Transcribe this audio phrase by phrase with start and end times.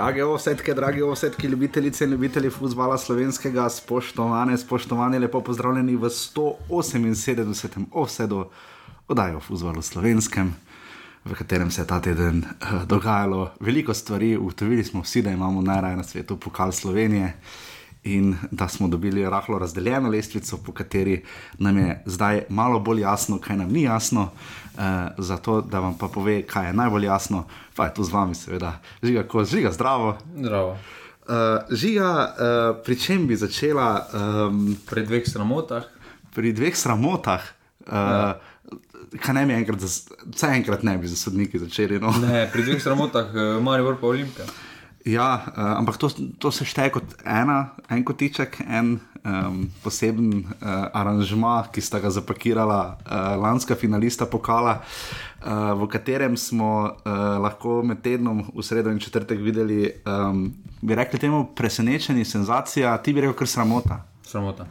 [0.00, 7.84] Drage osetke, drage osetke, ljubitelice in ljubitelji futbola slovenskega, spoštovane, spoštovane, lepo pozdravljeni v 178.
[7.92, 8.46] offsetu
[9.08, 10.54] oddaje o futbalu slovenskem,
[11.24, 14.36] v katerem se je ta teden uh, dogajalo veliko stvari.
[14.36, 17.34] Ugotovili smo vsi, da imamo najraje na svetu pokal Slovenije
[18.04, 21.24] in da smo dobili rahlo razdeljeno lestvico, po kateri
[21.58, 24.30] nam je zdaj malo bolj jasno, kaj nam ni jasno.
[24.70, 27.44] Uh, zato, da vam pa pove, kaj je najbolj jasno,
[27.76, 30.14] pa je tu z vami, seveda, žiga, ko žiga zdravo.
[30.36, 30.76] Zdravo.
[31.26, 34.06] Uh, žiga, uh, pri čem bi začela?
[34.14, 35.90] Um, pri dveh sramotah.
[36.34, 37.44] Pri dveh sramotah.
[37.84, 38.38] Uh, ja.
[39.10, 41.98] Kaj ne bi enkrat, vse enkrat ne bi za sodniki začeli?
[41.98, 42.14] No?
[42.22, 44.46] Ne, pri dveh sramotah, Marijo Vrpa Olimpija.
[45.04, 50.68] Ja, uh, ampak to, to se šteje kot ena, en kotiček, en um, poseben uh,
[50.92, 57.82] aranžma, ki sta ga zapakirala uh, lanska finalista pokala, uh, v katerem smo uh, lahko
[57.82, 60.48] med tednom v sredo in četrtek videli, um,
[60.80, 64.02] bi rekli temu, presenečenje, senzacija, ti bi rekel, kar sramota.
[64.22, 64.66] Sramota.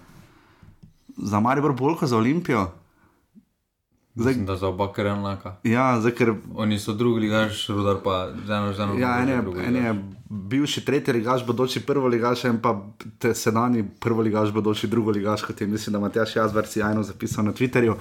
[1.18, 2.70] Za Marijo bolj kot za Olimpijo.
[4.16, 5.56] Zdaj, Mislim, da za oba kar enaka.
[5.64, 6.34] Ja, zdaj, ker...
[6.56, 8.98] Oni so drugi ligaš, rudar pa z eno ženo.
[9.00, 9.94] Ja, en je, en je
[10.30, 12.74] bivši tretji ligaš, bodoči prvo ligaš, in pa
[13.34, 17.46] sedajni prvo ligaš, bodoči drugo ligaš, kot je mislim, da Matjaš Jazver si jajno zapisal
[17.46, 17.96] na Twitterju.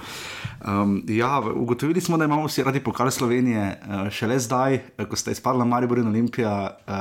[0.67, 5.15] Um, ja, ugotovili smo, da imamo vsi radi pokal Slovenije, uh, šele zdaj, uh, ko
[5.15, 6.77] ste izpadli Maribor in Olimpija.
[6.87, 6.93] Uh,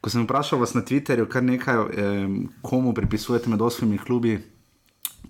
[0.00, 4.40] ko sem vprašal vas na Twitterju, kar nekaj, um, komu pripisujete med osmimi klubi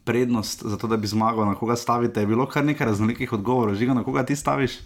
[0.05, 2.21] prednost za to, da bi zmagal, na koga stavite.
[2.21, 4.79] Je bilo kar nekaj raznolikih odgovorov, žiga, na koga ti staviš.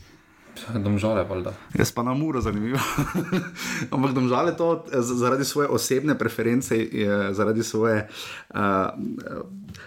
[0.75, 1.53] Domžale, valjda.
[1.75, 2.79] Jaz pa na muro, zanimivo.
[3.95, 6.77] Ampak domžale to zaradi svoje osebne preference,
[7.31, 8.59] zaradi svoje uh,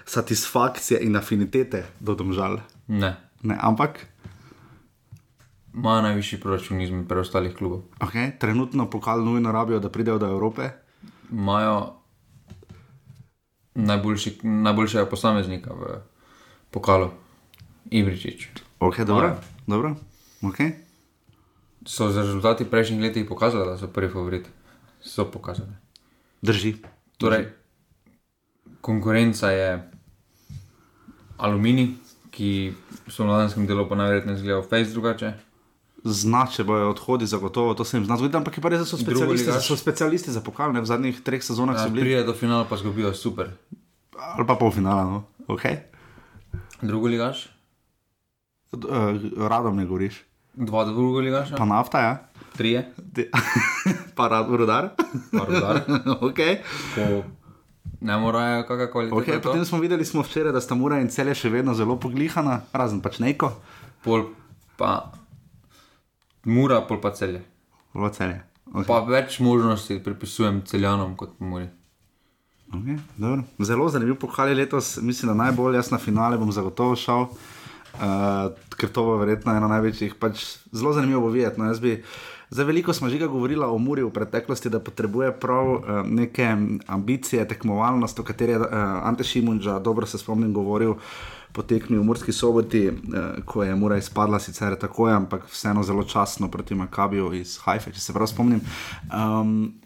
[0.05, 2.59] satisfakcije in afinitete do domžal.
[2.88, 3.16] Ne.
[3.41, 3.57] ne.
[3.61, 4.06] Ampak.
[5.73, 7.81] Imajo najvišji proračun izmed preostalih klubov.
[8.00, 8.38] Okay.
[8.40, 10.69] Trenutno pokal nujno rabijo, da pridejo do Evrope.
[11.31, 11.98] Imajo
[13.75, 16.00] najboljši, najboljšega posameznika v
[16.72, 17.12] pokalu,
[17.91, 18.50] Ibričič.
[18.80, 19.35] Ok, dobro.
[19.68, 19.96] dobro.
[20.41, 20.72] Okay.
[21.85, 24.50] So za rezultati prejšnjih letih pokazali, da so prvi favoriti.
[25.02, 25.72] So pokazali.
[26.41, 26.75] Drži.
[27.18, 27.47] Torej,
[28.81, 29.91] konkurenca je
[31.38, 31.88] aluminij,
[32.31, 32.74] ki
[33.08, 35.34] so v mladanskem delu pa najverjetneje zgledal face drugače.
[36.03, 38.97] Znače bojo odhodi, zagotovo to se jim zna zgoditi, ampak je pa res, da so
[38.97, 42.07] specialisti, so specialisti za pokal, ne v zadnjih treh sezonah ja, so bili.
[42.07, 43.51] Prije do finala pa zgubijo super.
[44.15, 45.65] Ali pa pol finala, no, ok.
[46.81, 47.49] Drugo ligaš?
[48.71, 50.23] Uh, radom ne govoriš.
[50.53, 51.51] Dva do drugo ligaš?
[51.57, 52.13] Pa nafta, ja.
[52.57, 52.93] Trije.
[54.17, 54.89] pa rad, rudar.
[55.31, 55.83] pa rudar.
[56.29, 56.39] ok.
[56.95, 57.23] Po...
[58.01, 59.11] Ne morajo kakorkoli.
[59.11, 62.61] Okay, potem smo videli smo včeraj, da sta mura in celje še vedno zelo poglihana,
[62.71, 63.51] razen pač neko.
[64.03, 64.29] Pol
[64.79, 65.11] pa
[66.45, 67.41] Mura, pol pa celje.
[67.91, 68.39] Pol pa celje.
[68.69, 68.85] Okay.
[68.85, 71.67] Pa več možnosti pripisujem celjanom kot Muri.
[72.69, 73.00] Okay,
[73.66, 78.51] Zelo zanimiv pokal je letos, mislim, da najbolj jaz na finale bom zagotovo šel, uh,
[78.78, 80.13] ker to bo verjetno ena največjih.
[80.22, 81.57] Pač zelo zanimivo bo videti.
[81.57, 81.95] No, bi,
[82.53, 86.45] zdaj, veliko smo že govorili o Muri v preteklosti, da potrebuje prav uh, neke
[86.88, 88.69] ambicije, tekmovalnost, o kateri je uh,
[89.01, 90.94] Ante Šimunča, dobro se spomnim, govoril.
[91.53, 95.83] Po tekmi v Murski soboti, eh, ko je Mura izpadla, sicer tako je, ampak vseeno
[95.83, 98.61] zelo časno proti Makabiju iz Haifa, če se prav spomnim.
[99.09, 99.79] Um,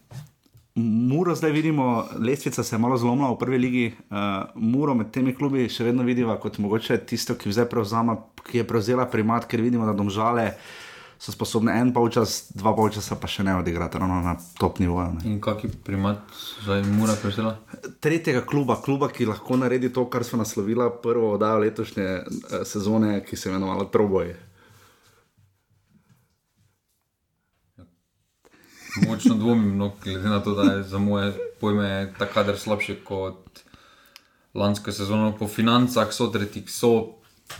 [0.75, 5.35] Muro zdaj vidimo, lestvica se je malo zlomila v prvi ligi, uh, Muro med temi
[5.35, 9.85] klubi še vedno vidimo kot mogoče tisto, ki, prevzama, ki je prevzela primat, ker vidimo,
[9.85, 10.55] da domžale
[11.23, 15.21] so sposobne en polčas, dva polčasa pa še ne odigrati ravno na top nivoju.
[15.23, 16.19] In kakšen primat
[16.65, 17.53] zdaj Mura prevzela?
[18.03, 23.21] Tretjega kluba, kluba, ki lahko naredi to, kar so naslovila prvo oddajo letošnje uh, sezone,
[23.23, 24.33] ki se je imenovala Troboj.
[29.07, 31.31] Močno dvomim, no, glede na to, da je za moje
[31.63, 33.63] pojme ta kader slabši kot
[34.53, 35.31] lansko sezono.
[35.39, 36.91] Po financah so tretji, so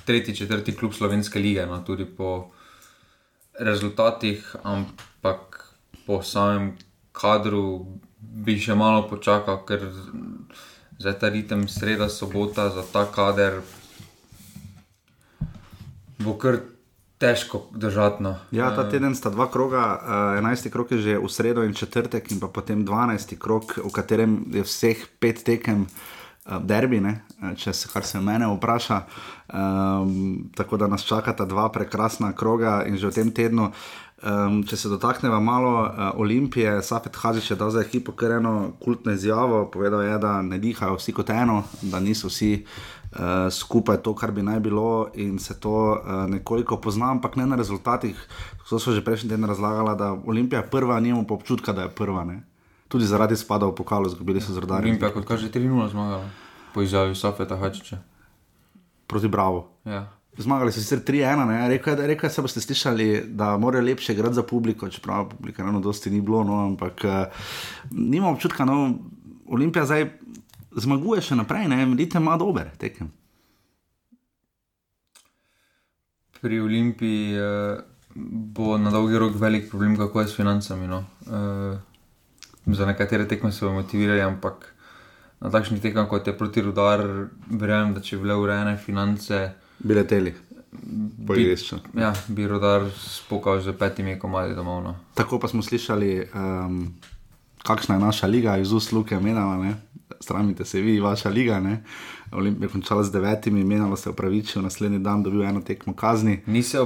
[0.03, 2.51] tretji, četrti klub slovenske lige, no, tudi po
[3.59, 5.61] rezultatih, ampak
[6.07, 6.73] po samem
[7.11, 7.85] kadru
[8.17, 9.85] bi še malo počakal, ker
[10.99, 13.61] za ta ritem sreda, sobota, za ta kader
[16.23, 16.61] bo kar
[17.17, 18.23] težko držati.
[18.23, 18.35] No.
[18.51, 19.83] Ja, ta teden sta dva kroga,
[20.35, 20.69] uh, 11.
[20.71, 23.37] krok je že v sredo in četrtek, in pa potem 12.
[23.39, 25.87] krok, v katerem je vseh pet tekem.
[26.43, 27.21] Derbi, ne?
[27.55, 29.01] če se kar se mene vpraša.
[29.53, 33.71] Um, tako da nas čakata dva prekrasna kroga in že v tem tednu
[34.23, 38.71] Um, če se dotaknemo malo uh, Olimpije, Safet Hazič je dal za ekipo kar eno
[38.79, 39.65] kultno izjavo.
[39.67, 44.31] Povedal je, da ne dihajo vsi kot eno, da niso vsi uh, skupaj to, kar
[44.31, 48.15] bi naj bilo, in se to uh, nekoliko pozna, ampak ne na rezultatih.
[48.69, 51.91] To so že prejšnji teden razlagali, da Olimpija je prva, nimamo pa občutka, da je
[51.91, 52.23] prva.
[52.23, 52.39] Ne?
[52.93, 54.93] Tudi zaradi spada v pokalu, zgubili so z rodarjem.
[54.93, 56.29] Olimpija, kot kaže, 3-0 zmagala
[56.73, 57.97] po izjavi Safeta Hačiča.
[59.07, 59.69] Proti Bravo.
[59.85, 60.13] Ja.
[60.37, 61.57] Zmagali so sicer 3-1, ne?
[61.69, 65.79] rekel je, je, se boste slišali, da morajo lepše igrati za publiko, čeprav publika eno
[65.79, 67.11] dosti ni bilo, no, ampak uh,
[67.91, 68.93] nima občutka, no,
[69.49, 70.07] Olimpija zdaj
[70.77, 73.09] zmaguje še naprej, ne, vidite, ima dober tekem.
[76.41, 77.81] Pri Olimpiji uh,
[78.13, 80.87] bo na dolgi rok velik problem, kako je s financami.
[80.87, 81.05] No.
[81.25, 81.92] Uh,
[82.65, 84.73] za nekatere tekme bomo motivirali, ampak
[85.43, 87.03] na takšnih tekmah, kot je proti rudar,
[87.51, 89.39] verjamem, da če bi bile urejene finance.
[89.83, 90.33] Bi leteli.
[90.73, 91.43] Bi,
[91.99, 94.79] ja, bi rodar spokal z petimi komadi domov.
[94.83, 94.95] No.
[95.13, 96.79] Tako pa smo slišali, um,
[97.67, 99.75] kakšna je naša liga, iz ust Luke menjava,
[100.19, 101.59] stramite se vi, vaša liga.
[102.31, 106.41] Olimpija je končala z devetimi, menjala se upravičil, naslednji dan dobil eno tekmo kazni.
[106.47, 106.79] Ni se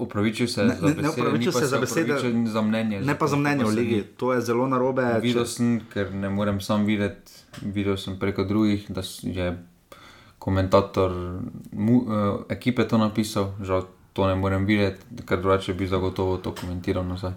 [0.00, 2.16] upravičil se ne, za besede, ne upravičil se za besede,
[2.46, 3.00] za mnenje.
[3.00, 5.04] Ne pa za mnenje v ligi, to je zelo narobe.
[5.22, 5.50] Videl če...
[5.50, 7.32] sem, ker ne morem sam videti,
[7.62, 9.52] videl sem preko drugih, da je
[10.38, 11.12] komentator
[11.72, 16.54] mu, uh, ekipe to napisal, žal to ne morem videti, ker drugače bi zagotovo to
[16.56, 17.36] komentiral nazaj.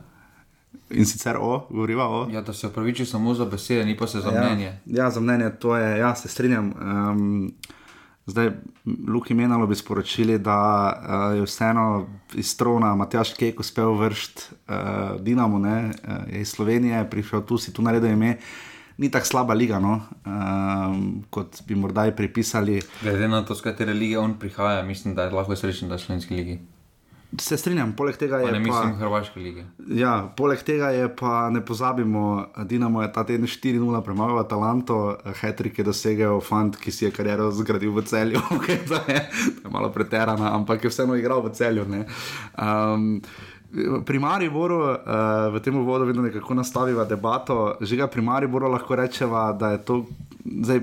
[0.90, 2.28] In sicer o, govoriva o.
[2.32, 4.72] Ja, da se upraviči samo za besede, ni pa se za ja, mnenje.
[4.86, 6.74] Ja, za mnenje to je, ja, se strinjam.
[6.82, 7.54] Um,
[8.26, 8.52] zdaj,
[9.08, 10.58] Luki Menalo bi sporočili, da
[10.92, 16.50] uh, je vseeno iz Trona Matjaš Kek uspel vršiti uh, Dinamo, ne, uh, je iz
[16.50, 18.38] Slovenije, prišel tu si tu naredil ime.
[18.98, 20.02] Ni tako slaba liga, no?
[20.26, 22.82] um, kot bi morda pripisali.
[23.02, 25.98] Glede na to, z katere lige on prihaja, mislim, da je lahko srečen, da je
[25.98, 26.60] v slovenski ligi.
[27.42, 28.46] Se strinjam, poleg tega je.
[28.46, 29.64] Pa ne pa, mislim, Hrvaške lige.
[29.98, 35.80] Ja, poleg tega je pa ne pozabimo, Dinamo je ta teden 4-0 premagal Atalanto, Hetrik
[35.80, 39.24] je dosegel fant, ki si je kariero zgradil v celju, okay, to, je,
[39.58, 41.88] to je malo preterana, ampak je vseeno igral v celju.
[41.88, 43.08] Um,
[44.06, 49.00] pri Mariboru, uh, v tem uvodu, vedno nekako nastaviva debato, že ga pri Mariboru lahko
[49.00, 50.06] rečeva, da je to.
[50.44, 50.80] Zdaj,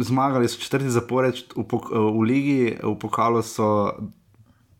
[0.00, 1.62] zmagali so četrti zapored v,
[1.92, 3.92] v Ligi, v pokalu so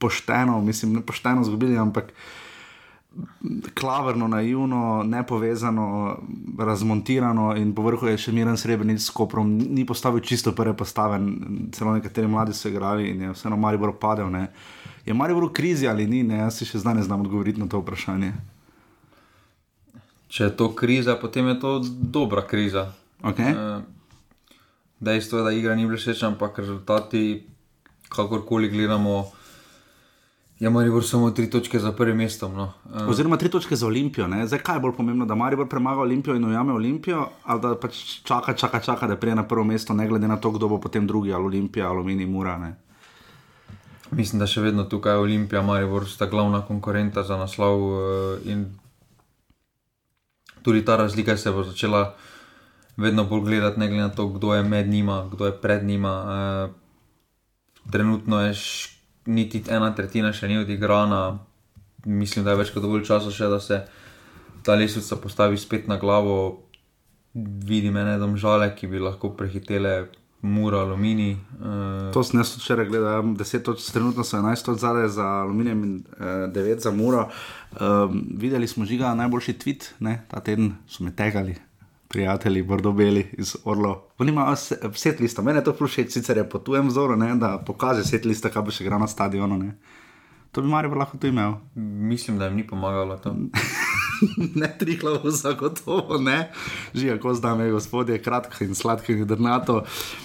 [0.04, 2.12] pošteno, mislim, ne pošteno izgubili, ampak
[3.74, 6.18] klavrno, naivno, nepovezano,
[6.58, 11.20] razmontirano in povrhu je še miren srebrni s koprom, ni postavil čisto prve postave,
[11.72, 14.30] celo nekateri mladi so igrali in je vseeno Maribor padel.
[14.30, 14.48] Ne.
[15.06, 16.42] Je Maribor v krizi ali ni, ne?
[16.42, 18.32] jaz si še zdaj ne znam odgovoriti na to vprašanje.
[20.34, 22.90] Če je to kriza, potem je to dobra kriza.
[23.22, 23.54] Okay.
[25.00, 27.44] Dejstvo je, da igra ni bila všeč, ampak rezultati,
[28.08, 29.30] kakorkoli gledamo,
[30.58, 32.54] je Maribor samo tri točke za prvim mestom.
[32.54, 32.72] No.
[33.08, 34.26] Oziroma tri točke za Olimpijo.
[34.28, 34.46] Ne?
[34.46, 38.22] Zdaj, kaj je bolj pomembno, da Maribor premaga Olimpijo in ujame Olimpijo, ali da pač
[38.22, 41.06] čaka, čaka, čaka, da prije na prvo mesto, ne glede na to, kdo bo potem
[41.06, 42.58] drugi, ali Olimpija, Aluminij, Mura.
[42.58, 42.74] Ne?
[44.10, 47.82] Mislim, da še vedno tukaj Olimpija, Maribor sta glavna konkurenta za naslov.
[48.46, 48.68] In
[50.62, 52.14] tudi ta razlika se bo začela
[52.96, 56.70] vedno bolj gledati, ne glede na to, kdo je med njima, kdo je pred njima.
[57.90, 58.54] Trenutno je
[59.26, 61.38] niti ena tretjina še ni odigrana,
[62.04, 63.80] mislim, da je več kot dovolj časa še, da se
[64.64, 66.36] ta lesnica postavi spet na glavo.
[67.34, 69.94] Vidim ene domžale, ki bi lahko prehitele
[70.44, 71.32] Mura, Aluminij.
[71.58, 75.84] Uh, to sem jaz včeraj gledal, 10 točk, trenutno so 11 točk zadaj za Aluminijem
[75.84, 77.24] in uh, 9 za Muro.
[77.80, 80.20] Um, videli smo žiga najboljši tweet, ne?
[80.28, 81.56] ta teden so me tegali.
[82.14, 84.06] Prijatelji, bordobeli iz Orlo.
[84.18, 84.56] Oni imajo
[84.94, 88.24] set lista, meni je to všeč, sicer je po tujem vzoru, ne, da pokaže set
[88.24, 89.58] lista, kaj bo še igral na stadionu.
[89.58, 89.72] Ne.
[90.54, 91.56] To bi Marijo lahko tu imel.
[91.74, 93.34] Mislim, da jim ni pomagalo to.
[94.60, 96.50] ne triklo, zagotovo ne.
[96.94, 99.84] Živijo, ko zdaj, gospodje, kratko in sladko in drnato.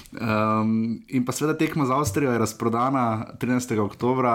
[0.10, 3.80] Um, in pa seveda tekma za Avstrijo je razprodana 13.
[3.80, 4.26] oktober,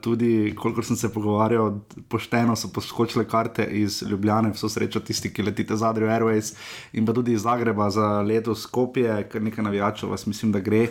[0.00, 1.78] tudi, kolikor sem se pogovarjal,
[2.08, 6.54] pošteno so poskočile karte iz Ljubljane, vso srečo tisti, ki letite z Adrijo Airways
[6.92, 10.82] in pa tudi iz Zagreba za letos Skopje, ker nekaj navijačev vas mislim, da gre
[10.82, 10.90] eh,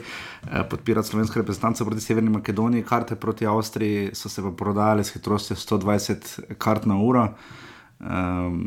[0.70, 2.84] podpirati slovenske reprezentance proti Severni Makedoniji.
[2.84, 7.28] Karte proti Avstriji so se pa prodajale s hitrostjo 120 kart na uro.
[8.02, 8.66] Um,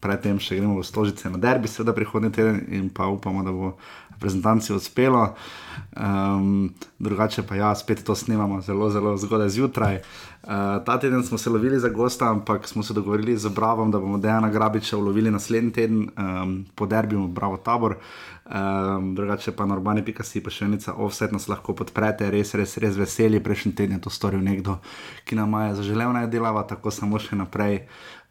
[0.00, 3.74] predtem še gremo v Stožice na derbi, seveda prihodnji teden in pa upamo, da bo
[4.16, 5.34] reprezentanci uspelo.
[5.96, 10.00] Um, drugače pa ja, spet to snemamo zelo, zelo zgodaj zjutraj.
[10.42, 13.98] Uh, ta teden smo se lovili za gosta, ampak smo se dogovorili z Bravom, da
[13.98, 17.96] bomo Dejana Grabiča ulovili naslednji teden um, po derbiju Bravo Tabor.
[18.50, 22.78] Um, drugače pa na urbani pikasi, pa še enica offset nas lahko podprete, res, res,
[22.82, 23.40] res veseli.
[23.40, 24.80] Prejšnji teden je to storil nekdo,
[25.24, 27.84] ki nam je zaželel naj delava, tako samo še naprej.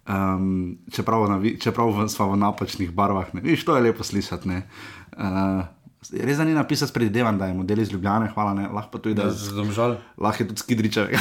[0.07, 1.27] Um, čeprav,
[1.59, 3.41] čeprav smo v napačnih barvah, ne.
[3.41, 4.49] viš, to je lepo slišati.
[4.49, 5.65] Uh,
[5.99, 9.31] Res ni napisati, predvidevam, da je model iz Ljubljana, hvala, ne, lahko tudi da je
[9.35, 9.97] zdomžal.
[10.17, 11.09] Lahko je tudi skidričev.
[11.11, 11.19] uh,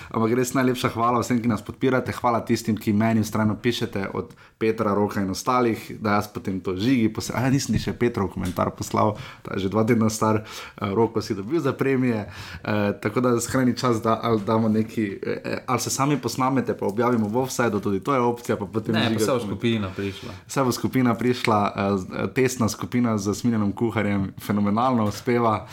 [0.14, 4.32] ampak res najlepša hvala vsem, ki nas podpirate, hvala tistim, ki meni ustrajno pišete, od
[4.58, 7.12] Petra, Roka in ostalih, da jaz potem to žigi.
[7.36, 9.12] A ja, nisem še Petrov komentar poslal,
[9.44, 12.24] ta je že dva tedna star, uh, Roko si dobil za premije.
[12.64, 16.88] Uh, tako da skrajni čas, da ali damo neki, uh, ali se sami posnamete, pa
[16.88, 18.56] objavimo v offsajdu, tudi to je opcija.
[18.56, 20.32] Pa ne, pa vse v skupina prišla.
[20.48, 21.60] Vse v skupina prišla.
[21.76, 21.97] Uh,
[22.34, 25.66] tesna skupina z sminjenim kuharjem, fenomenalno uspeva.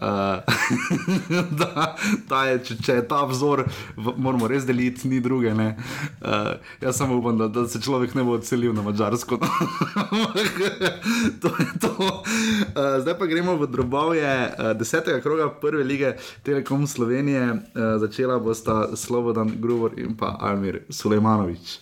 [0.00, 0.08] Uh,
[1.60, 1.96] da,
[2.28, 3.60] da je, če, če je ta vzor,
[3.96, 5.52] moramo res deliti, ni druge.
[5.52, 5.68] Uh,
[6.80, 9.36] jaz samo upam, da, da se človek ne bo odselil na Mačarsko.
[11.44, 11.92] to je to.
[12.08, 12.24] Uh,
[13.04, 17.52] zdaj pa gremo v drobovje uh, desetega kroga prve lige Telekom Slovenije.
[17.52, 17.60] Uh,
[18.00, 21.78] začela bosta Slobodan Grubor in pa Almir Sulejmanovič.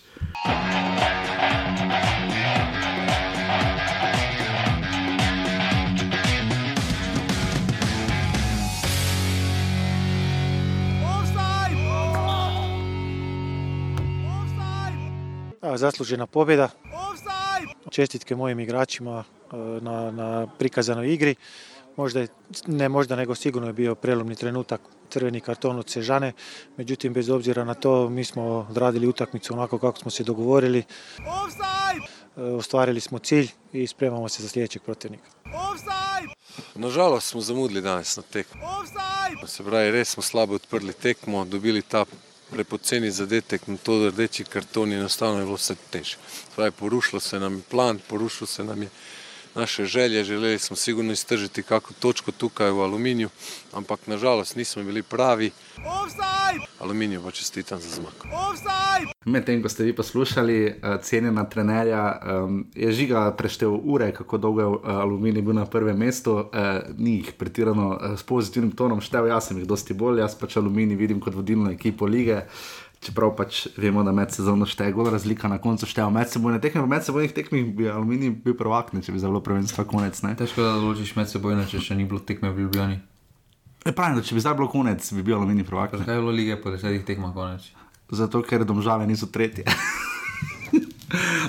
[15.77, 16.69] Zaslužena pobjeda.
[17.89, 19.23] Čestitke mojim igračima
[19.81, 21.35] na, na prikazanoj igri.
[21.97, 22.27] Možda je,
[22.67, 26.33] ne možda, nego sigurno je bio prelomni trenutak crveni karton od Sežane.
[26.77, 30.83] Međutim, bez obzira na to, mi smo odradili utakmicu onako kako smo se dogovorili.
[32.35, 35.29] Ostvarili smo cilj i spremamo se za sljedećeg protivnika.
[36.75, 38.61] Nažalost smo zamudili danes na tekmo.
[39.47, 42.05] Se pravi, res smo slabo odprli tekmo, dobili ta
[42.51, 46.17] prepoceni zadetek na to, rdeči karton je enostavno je bilo vse težje.
[46.79, 48.89] Porušilo se nam je plan, porušilo se nam je
[49.55, 53.29] naše želje, želeli smo sigurno iztržiti kako točko tukaj v aluminiju,
[53.73, 55.51] ampak nažalost nismo bili pravi.
[56.79, 58.13] Aluminiju pa čestitam za zmag.
[59.25, 62.21] Medtem ko ste vi poslušali, uh, cenjena trenerja,
[62.75, 66.45] je žiga preštel ure, kako dolgo je uh, aluminij bil na prvem mestu, uh,
[66.97, 70.95] ni jih pretirano s pozitivnim tonom štev, jaz sem jih dosti bolj, jaz pač aluminij
[70.95, 72.41] vidim kot vodilno ekipo lige.
[73.01, 77.01] Čeprav pač vemo, da med sezono šteje razlika, na koncu šteje med sebojne tekme, med
[77.01, 80.21] sebojnih tekmih bi aluminij bil prvak, ne, če bi za bilo prvenstvo konec.
[80.21, 80.35] Ne.
[80.37, 82.99] Težko da ločiš med sebojne, če še ni bilo tekme v Ljubljani.
[83.81, 85.97] E, pravim, da če bi zdaj bilo konec, bi bil aluminij prvak.
[85.97, 87.65] Zakaj je bilo lige po desetih tekmah konec?
[88.13, 89.65] Zato, ker domžale niso tretje.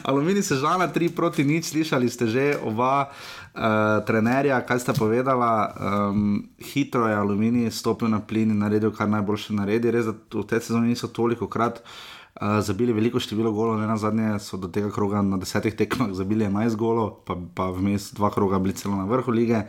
[0.08, 5.72] Aluminij se žala, tri proti nič, slišali ste že oba uh, trenerja, kaj sta povedala.
[5.74, 9.90] Um, hitro je Aluminij stopil na plin in naredil kar najboljše naredi.
[9.90, 13.96] Res, da v tej sezoni niso toliko krat uh, zabili veliko število golov, ne na
[13.96, 18.30] zadnje so do tega kroga na desetih tekmah zabili 11 golov, pa, pa vmes dva
[18.30, 19.66] kroga bili celo na vrhu lige.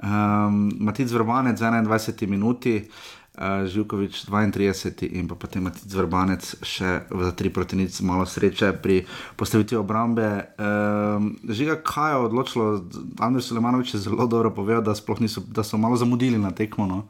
[0.00, 7.30] Um, Matic Vrbanec 21 minuti uh, Živkovič 32 in pa potem Matic Vrbanec še za
[7.32, 9.06] tri proti nič, malo sreče pri
[9.38, 10.50] postavitvi obrambe.
[10.58, 12.64] Um, Žiga, kaj je odločilo,
[13.22, 16.90] Andrej Sulemanovič je zelo dobro povedal, da, niso, da so malo zamudili na tekmo.
[16.90, 17.06] No?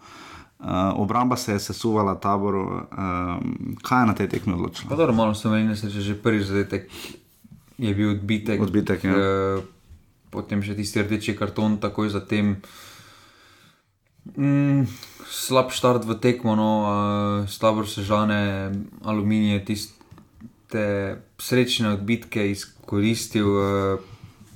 [0.61, 4.93] Uh, obramba se je sesuvala taboru, um, kaj je na tej tekmi odločilo?
[4.93, 6.85] Dobro, malo sem menil, da že prvi zadetek
[7.81, 8.61] je bil odbitek.
[8.61, 9.11] odbitek ja.
[9.11, 9.65] uh,
[10.31, 12.61] potem še tisti rdeči karton, takoj zatem.
[14.37, 14.85] Mm,
[15.31, 18.73] slab štart v tekmo, no, uh, slabo se žane,
[19.05, 20.85] aluminij, tiste
[21.39, 23.47] srečne odbitke izkoristil.
[23.47, 24.01] Uh,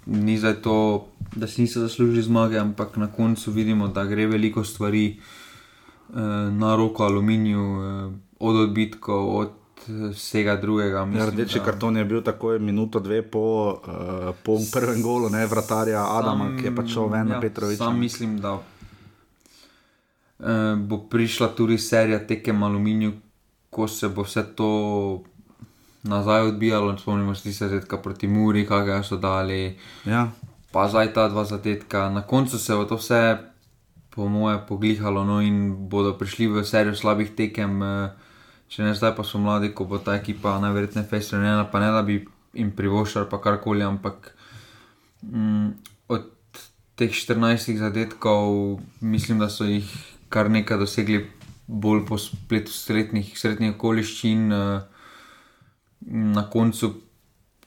[0.07, 4.65] ni za to, da si niso zaslužili zmage, ampak na koncu vidimo, da gre veliko
[4.65, 6.17] stvari uh,
[6.53, 9.51] na roko aluminiju, uh, od odbitkov, od
[10.13, 11.09] vsega drugega.
[11.15, 11.65] Ja, rdeči da...
[11.65, 16.59] karton je bil tako minuto, dve po, uh, po prvem golu, ne vratarja Adama, sam,
[16.59, 17.79] ki je pač šel ven ja, na Petrovič.
[17.79, 18.59] Sam mislim, da
[20.79, 23.13] bo prišla tudi serija tekem aluminiju,
[23.71, 25.23] ko se bo vse to
[26.03, 26.99] nazaj odbijalo.
[26.99, 29.79] Spomnimo se zadetka proti Muri, kaj so dali.
[30.05, 30.31] Ja.
[30.73, 32.11] Pa zdaj ta dva zadetka.
[32.11, 33.39] Na koncu se bo to vse,
[34.11, 37.83] po moje, poglihalo no, in bodo prišli v serijo slabih tekem.
[37.83, 38.11] Uh,
[38.75, 42.01] Če ne zdaj, pa so mladi, ko bo ta ekipa najverjetneje fejsirana, pa ne da
[42.03, 42.17] bi
[42.55, 44.33] jim privoščali pa karkoli, ampak
[45.23, 45.69] mm,
[46.11, 46.25] od
[46.99, 49.87] teh 14 zadetkov mislim, da so jih
[50.35, 51.21] kar nekaj dosegli
[51.67, 54.51] bolj po spletu srednjih, srednjih okoliščin.
[54.53, 54.95] Uh,
[56.05, 56.95] na koncu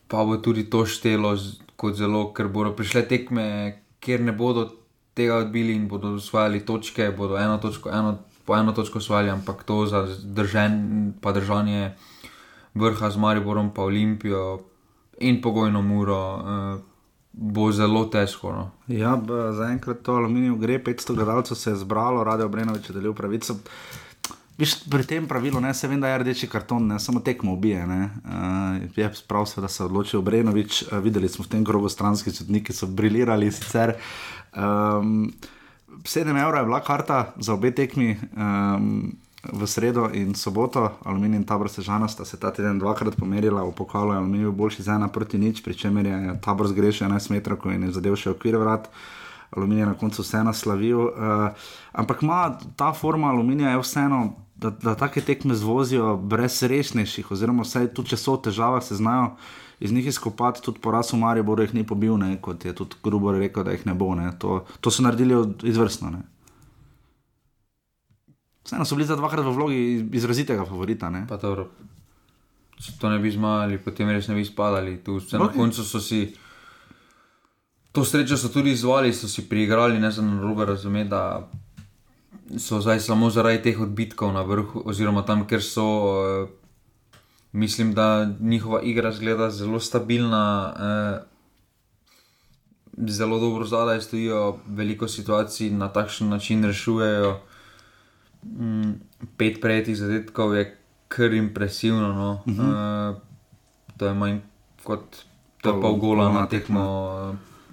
[0.08, 1.36] pa bo tudi to štelo
[1.76, 3.46] kot zelo, ker bodo prišle tekme,
[4.00, 4.68] kjer ne bodo
[5.18, 9.64] tega odbili in bodo osvajali točke, bodo eno točko, eno, po eno točko osvajali, ampak
[9.64, 11.96] to za držen, držanje
[12.74, 14.62] vrha z Mariborom, pa Olimpijo
[15.20, 16.22] in pogojno muro.
[17.38, 18.52] Bo zelo težko.
[18.52, 18.70] No.
[18.90, 19.14] Ja,
[19.54, 23.60] zaenkrat to aluminij gre, 500 gledalcev se je zbralo, rade obrenoviče delijo pravico.
[24.58, 27.84] Viš, pri tem pravilu ne, se vem, da je rdeči karton, ne samo tekmo ubije.
[27.86, 30.82] Uh, je prav, da se je odločil Brenovič.
[30.82, 33.94] Uh, videli smo v tem krogu stranski sodniki, ki so briljirali sicer.
[34.58, 35.30] Um,
[36.02, 38.18] 7 evrov je bila karta za obe tekmi.
[38.34, 39.14] Um,
[39.44, 43.76] V sredo in soboto, aluminij in tabor sežana sta se ta teden dvakrat pomerila, v
[43.76, 47.84] pokalu aluminij boljši za ena proti nič, pri čemer je tabor zgrešil 11 metrov in
[47.84, 48.90] je zadev še okvir vrat.
[49.56, 51.00] Aluminij je na koncu vseeno slavil.
[51.00, 51.54] Uh,
[51.94, 57.64] ampak ima ta forma aluminija je vseeno da, da take tekme zvozijo brez resnejših, oziroma
[57.64, 59.36] vsaj tudi, če so v težavah, se znajo
[59.80, 62.98] iz njih izkopati, tudi poraz v Mariju, bo jih ni pobil, ne, kot je tudi
[63.04, 64.16] grobo rekel, da jih ne bo.
[64.18, 64.32] Ne.
[64.42, 66.10] To, to so naredili izvrstno.
[66.16, 66.24] Ne.
[68.68, 71.08] Vseeno so bili za dvakrat v vlogi izrazitega favorita.
[72.78, 74.98] Če to ne bi zmagali, potem res ne bi spadali.
[75.04, 75.40] Tu, okay.
[75.40, 76.36] Na koncu so si.
[77.96, 81.48] To srečo tudi izvali, so si priigrali, ne znam robe razumeti, da
[82.60, 86.50] so zdaj samo zaradi teh odbitkov na vrhu, oziroma tam, ker so, uh,
[87.56, 90.44] mislim, da njihova igra zgleda zelo stabilna,
[90.76, 91.24] uh,
[93.10, 97.40] zelo dobro zadaj stojijo, veliko situacij na takšen način rešujejo.
[98.44, 98.92] Mm,
[99.38, 100.78] pet prejetih zadetkov je
[101.08, 102.14] kar impresivno.
[102.14, 102.42] No.
[102.46, 103.12] Uh -huh.
[103.12, 103.18] uh,
[103.98, 104.40] to je manj
[104.84, 105.26] kot
[105.64, 106.84] pol gola na tekmo.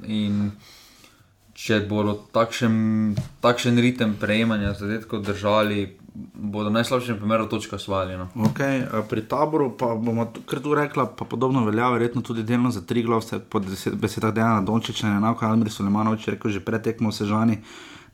[0.06, 0.52] Uh,
[1.54, 5.86] če bodo takšen, takšen ritem prejemanja zadetkov držali,
[6.34, 8.18] bodo v najslabšem primeru točka svali.
[8.18, 8.26] No.
[8.50, 12.82] Okay, pri taboru pa bomo kar tu rekla, pa podobno velja, verjetno tudi delno za
[12.82, 17.62] tri glavce, po besedah Dejana Dončiča, enako Almir Sulemanovič rekel že pretekmo sežani.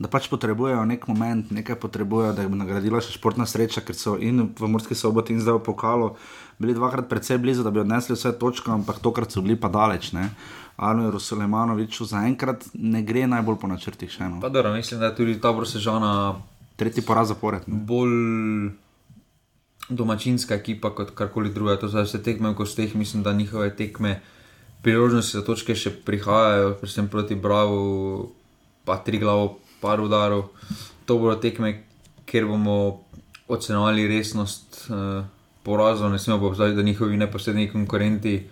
[0.01, 4.15] Da pač potrebujejo nek moment, nekaj potrebujejo, da bi nagradila še športna sreča, ker so
[4.17, 6.15] in v Murski soboti in zdaj v pokalu
[6.61, 10.13] bili dvakrat predvsej blizu, da bi odnesli vse točke, ampak tokrat so bili pa daleč.
[10.17, 10.31] Ne?
[10.81, 14.09] Arno Rusulemanovič zaenkrat ne gre najbolj po načrtih.
[14.09, 16.41] Še, dobro, mislim, da je tudi ta Brosežana.
[16.81, 17.69] Tretji poraz zapored.
[17.69, 17.77] Ne?
[17.85, 18.73] Bolj
[19.93, 21.77] domačinska ekipa kot karkoli druga.
[21.77, 24.21] To zdaj vse tekme v gostih, mislim, da njihove tekme,
[24.81, 28.31] priložnosti za točke še prihajajo, predvsem proti Bravo,
[28.89, 30.49] pa tri glavo, par udarov.
[31.07, 31.83] To bodo tekme,
[32.27, 33.05] kjer bomo
[33.49, 35.25] ocenovali resnost uh,
[35.63, 38.49] porazov, ne smemo pa vzeti, da njihovi neposredni konkurenti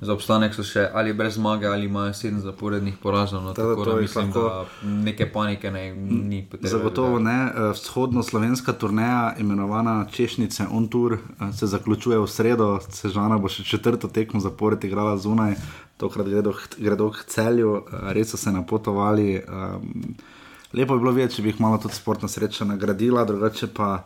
[0.00, 3.42] za obstanek so še ali brez zmage, ali imajo sedem zaporednih porazov.
[3.44, 4.42] No, tako da mislim, lahko...
[4.82, 6.70] da neke panike ne, ni potrebno.
[6.70, 7.36] Zagotovo ne.
[7.46, 13.64] Eh, vzhodno-slovenska turneja, imenovana Češnice On Tour, eh, se zaključuje v sredo, Sežana bo še
[13.64, 15.56] četrto tekmo zapored igrala zunaj,
[15.96, 19.42] tokrat gredo k celju, eh, res so se napotovali.
[20.74, 24.04] Lepo bi bilo videti, če bi jih malo tudi sportna sreča nagradila, drugače pa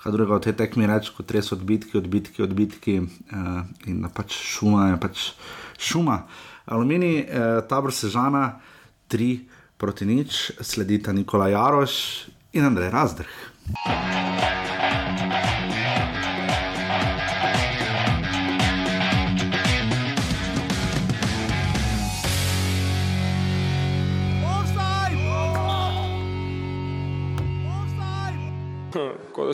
[0.00, 4.36] kaj drugega od te tekme reči, kot res odbitki, odbitki, odbitki uh, in da pač
[4.38, 5.24] šuma je pač
[5.82, 6.22] šuma.
[6.72, 8.60] Aluminij, uh, tabor sežana,
[9.12, 11.98] tri proti nič, sledita Nikola Jaroš
[12.56, 13.34] in Andrej Razdrh.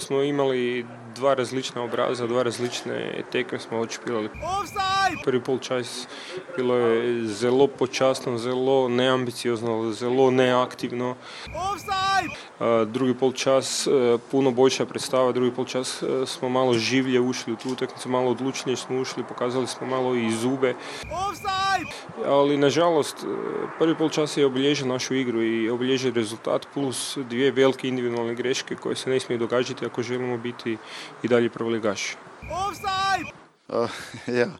[0.01, 4.29] smo imali dva različna obraza, dva različne tekme smo odšpilali.
[5.25, 6.09] Prvi pol čas
[6.57, 11.17] bilo je zelo počasno, zelo neambiciozno, zelo neaktivno.
[12.87, 13.89] Drugi pol čas
[14.31, 18.77] puno boljša predstava, drugi pol čas smo malo življe ušli v tu utakmicu, malo odlučnije
[18.77, 20.75] smo ušli, pokazali smo malo i zube.
[22.27, 23.27] Ali nažalost
[23.79, 28.77] prvi pol čas je obilježio našu igru i obilježio rezultat plus dvije velike individualne greške
[28.77, 30.77] koje se ne smije događati ako želimo biti
[31.23, 32.17] i dalje prvoligaši.
[33.69, 33.91] Uh,
[34.41, 34.51] ja,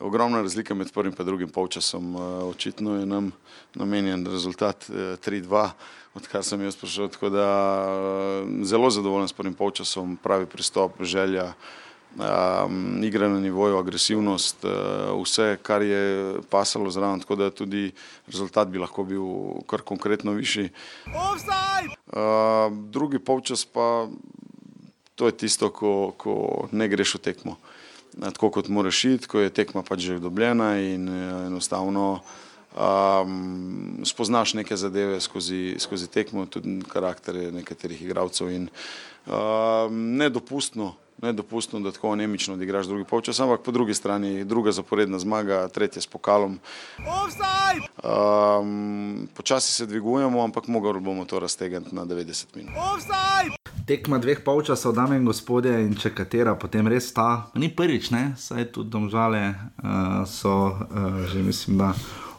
[0.00, 2.16] ogromna razlika med prvim in drugim polčasom.
[2.16, 3.32] Uh, očitno je nam
[3.74, 5.68] namenjen rezultat uh, 3-2,
[6.14, 7.08] odkar sem jaz prišel.
[7.08, 7.48] Tako da
[8.42, 11.52] uh, zelo zadovoljen s prvim polčasom, pravi pristop, želja,
[12.16, 17.20] um, igra na nivoju, agresivnost, uh, vse, kar je pasalo zraven.
[17.20, 17.92] Tako da tudi
[18.26, 19.26] rezultat bi lahko bil
[19.66, 20.70] kar konkretno višji.
[21.06, 24.06] Uh, drugi polčas pa
[25.14, 27.56] to je tisto, ko, ko ne greš v tekmo.
[28.20, 32.20] Tako kot moraš iti, ko je tekma pač že dobljena in eh, enostavno
[32.76, 38.48] um, spoznaš neke zadeve skozi, skozi tekmo, tudi karaktere nekaterih igralcev.
[38.48, 38.68] Um,
[40.18, 45.68] nedopustno nedopustno, da tako anemično odigraš drugi polčas, ampak po drugi strani druga zaporedna zmaga,
[45.68, 46.58] tretja s pokalom.
[48.04, 52.72] Um, počasi se dvigujemo, ampak mogli bomo to raztegniti na 90 minut.
[53.86, 58.34] Tekma dveh polčasov, dame in gospodje, in če katera potem res ta, ni prvič, ne,
[58.38, 61.90] saj tudi domžale uh, so uh, že, mislim, da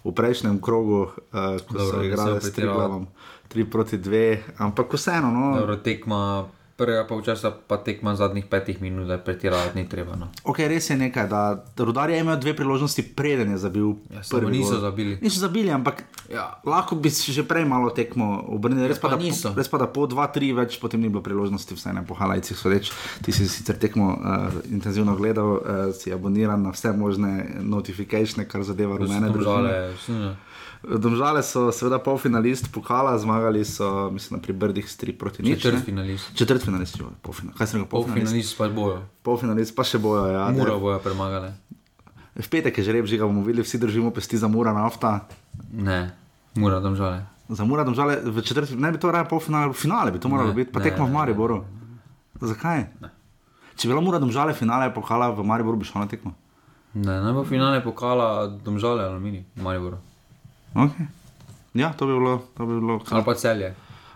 [0.03, 2.79] v prejšnjem krogu, uh, ko Dobro, so igrali s pretiral.
[2.79, 3.07] Triglavom,
[3.53, 9.07] 3 proti 2, ampak vseeno, no, Dobro, tekma prvega polčasa, pa tekma zadnjih petih minut,
[9.07, 10.15] da pretiravati ni treba.
[10.15, 10.27] No.
[10.43, 11.41] Ok, res je nekaj, da
[11.77, 13.93] Rudar je imel dve priložnosti, preden je zabil.
[14.09, 14.81] Ja, niso gol.
[14.81, 15.17] zabili.
[15.21, 16.57] Niso zabili, ampak Ja.
[16.65, 18.87] lahko bi si že prej malo tekmo obrnili.
[18.87, 19.53] Res, Ja, pa, pa da, niso.
[19.53, 22.89] res pa da po 2-3 več potem ni bilo priložnosti, vse ne po halajcih sodeč.
[23.21, 24.19] Ti si sicer tekmo uh,
[24.65, 30.35] intenzivno gledal, uh, si aboniran na vse možne notifikacije, kar zadeva rumene družine.
[30.83, 35.55] Domžale, so seveda polfinalist pokala, zmagali so, mislim, na pri Brdih s 3 proti 0.
[35.55, 36.35] četrt finalist.
[36.35, 37.57] Četrt finalist, polfinalist.
[37.57, 37.89] Kaj sem rekel?
[37.89, 38.27] Polfinalist.
[38.27, 38.97] Polfinalist pa bojo.
[39.23, 40.43] Polfinalist pa še bojo, ja.
[40.51, 41.55] Mura bojo premagali.
[42.35, 45.23] V petek je že rep, že ga bomo videli, vsi držimo pesti za mura nafta.
[45.71, 46.11] Ne,
[46.59, 47.23] mura domžale.
[47.47, 50.51] Za mura domžale v četrti, ne bi to raje polfinale, v finale bi to moralo
[50.51, 51.63] Ne, biti, pa ne, tekmo v ne, Mariboru.
[52.43, 52.89] Zakaj?
[53.79, 56.33] Če bi bila mura domžale finale pokala v Mariboru, bi šla na tekmo.
[56.97, 60.01] Ne, najbolj finale pokala domžale alumini, Mariboru.
[60.73, 61.05] Okay.
[61.73, 63.01] Ja, to bi bilo, to bi bilo.
[63.09, 63.73] Ali pa celje.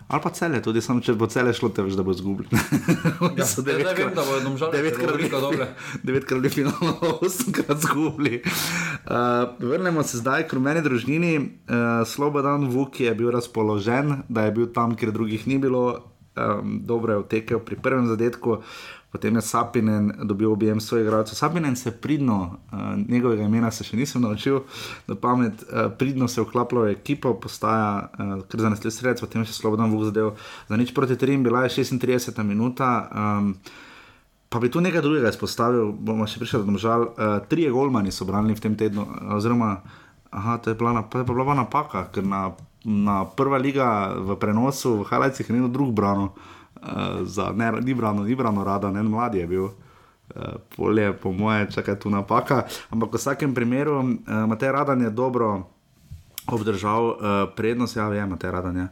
[0.08, 2.48] Ali pa cele, tudi sam, če bo cele šlo, te veš, da bo izgubil.
[3.38, 5.68] Ja, zdaj vem, da bodo Domžale veliko dobre.
[6.08, 6.94] Devetkrat bi finalo,
[7.28, 8.40] osemkrat zgubili.
[8.40, 11.34] Uh, vrnemo se zdaj k rumeni družini.
[11.68, 15.84] Uh, Slobodan Vuk je bil razpoložen, da je bil tam, kjer drugih ni bilo.
[16.38, 18.62] Um, dobro je vtekel pri prvem zadetku,
[19.18, 21.36] potem je Sapinen dobil objem svojih igralcev.
[21.36, 24.60] Sapinen se pridno, uh, njegovega imena se še nisem naučil,
[25.08, 29.50] na pamet, uh, pridno se vklapljal v ekipo, postaja uh, kar zanesljiv sredstvo, potem je
[29.50, 30.36] še Slobodan Vuk zadev
[30.70, 32.94] za nič proti 3, bila je 36 minuta.
[33.10, 33.56] Um,
[34.48, 37.02] Pa bi tu nekaj drugega izpostavil, bomo še prišli do žal.
[37.20, 39.04] Uh, trije golmani so branili v tem tednu,
[39.36, 39.82] oziroma
[40.32, 42.56] aha, to je bila, na, pa je bila napaka, ker na,
[42.88, 46.32] na prva liga v prenosu v Halajcih je nekdo drug branil.
[46.32, 46.57] Uh,
[47.24, 49.68] za, ne, ni branil, ni branil rada, ne mladi je bil.
[50.36, 52.68] Uh, polje, po moje, čakaj tu napaka.
[52.92, 55.72] Ampak v vsakem primeru, uh, Matej Radan je dobro
[56.48, 57.16] obdržal uh,
[57.56, 58.88] prednost, ja, vem, te radanje.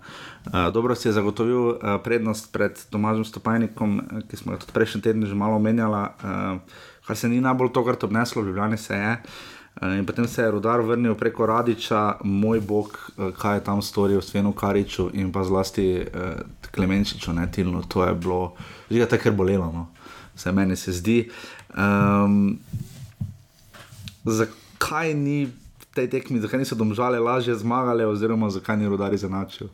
[0.46, 4.76] Uh, dobro si je zagotovil uh, prednost pred Tomažem Stopajnikom, eh, ki smo ga tudi
[4.76, 6.60] prejšnji teden že malo omenjali, uh,
[7.08, 9.12] kar se ni najbolj tokrat obneslo, v Ljubljani se je.
[9.12, 13.82] Uh, in potem se je Rudar vrnil preko Radiča, moj bog, uh, kaj je tam
[13.82, 16.40] storil s Venu Kariču in pa zlasti uh,
[16.72, 18.54] Klemenčiču, ne Tilno, to je bilo,
[18.90, 19.88] že je tako bolelo, no.
[20.36, 21.30] vse meni se zdi.
[21.78, 22.60] Um,
[24.26, 29.68] zakaj ni v tej tekmi, zakaj niso domžale lažje zmagale, oziroma zakaj ni rodari zanačil?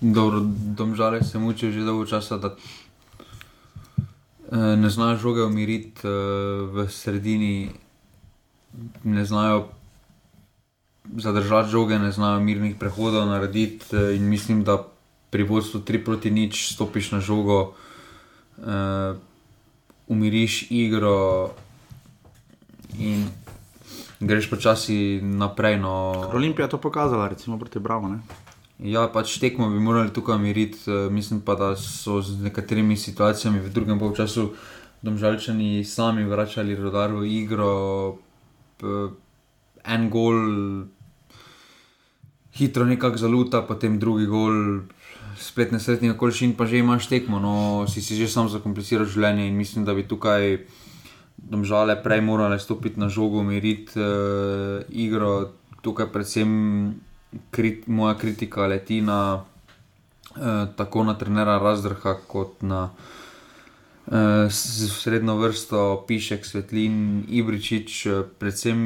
[0.00, 0.40] Dobro,
[0.76, 2.56] domžale se mučijo že dolgo časa, da
[4.52, 6.10] eh, ne znajo žoge umiriti eh,
[6.72, 7.70] v sredini,
[9.04, 9.68] ne znajo
[11.16, 13.96] zadržati žoge, ne znajo mirnih prehodov narediti.
[13.96, 14.86] eh, In mislim, da
[15.30, 17.72] pri vodstvu 3 proti nič stopiš na žogo,
[18.58, 19.14] eh,
[20.08, 21.50] umiriš igro
[22.98, 23.26] in
[24.20, 25.78] greš počasi naprej.
[25.78, 26.12] No.
[26.32, 28.08] Olimpija je to pokazala, recimo proti Bravo.
[28.08, 28.18] Ne?
[28.78, 30.78] Ja, pač tekmo bi morali tukaj miriti.
[30.86, 34.50] eh, Mislim pa, da so z nekaterimi situacijami v drugem polčasu
[35.02, 38.18] domžalčani sami vračali rodar v igro.
[38.80, 39.10] P-
[39.84, 40.36] En gol,
[42.52, 44.84] hitro nekako zaluta, potem drugi gol,
[45.40, 47.40] spet nesretni okoliš in pa že imaš tekmo.
[47.40, 50.66] No, si si že sam zakompliciral življenje in mislim, da bi tukaj
[51.40, 55.56] domžale prej morale stopiti na žogo, miriti uh, igro.
[55.80, 56.50] Tukaj predvsem
[57.48, 63.19] krit, moja kritika leti na uh, tako na trenera Razdrha kot na uh,
[64.92, 66.96] srednjo vrsto Pišek, Svetlin,
[67.28, 68.06] Ibričič.
[68.06, 68.78] eh, Predvsem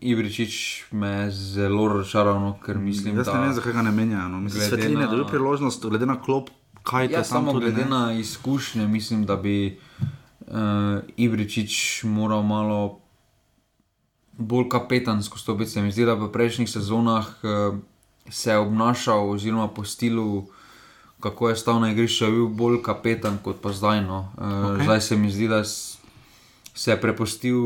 [0.00, 0.54] Ibričič
[0.92, 4.28] me zelo razočaral, no, ker mislim, Jaz da ne vem, zakaj ga ne menjajo.
[4.28, 4.40] No.
[4.40, 6.50] Mislim, Glede Svetline na- je dobil priložnost, glede na klop,
[6.82, 7.90] kaj te Ja, samo tudi glede ne.
[7.90, 9.78] na izkušnje, mislim, da bi
[10.40, 10.54] uh,
[11.16, 13.00] Ibričič moral malo
[14.34, 15.70] bolj kapetansko stopiti.
[15.70, 17.78] Se mi zdi, da v prejšnjih sezonah uh,
[18.28, 20.46] se je obnašal, oziroma po stilu,
[21.20, 24.02] kako je stal na igrišču, je bil bolj kapetan kot pa zdaj.
[24.06, 24.32] No.
[24.36, 24.52] Uh, Okej.
[24.52, 24.84] okay.
[24.84, 25.64] Zdaj se mi zdi, da
[26.74, 27.58] se je prepustil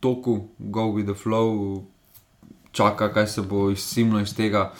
[0.00, 1.82] toku, go with the flow,
[2.72, 4.72] čaka, kaj se bo izsimlo iz tega.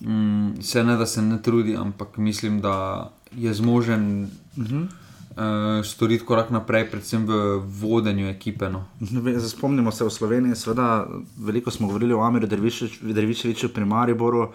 [0.00, 4.22] Mm, se ne da se ne trudi, ampak mislim, da je zmožen
[4.56, 4.82] uh -huh.
[4.82, 8.68] uh, storiti korak naprej, predvsem v vodenju ekipe.
[8.68, 8.84] No.
[9.00, 11.06] Zdaj Spomnimo se v Sloveniji, seveda,
[11.38, 12.46] veliko smo govorili o Amiru
[13.02, 14.52] Derviševiču pri Mariboru.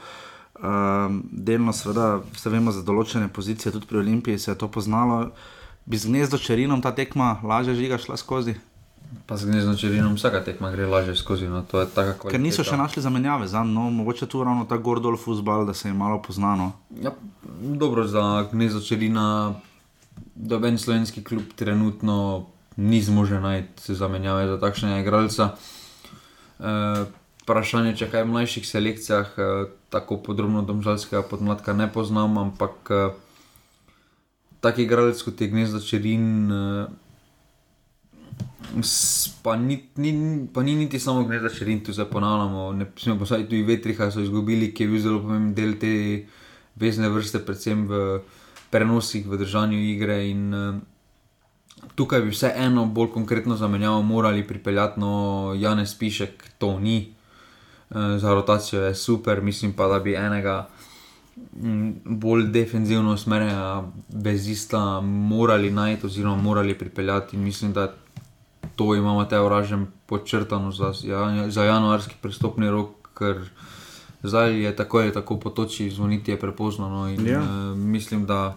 [0.57, 5.29] Um, delno, seveda, vse vemo za določene pozicije, tudi pri Olimpiji se je to poznalo.
[5.85, 8.57] Bi z gnezdo čerinom ta tekma lažje žiga šla skozi?
[9.29, 11.47] Pa z gnezdo čerinom vsaka tekma gre lažje skozi.
[11.47, 15.63] No, je Ker niso še našli zamenjave za no, mogoče tu ravno ta Gordol futbal,
[15.69, 16.73] da se je malo poznano.
[16.91, 17.13] Ja,
[17.61, 19.55] dobro za gnezdo čerina,
[20.35, 25.49] da en slovenski klub trenutno ni zmožen najti zamenjave za takšnega igralca.
[26.59, 26.73] E,
[27.43, 29.49] vprašanje, če kaj v mlajših selekcijah, e,
[29.89, 33.01] tako podrobno domžalskega podmladka ne poznam, ampak e,
[34.59, 36.51] tak igralec kot je gnezdo čerin.
[38.83, 40.11] S- Pa ni, ni,
[40.53, 42.73] pa ni niti samo gnezda čerin, tu se ponavljamo.
[42.73, 46.25] Ne smemo pozabiti tudi vetriha, so izgubili, ki je bil zelo pomemben del te
[46.75, 48.19] vezne vrste, predvsem v
[48.69, 50.17] prenosih, v držanju igre.
[50.27, 50.75] In, uh,
[51.95, 55.13] tukaj bi vseeno bolj konkretno zamenjavo morali pripeljati, no
[55.55, 57.13] Janez Pišek to ni.
[57.89, 60.67] Uh, za rotacijo je super, mislim pa, da bi enega
[61.53, 67.35] mm, bolj defenzivno usmerjenega vezista morali najti oziroma morali pripeljati.
[67.35, 67.93] In mislim, da
[68.75, 73.49] to imamo te oražem podčrtano za, ja- za januarski prestopni rok, ker
[74.23, 76.89] zdaj je tako ali tako potoči, zvoniti je prepozno.
[76.89, 77.33] No, in, Ja.
[77.33, 77.39] ja.
[77.39, 77.47] uh,
[77.77, 78.55] mislim, da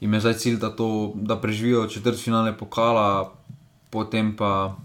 [0.00, 3.32] jim je zdaj cilj, da, to, da preživijo četrt finale pokala,
[3.90, 4.76] potem pa.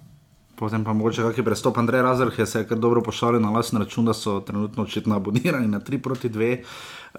[0.56, 1.78] Potem pa mogoče kakšen prestop.
[1.78, 5.68] Andrej Razrh je se kar dobro pošalil na lasten račun, da so trenutno očitno abonirani
[5.68, 6.58] na 3 proti 2.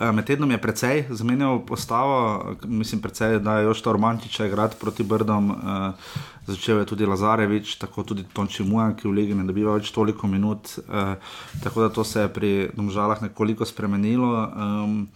[0.01, 5.03] Eh, Med tednom je precej zamenjal postavo, mislim, precej, da je Jošta Romančiča igrati proti
[5.03, 5.93] Brdom, eh,
[6.47, 10.27] začel je tudi Lazarevič, tako tudi Tonči Mujan, ki v Ligi ne dobiva več toliko
[10.27, 10.79] minut.
[10.79, 11.15] eh,
[11.63, 14.51] Tako da to se je pri Domžalah nekoliko spremenilo.
[14.57, 15.09] Um,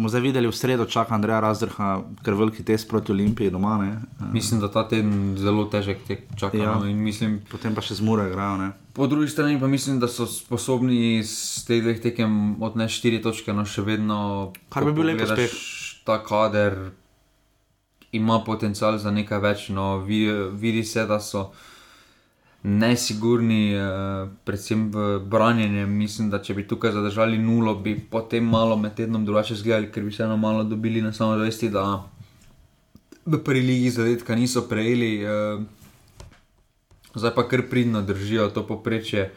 [0.00, 3.76] bomo zdaj videli v sredo, čaka Andreja Razrha, ker veliki test proti Olimpiji doma.
[3.76, 4.00] Ne?
[4.00, 6.56] Eh, Mislim, da ta teden zelo težek tek čaka.
[6.56, 6.78] Ja.
[6.80, 8.56] No, mislim, Potem pa še z Mure igrajo.
[8.56, 8.70] Ne?
[8.96, 11.36] Po drugi strani pa mislim, da so sposobni iz
[11.68, 14.18] teh dveh tekem odnesti štiri točke, no še vedno.
[14.72, 15.52] Kar bi bil lep uspeh.
[16.08, 16.96] Ta kader
[18.16, 19.68] ima potencial za nekaj več.
[19.68, 21.50] No, vidi, vidi se, da so
[22.62, 23.80] nesigurni, eh,
[24.44, 25.86] predvsem v branjenju.
[25.86, 30.02] Mislim, da če bi tukaj zadržali nulo, bi potem malo med tednom drugače zgledali, ker
[30.02, 32.04] bi se eno malo dobili na samozavesti, da
[33.26, 35.22] v prvi ligi zadetka niso prejeli.
[35.22, 35.58] Eh,
[37.10, 39.32] Zdaj pa kar pridno držijo to poprečje.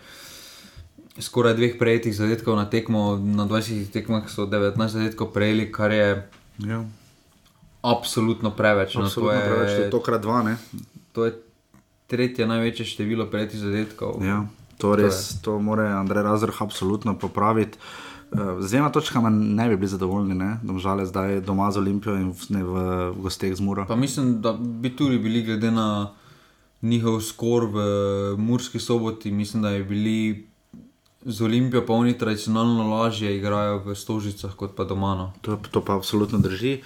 [1.17, 6.29] Skoraj dveh prejetih zadetkov na tekmo, na 20 tekmah so 19 zadetkov prejeli, kar je
[6.59, 6.85] Ja.
[7.81, 8.93] absolutno preveč.
[8.95, 10.43] No, Absolutno to, je, preveč, to je tokrat dva.
[10.43, 10.57] Ne?
[11.11, 11.33] to je
[12.07, 14.23] tretje največje število prejetih zadetkov.
[14.25, 14.45] Ja,
[14.77, 17.77] to res, to mora Andrej Razrh absolutno popraviti.
[18.33, 20.57] Eh, Z dvema točkama ne bi bili zadovoljni, ne?
[20.63, 22.75] domžale zdaj doma z Olimpijo in v, ne, v,
[23.21, 23.85] gosteh z Muro.
[23.87, 26.13] Pa mislim, da bi tudi bili, glede na
[26.81, 27.79] njihov skor v
[28.37, 30.47] Murski soboti, mislim, da bi bili
[31.25, 35.15] z Olimpijo, pa oni tradicionalno lažje igrajo v Stožicah kot pa doma.
[35.15, 35.33] No.
[35.41, 36.81] To, to pa absolutno drži.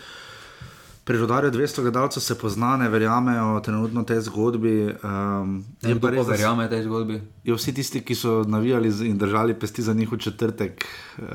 [1.08, 4.96] Pri rodarju 200 gledalcev se pozna, ne verjamejo trenutno tej zgodbi.
[5.00, 7.22] Um, Je pa res, verjame tej zgodbi.
[7.44, 10.86] je vsi tisti, ki so navijali in držali pesti za njih v četrtek,
[11.18, 11.26] uh,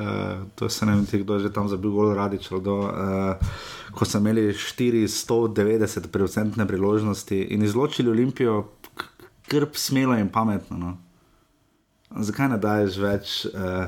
[0.55, 2.91] to se ne vem, kdo je že tam zabil gol radič, kdo, uh,
[3.91, 9.05] ko so imeli 490-procentne priložnosti in izločili Olimpijo, k-
[9.49, 10.77] krp smelo in pametno.
[10.77, 10.97] No.
[12.13, 13.87] Zakaj ne daješ več, uh,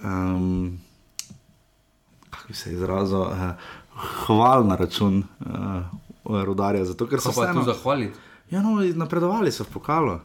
[0.00, 0.78] um,
[2.30, 3.50] kako bi se izrazil, uh,
[3.96, 6.84] hval na račun uh, rodarja?
[6.84, 8.18] Zato, ker so tu vseeno- zahvaliti?
[8.50, 10.18] Ja, no, napredovali so v pokalu.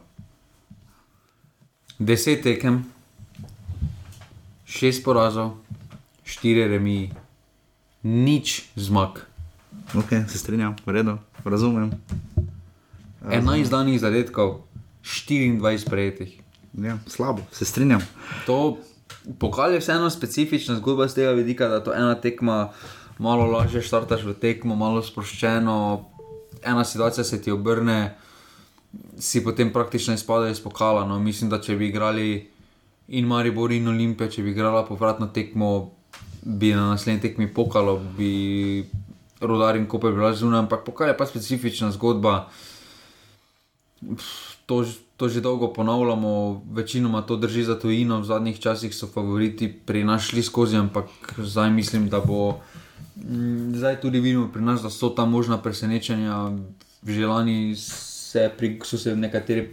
[1.98, 2.84] Deset tekem,
[4.68, 5.56] šest porazov,
[6.24, 7.10] štiri remi,
[8.04, 9.24] nič zmag.
[9.96, 11.90] Okay, se strinjam, v redu, razumem.
[13.24, 14.60] Enajst danih zadetkov,
[15.02, 16.36] 24 prejetih.
[16.76, 18.04] Ja, slabo, se strinjam.
[18.46, 18.78] To
[19.40, 22.70] pokal je vseeno specifična zgodba z tega vidika, da to ena tekma,
[23.18, 25.76] malo lažje štartaš v tekmo, malo sproščeno,
[26.62, 28.14] ena situacija se ti obrne,
[29.18, 31.04] si potem praktično izpadajo iz pokala.
[31.06, 32.48] No, mislim, da če bi igrali
[33.08, 35.90] in Maribor in Olimpija, če bi igrala povratno tekmo,
[36.42, 38.86] bi na naslednji tekmi pokalo, bi
[39.40, 42.48] rodar in koper bila zunaj, ampak pokal je pa specifična zgodba
[44.66, 44.84] to,
[45.16, 50.04] to že dolgo ponavljamo, večinoma to drži za tujino, v zadnjih časih so favoriti pri
[50.04, 52.60] nas šli skozi, ampak zdaj mislim, da bo.
[53.24, 56.50] Mm, Zdaj tudi vidimo pri nas, da so ta možna presenečenja.
[57.06, 59.68] Že lani se pri, so se nekateri,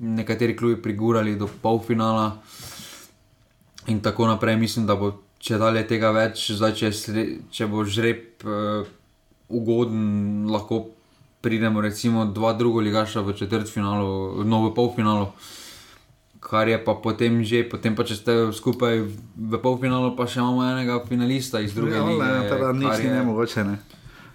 [0.00, 2.38] nekateri klubi prigurali do polfinala
[3.86, 4.56] in tako naprej.
[4.56, 8.86] Mislim, da bo če dalje tega več, zdaj če, sre, če bo žreb uh,
[9.48, 10.88] ugoden, lahko
[11.40, 15.30] pridemo recimo dva druga ligaša v četrtfinalu, no v polfinalu.
[16.40, 19.02] Kar je pa potem že, potem pa če ste skupaj
[19.36, 22.22] v polfinalu, pa še imamo enega finalista iz druge Ja, lige.
[22.22, 23.64] ne, teda nič kar ni je- nemogoče.
[23.64, 23.76] Ne.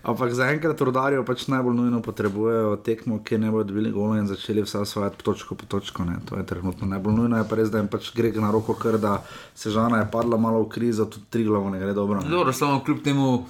[0.04, 4.60] Ampak zaenkrat rodarijo pač najbolj nujno potrebujejo tekmo, ki ne bodo dobili gola in začeli
[4.62, 6.04] vse osvajati točko po točko.
[6.04, 6.20] Ne.
[6.26, 9.00] To je trenutno najbolj nujno, je pa res, da jim pač gre na roko, ker
[9.00, 9.24] da
[9.56, 12.20] se žana je padla malo v krizo, tudi tri glavo ne gre dobro.
[12.20, 12.28] Ne.
[12.28, 13.48] Dobro, samo kljub temu.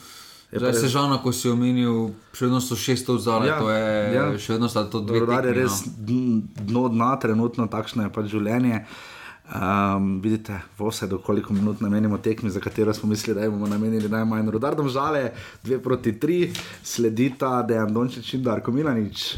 [0.56, 4.26] Zdaj se žana, ko si omenil, še vedno so šestov zale, ja, to je ja.
[4.38, 5.24] še vedno sta to dve.
[5.26, 8.84] Rodar je res dno dna, trenutno takšno je pač življenje.
[9.44, 14.10] Um, vidite, vse do koliko minut namenimo tekmi, za katero smo mislili, da bomo namenili
[14.10, 14.50] najmanj.
[14.56, 16.48] Rodardom žale, dve proti tri,
[16.84, 19.34] sledita Dejan Dončić in Darko Milanič.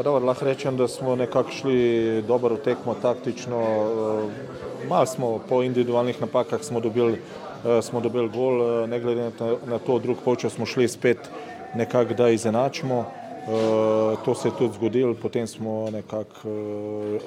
[0.00, 3.58] Pa dobro, lahko rečem, da smo nekako šli dobro v tekmo taktično.
[3.60, 7.18] Eh, malo smo po individualnih napakah smo dobili,
[7.64, 9.30] eh, smo dobili gol, eh, ne glede
[9.66, 11.18] na to, drug počas smo šli spet
[11.74, 13.04] nekako, da izenačimo.
[14.24, 16.48] To se je tudi zgodilo, potem smo nekako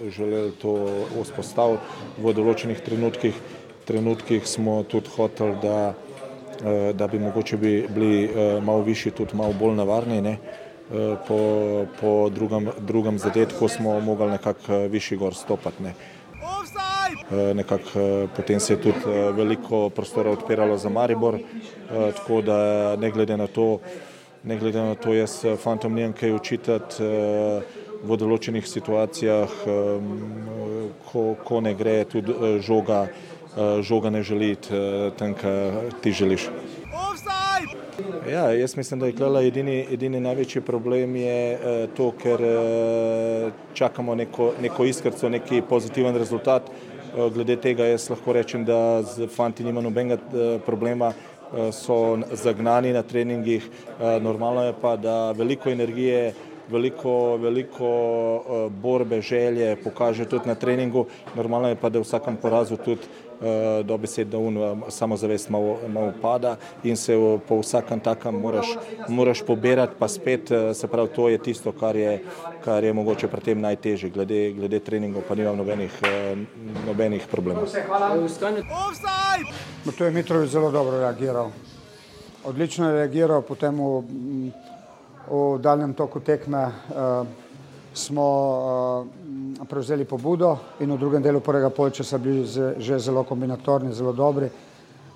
[0.10, 0.74] želeli to
[1.22, 1.82] vzpostaviti
[2.18, 3.34] v določenih trenutkih.
[3.86, 5.94] trenutkih smo tudi hoteli, da,
[6.94, 8.30] da bi mogoče bi bili
[8.62, 10.22] malo višji, tudi malo bolj navarni.
[10.22, 10.38] Ne?
[11.28, 15.84] Po, po drugem, drugem zadetku smo mogli nekako eh, višji gor stopati.
[15.84, 15.94] Ne.
[17.32, 19.00] Eh, nekak, eh, potem se je tudi
[19.34, 21.40] veliko prostora odpiralo za Maribor,
[21.90, 23.80] tako da ne glede na to,
[24.44, 27.04] ne glede na to jaz fantom nijem kaj učitati
[28.04, 29.52] v določenih situacijah,
[31.06, 33.08] ko, ko ne gre, tudi žoga,
[33.82, 34.56] žoga ne želi
[35.18, 36.50] tam, kar ti želiš.
[38.32, 43.52] Ja, jaz mislim, da je klala edini, edini največji problem je eh, to, ker eh,
[43.74, 46.70] čakamo neko, neko iskrco, neki pozitiven rezultat.
[46.70, 52.18] Eh, glede tega jaz lahko rečem, da z fanti nima nobenega eh, problema, eh, so
[52.32, 53.70] zagnani na treningih.
[54.00, 56.34] Eh, normalno je pa, da veliko energije,
[56.70, 61.06] veliko, veliko eh, borbe, želje pokaže tudi na treningu.
[61.36, 63.02] Normalno je pa, da v vsakem porazu tudi
[63.84, 67.14] dobesedno un, eh, samozavest malo, malo pada in se
[67.48, 68.68] po vsakem takem moraš,
[69.08, 72.24] moraš pobirati, pa spet eh, se pravi, to je tisto, kar je,
[72.64, 75.92] kar je mogoče pri tem najtežje, glede, glede treningov pa nimam nobenih,
[76.88, 77.68] nobenih problemov.
[79.86, 81.52] No, to je Mitrovic zelo dobro reagiral.
[82.44, 84.04] Odlično je reagiral potem v,
[85.28, 86.72] v daljem toku tekme.
[86.92, 87.43] Uh,
[87.94, 89.06] smo
[89.60, 94.14] uh, prevzeli pobudo in v drugem delu prvega polčasa bili z, že zelo kombinatorni, zelo
[94.14, 94.50] dobri.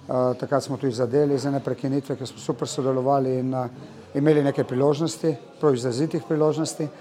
[0.08, 3.66] Uh, takrat smo tudi zadeli za ne prekinitve, ker smo super sodelovali in uh,
[4.14, 6.88] imeli neke priložnosti, prav izrazitih priložnosti.
[6.88, 6.92] Uh,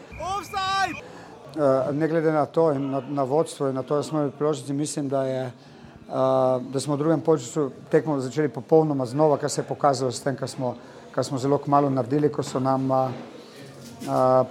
[1.92, 4.72] ne glede na to in na, na vodstvo in na to, da smo imeli priložnosti,
[4.72, 5.52] mislim, da, je,
[6.08, 10.20] uh, da smo v drugem polčasu tekmo začeli popolnoma znova, kar se je pokazalo s
[10.20, 10.74] tem, kar smo,
[11.12, 13.10] kar smo zelo kmalo naredili, ko so nam uh,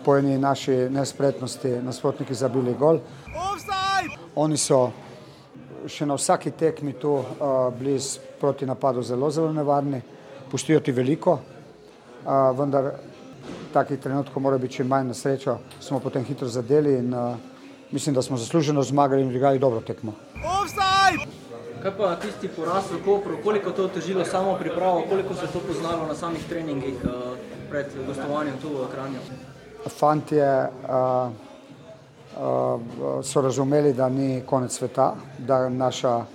[0.05, 2.99] po eni naši nespretnosti nasprotniki zabili gol.
[4.35, 4.91] Oni so
[5.87, 7.23] še na vsaki tekmi tu
[7.79, 10.01] blizu proti napadu zelo, zelo nevarni,
[10.51, 11.39] pustijo ti veliko,
[12.57, 12.91] vendar
[13.73, 17.13] takih trenutkov mora biti čim manj na srečo, smo potem hitro zadeli in
[17.91, 20.13] mislim, da smo zasluženo zmagali in odigrali dobro tekmo.
[21.83, 26.07] Kaj pa tisti poraz v Kopru, koliko to težilo samo pripravo, koliko se to poznalo
[26.07, 26.97] na samih treningih?
[27.69, 29.19] Pred gostovanjem tu v Kranju?
[29.89, 31.30] Fantje uh,
[32.38, 36.25] uh, so razumeli, da ni konec sveta, da naša uh,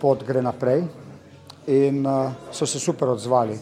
[0.00, 0.84] pot gre naprej
[1.66, 3.58] in uh, so se super odzvali.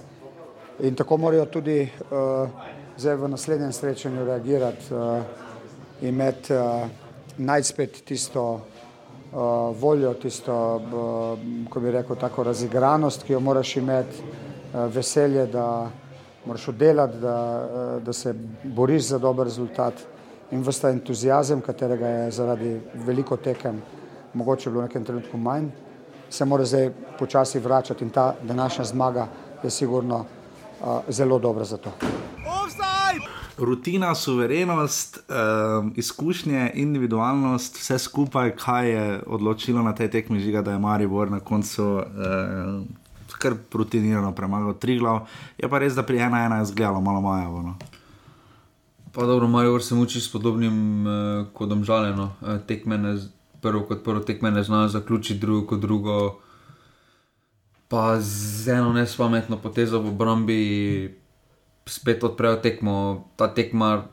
[0.80, 2.48] In tako morajo tudi uh,
[2.96, 5.22] zdaj v naslednjem srečanju reagirati, uh,
[6.02, 6.88] imeti, uh,
[7.38, 8.60] najti spet tisto uh,
[9.80, 15.90] voljo, tisto, uh, ko bi rekel, tako razigranost, ki jo moraš imeti, uh, veselje, da
[16.46, 19.94] moraš oddelati, da, eh, da se boriš za dober rezultat
[20.50, 23.82] in vsta entuzijazem, katerega je zaradi veliko tekem
[24.34, 25.68] mogoče bilo v nekem trenutku manj,
[26.30, 29.26] se mora zdaj počasi vračati in ta današnja zmaga
[29.62, 31.92] je sigurno uh, zelo dobra za to.
[33.58, 40.72] Rutina, suverenost, um, izkušnje, individualnost, vse skupaj, kaj je odločilo na tej tekmi, žiga, da
[40.72, 42.88] je Maribor na koncu um,
[43.42, 45.26] kar rutinirano premagal tri glav.
[45.58, 47.62] Je pa res, da pri ena ena je zgledalo malo majavo.
[47.62, 47.74] No.
[49.12, 52.30] Pa dobro, Marijo se muči s podobnim eh, kot domžaljeno.
[52.42, 53.18] Eh, tekmene,
[53.60, 56.38] prvo kot prvo tekmene znajo zaključiti, drugo kot drugo.
[57.88, 60.60] Pa z eno nespametno potezo v obrambi
[61.86, 63.28] spet odprejo tekmo.
[63.36, 64.04] Ta tekma,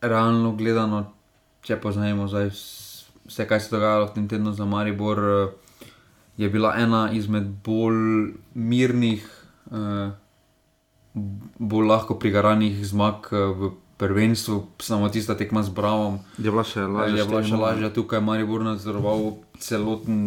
[0.00, 1.12] realno gledano,
[1.62, 5.18] če poznamo vse, kaj se je dogajalo v tem tednu za Maribor.
[5.18, 5.63] Eh,
[6.36, 9.24] je bila ena izmed bolj mirnih
[9.70, 10.10] uh,
[11.58, 16.18] bolj lahko prigaranih zmag eh, v prvenstvu, samo tista tekma z Bravom.
[16.38, 17.22] Je bila še lažja.
[17.22, 20.18] Je bila še lažja, tukaj je Maribor nadzoroval celoten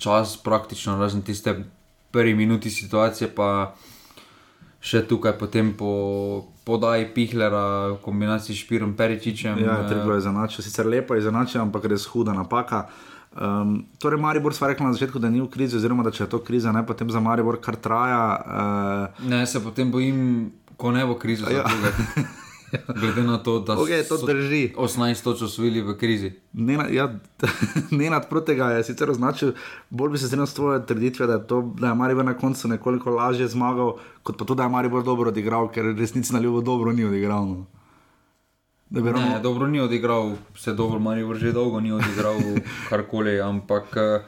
[0.00, 1.52] čas, praktično razen tiste
[2.12, 3.76] prvi minuti situacije, pa
[4.80, 9.60] še tukaj potem po podaji Pihlera v kombinaciji s Špirom Peričičem.
[9.60, 12.88] Ja, eh, treba je zanačiti, sicer lepo je zanačiti, ampak res huda napaka.
[13.32, 16.32] Um, torej, Maribor sva rekla na začetku, da ni v krizi, oziroma da če je
[16.34, 18.24] to kriza, ne potem za Maribor kar traja.
[18.44, 21.48] Uh, Ne, se potem bojim, ko ne bo kriza.
[21.48, 21.64] Ja.
[23.00, 24.72] Glede na to, da Okej, to so drži.
[24.76, 26.32] 18 točk osvojili v krizi.
[26.52, 27.08] Nenad, ja,
[28.00, 29.52] Nenad Protega je sicer označil,
[29.90, 33.10] bolj bi se strinjal s tvojo trditvijo, da, to, da je Maribor na koncu nekoliko
[33.10, 36.92] lažje zmagal, kot pa to, da je Maribor dobro odigral, ker resnici na ljubo dobro
[36.92, 37.48] ni odigral.
[37.48, 37.66] No.
[38.92, 42.36] Da bi Ne, ravno, dobro ni odigral, se dobro, Marijo že dolgo ni odigral
[42.90, 44.20] karkoli, ampak eh,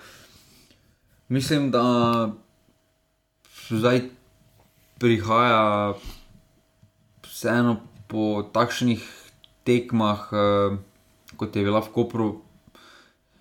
[1.28, 2.32] mislim, da
[3.68, 4.00] zdaj
[4.98, 5.92] prihaja
[7.22, 7.76] vseeno
[8.08, 9.04] po takšnih
[9.64, 10.76] tekmah, eh,
[11.36, 12.40] kot je bila v Kopru,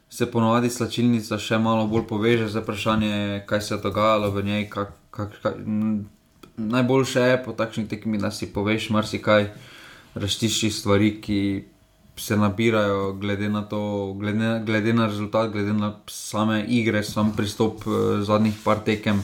[0.10, 4.70] se ponovadi slačilnica še malo bolj poveže za vprašanje, kaj se je dogajalo v njej.
[4.70, 5.56] Kak, kak, kak,
[6.58, 9.54] najboljše je po takšnih tekmih, da si poveš marsikaj,
[10.16, 11.40] razčiščiš stvari, ki
[12.16, 17.88] se nabirajo, glede na, to, glede, glede na rezultat, glede na same igre, sam pristop
[17.88, 19.24] eh, zadnjih par tekem.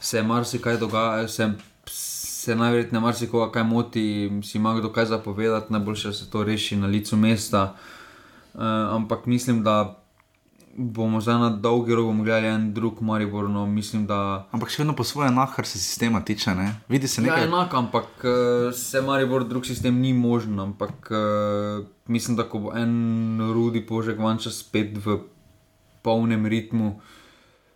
[0.00, 1.50] Se marsikaj dogaja, se,
[1.86, 4.06] se najverjetneje marsikoga kaj moti,
[4.44, 7.74] si ima kdo kaj zapovedati, najboljše se to reši na licu mesta.
[8.54, 10.05] Uh, ampak mislim, da
[10.76, 13.48] bomo zdaj na dolgi rok gledali en drug Maribor.
[13.48, 16.54] No, mislim, da ampak še vedno po svoje enak, kar se sistema tiče.
[16.54, 16.68] Ne?
[16.88, 17.44] Vidi se Ja, nekaj.
[17.48, 20.60] enak, ampak uh, se Maribor drug sistem ni možen.
[20.60, 25.20] Ampak uh, mislim, da ko bo en rudi požek vanča spet v
[26.02, 27.00] polnem ritmu,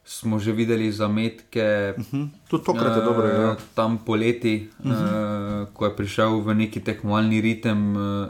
[0.04, 1.94] smo že videli zametke.
[1.96, 2.28] Uh -huh.
[2.48, 3.26] Tudi tokrat je dobro.
[3.26, 3.52] Ja.
[3.52, 5.62] Eh, Tam poleti, uh -huh.
[5.62, 8.28] uh, ko je prišel v neki tekmovalni ritem, uh,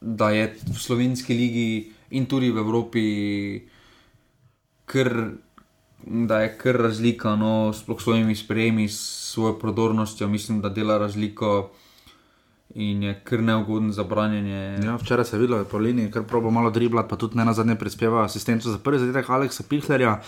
[0.00, 3.04] da je v slovenski ligi in tudi v Evropi
[4.86, 5.30] kar,
[6.06, 10.98] da je kar razlika, no, sploh s svojimi sprejemi, s svojo prodornostjo, mislim, da dela
[10.98, 11.70] razliko
[12.74, 14.78] in je kar neugoden za branjenje.
[14.84, 17.36] Ja, včeraj se je videlo, da je po liniji kar probo malo driblati, pa tudi
[17.36, 20.20] ne na zadnje prispeva asistenco za prvi zadetek Aleksa Pihlerja,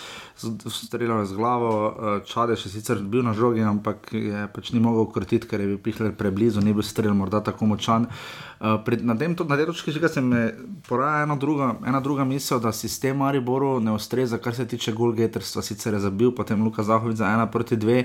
[0.70, 4.80] streljal je z glavo, eh, Čadež je sicer bil na žogi, ampak je pač ni
[4.80, 8.06] mogel ukrotiti, ker je bil Pihler preblizu, ni bil strelj morda tako močan.
[8.06, 10.50] Eh, Pred, na, tem, točki že se mi
[10.88, 15.62] poraja ena druga, ena druga misel, da sistem Mariboru ne ustreza, kar se tiče golgeterstva.
[15.62, 18.04] Sicer je zabil, potem Luka Zahovic za ena proti dve.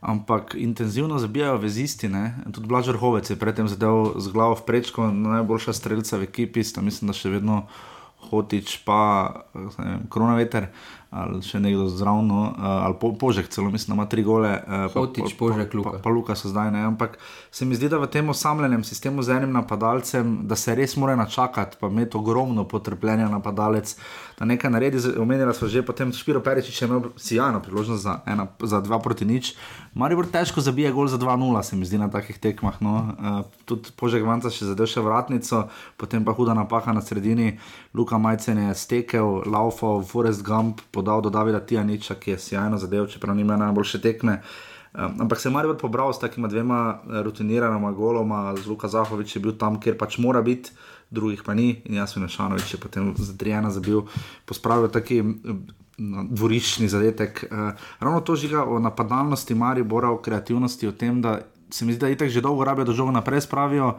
[0.00, 2.08] Ampak intenzivno zabijajo vezisti.
[2.08, 2.34] Ne?
[2.54, 6.80] Tudi Blažer Hovec je predtem zadev z glavo v prečko, najboljša streljca v ekipi, sta
[6.80, 7.64] mislim, da še vedno
[8.30, 9.00] Hotič, pa
[9.54, 10.70] ne vem, Kronaveter
[11.10, 14.50] ali še nekdo zraven, no, ali po, Požek, celo mislim, da ima tri gole.
[14.50, 15.90] eh, Hotić, pa- Požek, Luka.
[15.90, 16.82] pa, pa Luka so zdaj ne.
[16.82, 17.18] Ampak
[17.50, 21.16] se mi zdi, da v tem osamljenem sistemu z enim napadalcem, da se res mora
[21.16, 23.96] načakati, pa imeti ogromno potrpljenja napadalec,
[24.34, 24.86] da nekaj naredi.
[25.16, 29.24] Omenila smo že potem Špiro Peričič, je imel sjajno priložnost za, ena, za dva proti
[29.24, 29.54] nič.
[29.94, 31.32] Maribor težko zabije gol za 2-0,
[31.62, 32.76] se mi zdi na takih tekmah.
[32.78, 32.92] No.
[32.92, 33.26] Uh,
[33.64, 37.58] tudi Požek Vanca še zadev še vratnico, potem pa huda napaka na sredini.
[37.90, 43.06] Luka Majcen je stekel, laufal, Forest Gump podal do Davida Tijaniča, ki je sjajno zadev,
[43.06, 44.40] čeprav nima najboljše tekme.
[44.94, 49.36] Um, ampak se je Maribor pobral s takima dvema eh, rutiniranima goloma, z Luka Zahovič
[49.36, 50.72] je bil tam, kjer pač mora biti,
[51.10, 51.82] drugih pa ni.
[51.84, 54.02] In Jasmin Šanovič je potem za Trijana zabil,
[54.48, 55.22] pospravil taki
[56.30, 57.44] dvoriščni zadetek.
[57.46, 61.38] Uh, ravno to žiga o napadalnosti Maribora, o kreativnosti, o tem, da
[61.70, 63.98] se mi zdi, da itek že dolgo rabijo, da žogo naprej spravijo.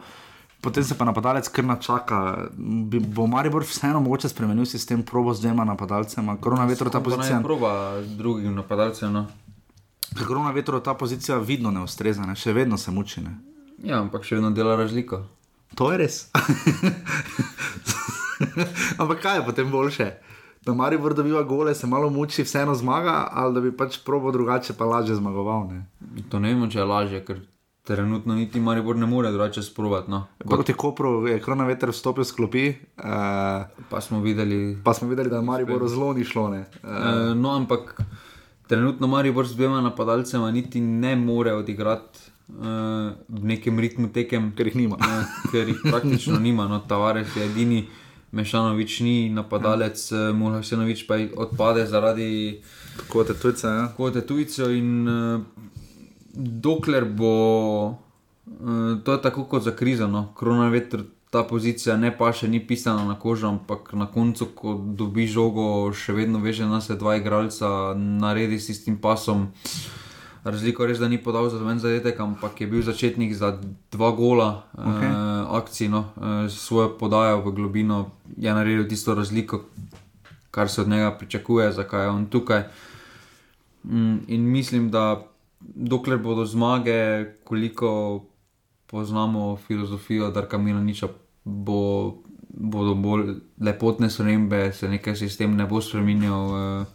[0.60, 2.48] Potem se pa napadalec kar načaka.
[2.58, 7.40] Bi, bo Maribor vseeno mogoče spremenil sistem probo z dvema napadalcema, korona vetro ta pozicija.
[7.42, 9.12] Proba z drugim napadalcem.
[9.12, 9.26] No.
[10.26, 12.36] Korona vetro ta pozicija vidno ne ustreza, ne?
[12.36, 13.20] še vedno se muči.
[13.24, 13.38] Ne?
[13.84, 15.24] Ja, ampak še vedno dela razliko.
[15.74, 16.26] To je res.
[19.00, 20.12] Ampak kaj je potem boljše?
[20.66, 24.72] Da Maribor dobiva gole, se malo muči, vseeno zmaga, ali da bi pač probo drugače,
[24.76, 25.68] pa lažje zmagoval.
[25.70, 25.86] Ne?
[26.28, 27.40] To ne vem, če je lažje, ker
[27.90, 30.08] trenutno niti Maribor ne more drugače sprovat.
[30.08, 30.26] No.
[30.40, 33.04] Proti Kopru je korona veter vstopil s klopi, uh,
[33.88, 34.78] Pa smo videli.
[34.84, 36.48] pa smo videli, da je Maribor zelo ni šlo.
[36.48, 36.64] ne.
[36.82, 37.98] Uh, Uh, no, ampak
[38.66, 42.18] trenutno Maribor z dvema napadalcema niti ne more odigrati
[42.48, 42.54] uh,
[43.28, 44.52] v nekem ritmu tekem.
[44.52, 44.96] Ker jih nima.
[44.96, 45.06] Uh,
[45.50, 46.68] ker jih praktično nima.
[46.68, 47.88] No, Tavares je edini,
[48.32, 52.60] Mešanovič ni napadalec, uh, Mulhasenovič pa odpade zaradi
[53.08, 53.66] Kot je tujce.
[53.66, 53.88] Ja.
[53.96, 55.40] kvote tujcev in uh,
[56.34, 57.32] dokler bo,
[57.86, 62.48] uh, to je tako kot za krizo, no, korona veter, ta pozicija ne pa še
[62.50, 66.98] ni pisana na kožo, ampak na koncu, ko dobi žogo, še vedno veže na se
[66.98, 69.46] dva igralca, naredi s tistim pasom.
[70.42, 73.52] Razliko res, da ni podal za domen zadetek, ampak je bil začetnik za
[73.92, 75.06] dva gola okay.
[75.06, 77.98] uh, akcij, no, uh, svojo podajo v globino,
[78.34, 79.68] je naredil tisto razliko,
[80.50, 82.64] kar se od njega pričakuje, zakaj je on tukaj.
[83.84, 85.22] Mm, in mislim, da
[85.60, 88.24] dokler bodo zmage, koliko
[88.86, 91.08] poznamo filozofijo, da kamino niča,
[91.44, 92.14] bo,
[92.48, 96.32] bodo bolj lepotne spremembe, se nekaj sistem ne bo spremenil.
[96.32, 96.86] Uh,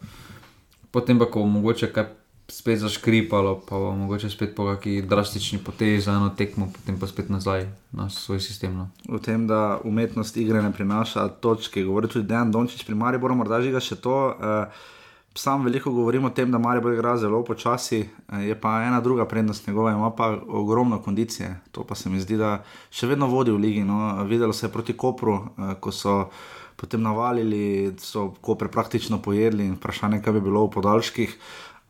[0.90, 2.06] potem pa, ko mogoče kaj
[2.48, 7.06] spet zaškripalo, pa bo mogoče spet po neki drastični potezi za eno tekmo, potem pa
[7.06, 8.76] spet nazaj na svoj sistem.
[8.76, 8.90] No.
[9.08, 13.62] V tem, da umetnost igre ne prinaša točke, govori tudi Dejan Dončić, pri Mariboru morda
[13.62, 14.18] žiga še to.
[14.36, 14.92] Uh,
[15.36, 19.26] Sam veliko govorim o tem, da Marijo igra zelo počasi, eh, je pa ena druga
[19.26, 21.60] prednost njegova, ima pa ogromno kondicije.
[21.72, 23.84] To pa se mi zdi, da še vedno vodi v ligi.
[23.84, 24.24] No.
[24.24, 26.30] Videlo se je proti Kopru, eh, ko so
[26.76, 31.38] potem navalili, so Koper praktično pojedli in vprašanje, kaj bi bilo v podaljških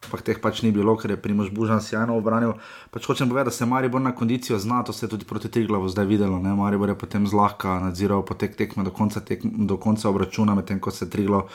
[0.05, 2.55] ampak teh pač ni bilo, ker je Primož Bužan sjajno obranil.
[2.95, 5.89] Pač hočem povedati, da se Maribor na kondicijo zna, to se je tudi proti Triglavu
[5.89, 6.39] zdaj videlo.
[6.39, 6.55] Ne?
[6.55, 10.91] Maribor je potem zlahka nadziral potek tekme do konca, tek, do konca obračuna, medtem ko
[10.95, 11.51] se Triglav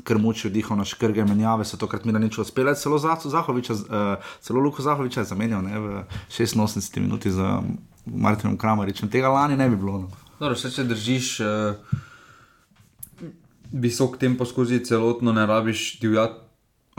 [0.00, 2.72] krmuči vdihal na škrge menjave, so tokrat mi na nič uspeli.
[2.72, 5.76] Celo Zahoviča, uh, celo Luko Zahoviča je zamenjal ne?
[5.76, 5.86] v
[6.32, 7.60] 86 minuti za
[8.06, 9.12] Martinom Kramaričem.
[9.12, 10.06] Tega lani ne bi bilo.
[10.06, 10.08] No.
[10.40, 11.26] Dobro, vse če držiš.
[11.44, 11.98] Uh...
[13.70, 16.49] Visok tempo skozi celotno, ne rabiš divjati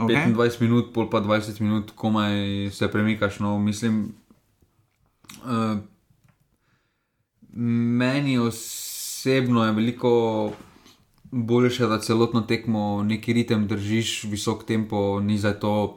[0.04, 0.32] okay.
[0.34, 3.40] 25 minut, pol pa 20 minut, komaj se premikaš.
[3.40, 4.14] No, mislim,
[5.44, 5.78] uh,
[7.98, 10.12] meni osebno je veliko
[11.30, 15.96] boljše, da celotno tekmo neki ritem držiš, visok tempo, ni za to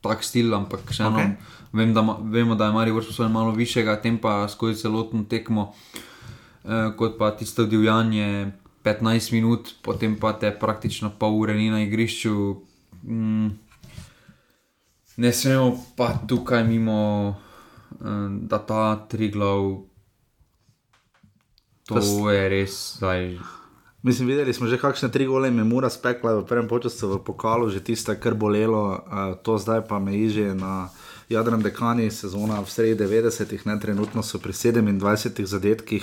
[0.00, 1.18] tak stil, ampak še eno.
[1.18, 1.34] Okay.
[1.72, 5.72] Vem, da, vemo, da je Marijo vrsto svoje malo višjega tempa skozi celotno tekmo,
[6.64, 8.52] uh, kot pa tisto divjanje.
[8.88, 12.62] 15 minut, potem pa te praktično pol ure ni na igrišču,
[13.02, 13.48] mm,
[15.16, 17.34] ne smemo pa tukaj mimo,
[18.00, 19.82] um, da ta tri glav,
[21.86, 23.38] to Past, je res zdaj.
[24.02, 27.70] Mislim, videli smo že kakšne tri gole, me mora spekla v prvem času v pokalu,
[27.70, 30.88] že tiste, kar bolelo, uh, to zdaj pa me iže na.
[31.28, 36.00] Jadran dekani sezona v sredi 90-ih, ne trenutno so pri 27 zadetkih,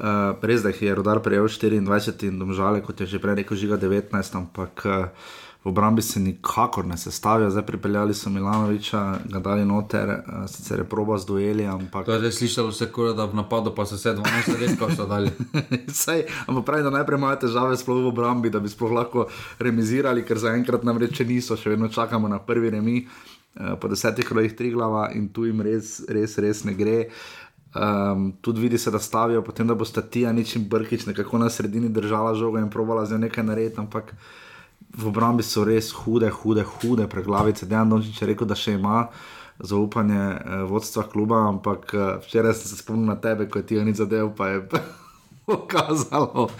[0.00, 3.52] uh, res da jih je rodar prejel 24 in domžale, kot je že prej rekel,
[3.52, 5.12] žiga 19, ampak uh,
[5.64, 10.78] v obrambi se nikakor ne sestavlja, zdaj pripeljali so Milanoviča, ga dali noter, uh, sicer
[10.78, 11.66] je proba z dueli.
[11.66, 12.06] Ampak...
[12.06, 14.88] To je zdaj slišalo vse, kot da v napadu pa so se 12 let, ko
[14.96, 15.30] so dali.
[16.04, 19.26] Sej, ampak pravi, da najprej imajo težave sploh v obrambi, da bi sploh lahko
[19.58, 23.04] remizirali, ker zaenkrat nam reče niso, še vedno čakamo na prvi remi.
[23.50, 27.10] Uh, po desetih rojih tri glava in tu jim res, res, res ne gre.
[27.70, 31.38] Um, tudi vidi se, da stavijo, potem da bo sta ti, a ničim brkič, nekako
[31.38, 34.14] na sredini držala žogo in provala z njo nekaj narediti, ampak
[34.96, 37.66] v obrambi so res hude, hude, hude preglavice.
[37.66, 39.08] Dejan Dončić je rekel, da še ima
[39.58, 43.80] zaupanje eh, vodstva kluba, ampak eh, včeraj sem se spomnil na tebe, ko je ti
[43.84, 44.68] ni zadev, pa je
[45.46, 46.48] pokazalo.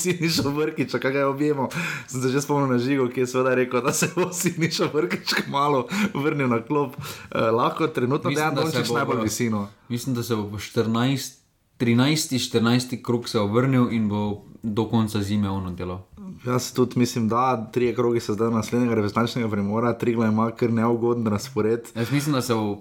[0.00, 1.68] Sinišo vrkič, kaj ga je objemo.
[2.06, 5.46] Sem se že spomnil na žigo, ki je seveda rekel, da se bo Sinišo vrkič
[5.50, 6.94] malo vrnil na klop.
[6.98, 9.68] Eh, lahko trenutno ne da se najbolj visino.
[9.88, 11.38] Mislim, da se bo po 14,
[11.78, 16.06] 13, 14 krok se obrnil in bo do konca zime ono delo.
[16.46, 20.72] Jaz tudi mislim, da tri kroge so zdaj naslednjega reprezentančnega premora, tri glave ima kar
[20.72, 21.90] neugoden razpored.
[21.94, 22.76] Jaz mislim, da se bo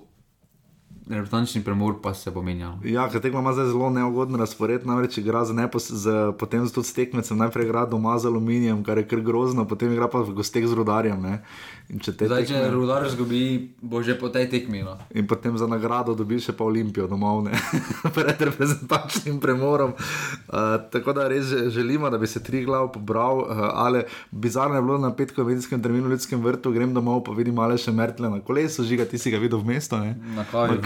[1.08, 2.74] reprezentančni premor pa se bo menjal.
[2.84, 6.94] Ja, ker tekma ima zdaj zelo neugoden razpored, namreč igra z nepos, z, potem tudi
[6.96, 10.66] tekmecem, najprej igra doma z aluminijem, kar je kar grozno, potem igra pa v gosteh
[10.66, 11.22] z rudarjem.
[11.22, 11.44] Ne?
[11.86, 12.62] Če te Zdaj, tekme...
[12.66, 13.42] če rudar zgubi,
[13.78, 14.82] bo že po tej tekmi.
[14.82, 14.98] No.
[15.14, 17.46] In potem za nagrado dobiš še pa Olimpijo domov,
[18.18, 19.94] pred reprezentančnim premorom.
[19.94, 24.86] Uh, tako da res želimo, da bi se tri glav pobral, uh, ali bizarno je
[24.88, 28.34] bilo na petkovem medijskem terminu v ljudskem vrtu, grem domov, pa vidim malo še mrtle
[28.34, 30.02] na kolesu, žiga ti si ga videl v mesto.
[30.02, 30.18] Ne?
[30.34, 30.82] Na kaj?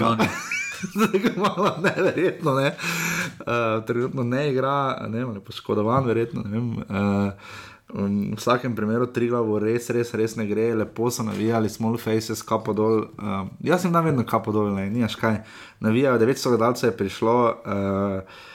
[1.43, 2.75] Malo neverjetno, ne.
[3.39, 6.43] Uh, trenutno ne igra, ne vem, poškodovan, verjetno.
[6.43, 7.57] Ne vem, uh,
[7.89, 12.43] V vsakem primeru tri glavo res, res, res ne gre, lepo so navijali, small faces,
[12.45, 13.07] kapo dol.
[13.17, 15.41] Uh, jaz sem tam vedno kapo dol, ne, nimaš kaj.
[15.81, 18.45] Navijajo, 900 gledalcev je prišlo uh,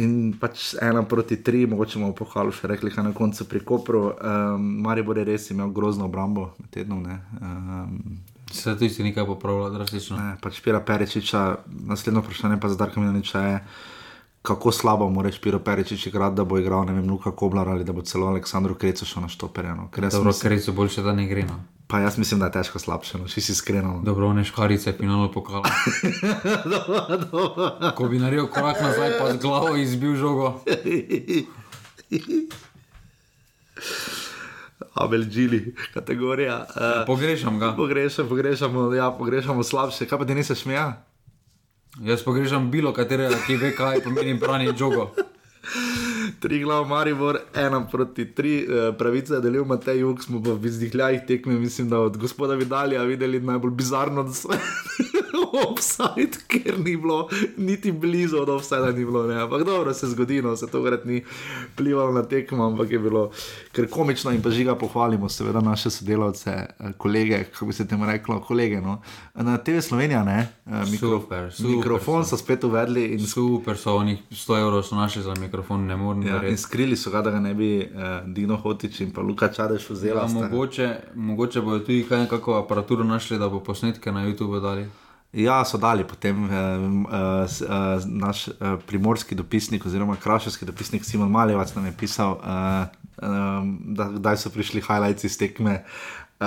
[0.00, 4.02] in pač ena proti tri, mogoče bomo pohvalu še rekli, kaj na koncu pri Kopru.
[4.16, 7.04] Um, Mari bo res imel grozno obrambo med tednom.
[7.04, 8.18] Um,
[8.48, 10.16] Se tu si nekaj popravlja, drastično.
[10.16, 11.44] Ne, pač Pira Perečiča,
[11.84, 13.56] naslednjo vprašanje pa za Darka Milaniča je
[14.48, 17.92] kako slabo moraš Piro Peričič igrati, da bo igral, ne vem, Luka Koblar ali da
[17.92, 19.90] bo celo Aleksandru Krecu šel na štoperjeno.
[19.96, 21.42] Dobro, mislim, Krecu boljše, da ne gre.
[21.42, 21.60] No.
[21.86, 23.84] Pa jaz mislim, da je težko slabše, no, če si iskren.
[23.84, 24.00] No.
[24.04, 25.62] Dobro, ne škarice, finalo pokal.
[27.96, 30.60] Ko bi naredil korak nazaj, pa z glavo izbil žogo.
[34.94, 36.66] Abel Gili, kategorija.
[36.68, 37.72] Uh, Pogrešam ga.
[37.76, 40.06] pogrešamo, pogrešamo, ja, pogrešamo slabše.
[40.06, 41.07] Kaj pa ti nisi smeja?
[41.96, 45.10] Jaz pogrešam bilo katerega, ki ve, kaj pomeni branje žogo.
[46.40, 50.70] Tri glav Maribor, ena proti tri, eh, pravice je delil Matej Juk, smo pa v
[50.70, 54.48] izdihljajih tekme, mislim, da od gospoda Vidalija videli najbolj bizarno, da so
[55.52, 59.42] offside, ker ni bilo niti blizu od offside, ni bilo, ne.
[59.42, 61.24] Ampak dobro se zgodi, no, se to vrat ni
[61.76, 63.30] plivalo na tekmo, ampak je bilo
[63.72, 68.06] kar komično in pa žiga pohvalimo, seveda naše sodelavce, eh, kolege, kako bi se temu
[68.06, 69.00] reklo, kolege, no.
[69.34, 72.36] Na TV Slovenija, ne, eh, mikro, Super, super mikrofon so.
[72.36, 76.26] so spet uvedli in Super so, onih 100 evrov so našli za mikrofon, ne morem
[76.26, 79.48] Ja, in skrili so ga, da ga ne bi uh, Dino Hotič in pa Luka
[79.48, 80.22] Čadeš vzela.
[80.22, 84.86] Ja, mogoče, mogoče bodo tudi kaj nekako aparaturo našli, da bo posnetke na YouTube dali.
[85.32, 86.50] Ja, so dali potem uh,
[87.04, 87.10] uh,
[88.06, 88.54] naš uh,
[88.86, 92.86] primorski dopisnik, oziroma kraševski dopisnik Simon Maljevac nam je pisal, uh,
[93.22, 95.84] um, da kdaj so prišli highlights iz tekme.
[96.40, 96.46] Uh,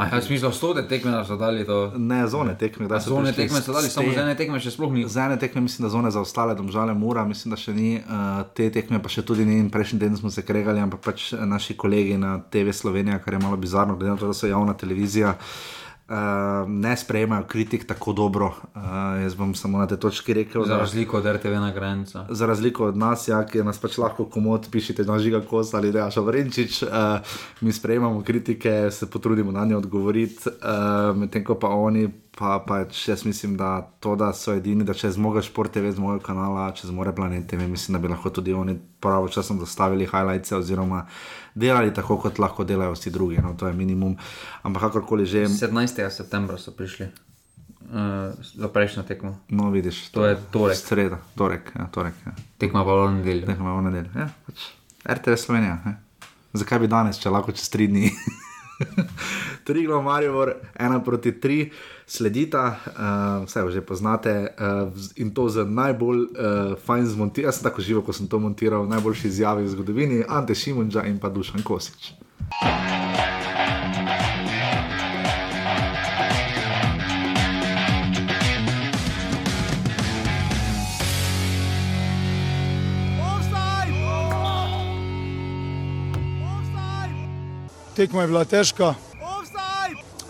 [0.00, 1.92] A ja, smisel 100 tekme da so dali to.
[1.96, 2.86] ne, zone tekme.
[2.86, 5.08] kdaj so Zone tekme so dali, samo te- z ene tekme še sploh ni.
[5.08, 8.42] Za ene tekme mislim, da zone za ostale, domžale mura, mislim, da še ni, uh,
[8.54, 9.60] te tekme pa še tudi ni.
[9.60, 13.38] In prejšnji teden smo se kregali, ampak pač naši kolegi na TV Slovenija, kar je
[13.38, 15.36] malo bizarno, glede na to, da so javna televizija.
[15.38, 15.87] Uh,
[16.68, 18.46] ne sprejemajo kritik tako dobro.
[18.46, 18.82] Uh,
[19.22, 22.26] jaz bom samo na tej točki rekel, Za da razliko od RTV na granca.
[22.30, 25.92] za razliko od nas, ja, ki nas pač lahko komod pišete, na žiga kos ali
[25.92, 26.88] da je šavrenčič, uh,
[27.60, 32.08] mi sprejemamo kritike, se potrudimo na nje odgovoriti, uh, medtem ko pa oni,
[32.38, 35.98] pa pač jaz mislim, da to, da so edini, da če zmoga šport TV z
[35.98, 40.54] mojega kanala, če zmore planet TV, mislim, da bi lahko tudi oni pravočasno dostavili highlights
[40.54, 41.04] oziroma
[41.58, 44.14] delali tako, kot lahko delajo vsi drugi, no, to je minimum.
[44.62, 46.04] Ampak kakorkoli že, 17.
[46.14, 49.34] septembra so prišli uh, za prejšnjo tekmo.
[49.48, 50.78] no vidiš, To je torek.
[50.78, 52.14] Sreda, torek, ja, torek.
[52.26, 52.36] Ja.
[52.58, 53.50] Tekma pa v nedeljo.
[53.50, 54.10] Nekaj imamo v nedeljo.
[54.14, 54.70] Ja, pač
[55.08, 55.78] RTV Slovenija.
[55.84, 55.98] Ne?
[56.52, 58.10] Zakaj bi danes, če lahko čez tri dni?
[59.66, 61.70] tri glav Marivor, ena proti tri,
[62.08, 66.28] sledita, uh, vse že poznate uh, in to z najbolj uh,
[66.80, 67.48] fajn zmontiranjem.
[67.48, 71.20] Jaz sem tako živo, ko sem to montiral, najboljši izjavi v zgodovini, Ante Šimunča in
[71.20, 72.16] pa Dušan Kosič.
[87.98, 89.07] Tekma je bila težka.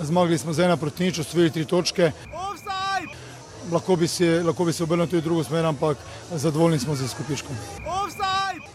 [0.00, 2.12] Zmogli smo z ena proti nič, osvojili tri točke.
[3.72, 5.98] Lahko bi se, lahko bi se obrnil tudi v drugo smer, ampak
[6.32, 7.56] zadovoljni smo z izkupičkom.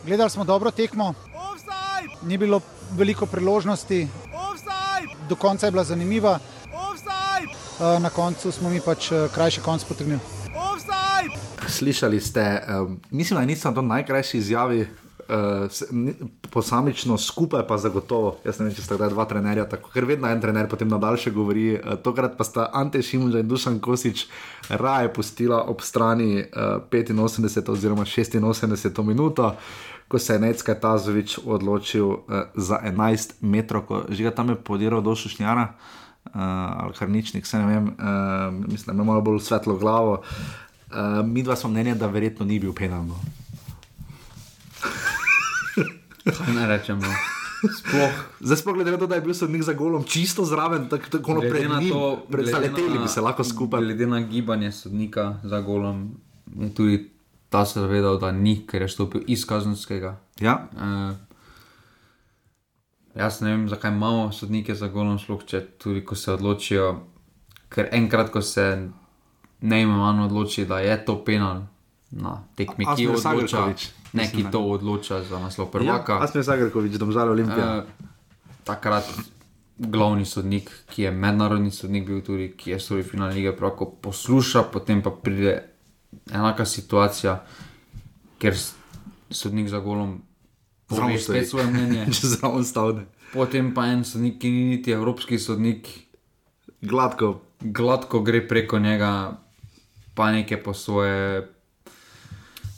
[0.06, 1.14] Gledali smo dobro tekmo,
[2.24, 2.62] ni bilo
[2.92, 4.08] veliko priložnosti,
[5.30, 6.40] do konca je bila zanimiva.
[7.80, 10.20] Eh, Na koncu smo mi pač eh, krajši konc potegnili.
[11.68, 14.88] Slišali ste, um, mislim, da nisem to najkrajši izjavi.
[15.30, 15.72] Uh,
[16.52, 18.36] posamično, skupaj pa zagotovo.
[18.44, 21.32] Jaz ne vem, če sta kdaj dva trenerja, tako, ker vedno en trener potem nadaljše
[21.32, 21.78] govori.
[21.78, 24.26] Uh, tokrat pa sta Ante Šimunža in Dušan Kosič
[24.68, 29.54] raje pustila ob strani uh, 85 oziroma 86 minuto,
[30.08, 32.20] ko se je Necka Tazovič odločil uh,
[32.56, 35.70] za 11 metrov, ko žiga tam je podiral do Šušnjara.
[36.26, 36.42] Uh,
[36.84, 40.20] ali kar ničnik, se ne vem, uh, mislim, da ima malo bolj svetlo glavo.
[40.92, 43.16] Uh, mi dva smo mnenja, da verjetno ni bil penalno.
[46.24, 47.14] Kaj ne rečemo?
[47.64, 48.12] Sploh.
[48.40, 51.22] Zdaj, sploh glede na to, da je bil sodnik za golom čisto zraven, tako tak,
[51.22, 53.82] Glede pred njim, to, pred zaleteli bi se lahko skupaj.
[53.82, 56.12] Glede na gibanje sodnika za golom,
[56.60, 57.12] je tudi
[57.50, 60.18] ta se zavedal, da ni, ker je stopil iz kazenskega.
[60.40, 60.68] Ja.
[60.74, 61.16] Uh,
[63.16, 66.96] jaz ne vem, zakaj imamo sodnike za golom, sploh če tudi ko se odločijo.
[67.70, 68.90] Ker enkrat, ko se
[69.62, 71.64] neimano odloči, da je to penal
[72.12, 76.22] na tekmi, ki Asmir odloča, Sagrković, ne, ki to odloča za naslov prvaka.
[76.22, 77.84] Ja, Asmir Zagrkovič, domžal Olimpija.
[77.84, 78.10] Eh,
[78.64, 79.10] takrat
[79.78, 84.68] glavni sodnik, ki je mednarodni sodnik, bil tudi, ki je storil finale lige, pravko posluša,
[84.72, 85.56] potem pa pride
[86.32, 87.40] enaka situacija,
[88.38, 88.56] ker
[89.34, 90.22] sodnik za golom
[90.88, 92.06] pove spet svoje mnenje.
[92.34, 93.06] Zraven stavne.
[93.34, 95.90] Potem pa en sodnik, ki ni niti evropski sodnik,
[96.82, 97.40] gladko.
[97.64, 99.40] Gladko gre preko njega,
[100.14, 101.48] pa nekaj po svoje.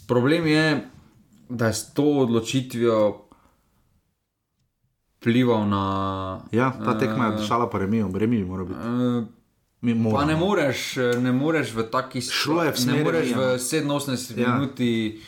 [0.08, 0.86] Problem je,
[1.50, 3.22] da je s to odločitvijo
[5.18, 5.84] vplival na.
[6.52, 8.80] Ja, ta tekma je eh, dišala po remiju, remiju mora biti.
[8.80, 9.26] eh,
[9.82, 12.22] Mi Pa ne moreš, ne moreš v taki
[12.64, 14.56] je v ne moreš v 87 Ja.
[14.56, 15.22] minuti,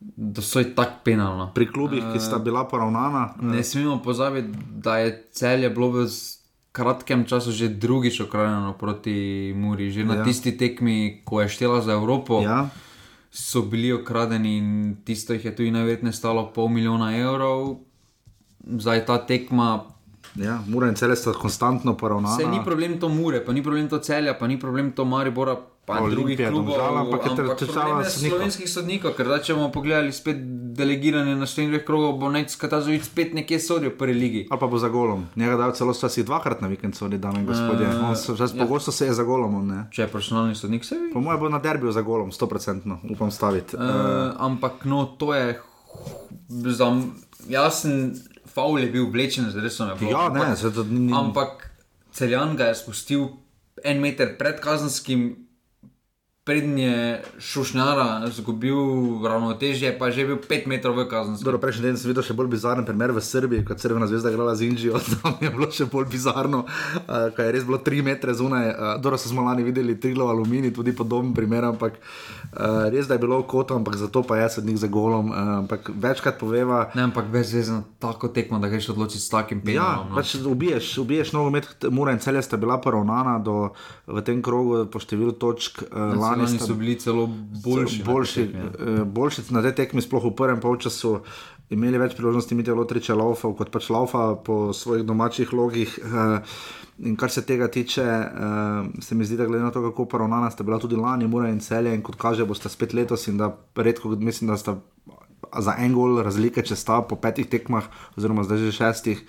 [0.00, 1.50] da so je tako penalno.
[1.50, 3.34] Pri klubih, ki sta bila poravnana.
[3.42, 6.40] Ne smemo pozabiti, da je celje bilo v z-
[6.72, 9.14] kratkem času že drugič okrajeno proti
[9.54, 9.88] Muri.
[9.88, 10.24] Že na ja.
[10.24, 12.68] tisti tekmi, ko je štela za Evropo, Ja.
[13.34, 17.76] So bili okradeni in tisto jih je tudi najverjetneje stalo pol milijona evrov.
[18.78, 19.84] zdaj ta tekma.
[20.34, 22.36] Ja, Mura in celje sta konstantno poravnana.
[22.36, 25.56] Se ni problem to Mure, pa ni problem to celja, pa ni problem to Maribora,
[25.86, 26.74] pa Olimpija, drugih klubov.
[26.74, 30.40] Domžala, ampak je ampak težava slovenskih sodnikov, ker da če bomo pogledali spet
[30.74, 34.42] delegiranje na številnih krogov, bo Nec Katazovic spet nekje sodijo v prvi ligi.
[34.48, 35.26] Ali pa bo za golom.
[35.36, 37.84] Njega dajo celo včasih dvakrat na vikend, sodi dame in gospodje.
[37.84, 38.64] Eh, On se- ja.
[38.64, 39.68] pogosto se je za golom.
[39.68, 39.86] Ne?
[39.90, 41.12] Če je profesionalni sodnik, se vi.
[41.12, 43.76] Po mojem bo na derbiju za golom, 100%, upam staviti.
[43.76, 43.82] Uh,
[44.38, 45.60] ampak no, to je
[46.48, 46.88] za
[47.48, 48.16] jasen.
[48.46, 51.70] Faul je bil vlečen, zdaj so me Ja, ne, to ni- Ampak
[52.12, 53.28] celjan ga je spustil
[53.84, 54.60] en meter pred
[56.44, 58.76] kazenskim, prednje šušnjara, izgubil
[59.24, 61.44] ravnotežje, pa je že bil pet metrov v kazenskem.
[61.44, 64.54] Dobro, prejšnji teden sem videl še bolj bizaren primer v Srbiji, kot Crvena zvezda igrala
[64.54, 68.34] z Indžijo, tam je bilo še bolj bizarno, uh, kaj je res bilo 3 metre
[68.34, 68.68] zunaj.
[68.68, 73.24] Uh, Dobro, smo lani videli Triglo aluminij, tudi podoben primer, ampak uh, res da je
[73.24, 75.32] bilo v kotu, ampak zato pa je sodnik za golom.
[75.32, 76.90] Uh, ampak večkrat poveva.
[76.94, 80.12] Ne, ampak brez veze na tako tekmo, da greš odločiti s takim Ja, penalom.
[80.12, 80.16] no.
[80.20, 83.72] pač ubiješ, ubiješ nogomet, Mura in celje sta bila poravnana do,
[84.06, 85.80] v tem krogu po številu točk.
[85.88, 86.12] Uh,
[86.42, 87.26] Lani so bili celo
[87.64, 88.02] boljši.
[88.02, 89.00] boljši, tekmi, ja.
[89.00, 91.20] eh, boljši na tej tekmi, sploh v prvem polčasu.
[91.70, 95.98] Imeli več priložnosti, Mitja Lotriča laufal, kot pač laufa po svojih domačih logih.
[96.02, 96.40] eh,
[96.98, 100.50] In kar se tega tiče, uh, se mi zdi, da glede na to, kako poravnana
[100.50, 103.50] sta bila tudi lani, Mura in celje, in kot kaže, bosta spet letos, in da
[103.74, 104.76] redko, mislim, da sta
[105.58, 109.24] za en gol razlike, če sta po petih tekmah, oziroma zdaj že šestih.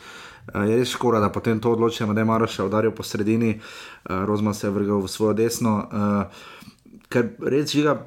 [0.53, 3.59] Je res škoda, da potem to odločijo, da je Maroš udaril po sredini,
[4.05, 5.73] Rozman se je vrgel v svojo desno.
[5.89, 6.45] Uh,
[7.09, 7.99] ker res žiga,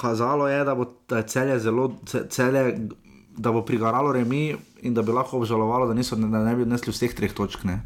[0.00, 0.86] kazalo je, da bo
[1.26, 2.88] celje zelo, ce- celje,
[3.36, 6.92] da bo prigaralo remi in da bi lahko obžalovalo, da, niso, da ne bi odnesli
[6.92, 7.80] vseh treh točk, ne?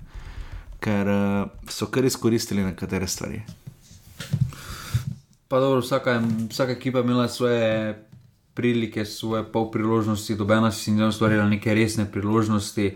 [0.79, 3.41] ker uh, so kar izkoristili nekatere stvari.
[5.49, 7.97] Pa dobro, vsaka, vsaka ekipa je imela svoje
[8.55, 12.93] prilike, svoje pol priložnosti, dobena si ne ustvarjala neke resne priložnosti.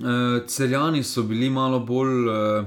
[0.00, 2.66] Uh, celjani so bili malo bolj uh,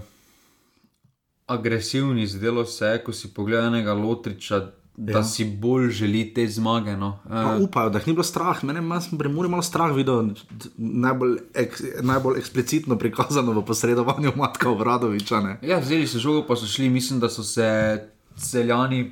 [1.48, 4.60] agresivni, zdelo se je, ko si pogledal enega Lotriča,
[4.96, 5.24] da Ja.
[5.24, 6.98] si bolj želi te zmage.
[6.98, 7.20] No.
[7.30, 8.64] Pa Uh, upajo, da jih ni bilo strah.
[8.64, 8.82] Mene
[9.30, 10.30] Muri malo strah videl,
[10.78, 15.40] najbolj, ek, najbolj eksplicitno prikazano v posredovanju Matka Obradoviča.
[15.40, 15.58] Ne?
[15.62, 16.90] Ja, vzeli so žogo, pa so šli.
[16.90, 18.00] Mislim, da so se
[18.38, 19.12] celjani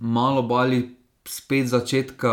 [0.00, 2.32] malo bali spet začetka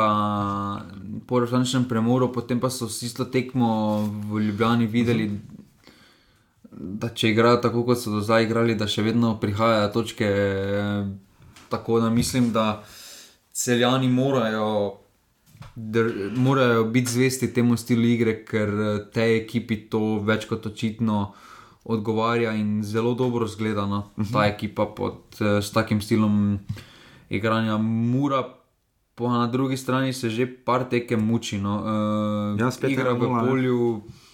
[1.27, 4.01] po resničnem premoru, potem pa so s isto tekmo
[4.31, 5.39] v Ljubljani videli,
[6.79, 10.29] da če igrajo tako, kot so do zdaj igrali, da še vedno prihajajo točke.
[11.69, 12.81] Tako da mislim, da
[13.53, 14.71] celjani morajo.
[15.75, 18.71] Dr, morajo biti zvesti temu stilu igre, ker
[19.13, 21.19] tej ekipi to več kot očitno
[21.89, 23.85] odgovarja in zelo dobro zgleda.
[23.85, 23.99] No?
[24.15, 24.33] Uh -huh.
[24.33, 26.59] Ta ekipa pod, eh, s takim stilom
[27.29, 28.43] igranja mura.
[29.15, 31.57] Pa na drugi strani se že par tekem muči.
[31.57, 31.75] No.
[31.75, 34.28] Uh, Ja, igra v 1:0, ne.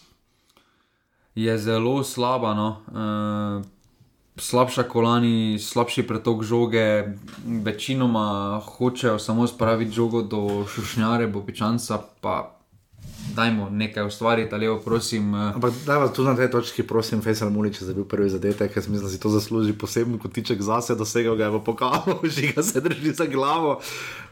[1.36, 2.54] Je zelo slaba.
[2.54, 2.70] No.
[2.88, 3.66] Uh,
[4.38, 7.04] slabša kolani, slabši pretok žoge,
[7.46, 12.56] večinoma hočejo samo spraviti žogo do šušnjare, bobičanca, pa
[13.36, 15.36] dajmo nekaj ustvariti, ali pa prosim.
[15.36, 18.30] eh, Ampak da vas tudi na tej točki, prosim, Fejsal Mulič, da je bil prvi
[18.30, 22.16] zadetek, ker mislim, da si to zasluži poseben kotiček zase, dosegel ga je v pokalu,
[22.36, 23.80] žiga se drži za glavo.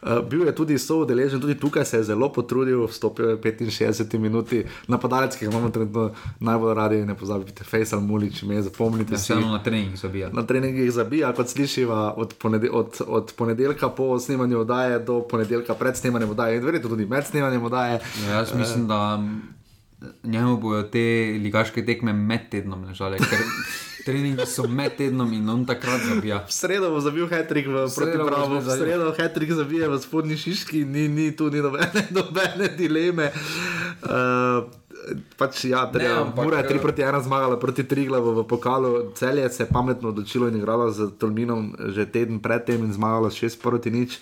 [0.02, 4.18] Uh, bil je tudi soudeležen, tudi tukaj se je zelo potrudil, vstopil je v 65
[4.18, 9.18] minuti, napadalec, ki ga imamo trenutno najbolj radi, ne pozabite, Fejsal Mulič, ime zapomnite Ja,
[9.18, 10.28] vseeno na treningih zabija.
[10.32, 15.74] Na treningih zabija, kot slišiva, od, ponede, od, od ponedeljka po snemanju oddaje do ponedeljka
[15.74, 18.00] pred snemanjem oddaje, in verjetno tudi med snemanjem oddaje.
[18.26, 19.54] Ja, jaz mislim, da mm,
[20.22, 21.04] njemu bodo te
[21.42, 23.42] ligaške tekme med tednom ležale, ker
[24.06, 26.42] treningi so med tednom in on takrat zabija.
[26.48, 31.08] V sredo bo zabil Hetrik v protipravu, v sredo Hetrik zabije v spodnji šiški, ni,
[31.08, 33.30] ni tu ni nobene, nobene dileme.
[34.04, 34.68] Uh,
[35.36, 39.12] pač ja, treba, ampak, Mura je 3 eh, proti 1 zmagala proti Triglavu v pokalu,
[39.16, 43.60] se je pametno odločilo in igralo z Tolminom že teden predtem in zmagalo s 6
[43.60, 44.20] proti nič.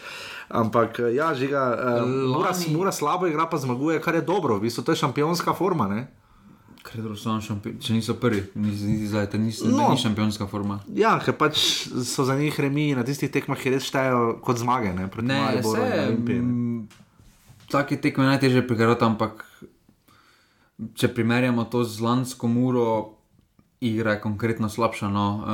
[0.49, 1.62] Ampak eh, ja, žiga,
[2.01, 4.97] uh, Mura, Lani- Mura slabo igra, pa zmaguje, kar je dobro, v bistvu to je
[4.99, 5.88] šampionska forma.
[5.88, 6.07] Ne?
[6.82, 9.88] Ker je samo šampion, če niso prvi, niti zdaj, to ni, No.
[9.88, 10.80] ni šampionska forma.
[10.88, 11.55] Ja, ker pač
[11.86, 14.90] so za njih remi na tistih tekmah, ki res štejejo kot zmage.
[14.90, 16.88] Ne, Ne, Mariboru se, mm,
[17.68, 19.47] take tekme je najtežje prigarati, ampak
[20.93, 23.14] če primerjamo to z lansko muro,
[23.80, 25.07] igra je konkretno slabša.
[25.09, 25.45] No, uh,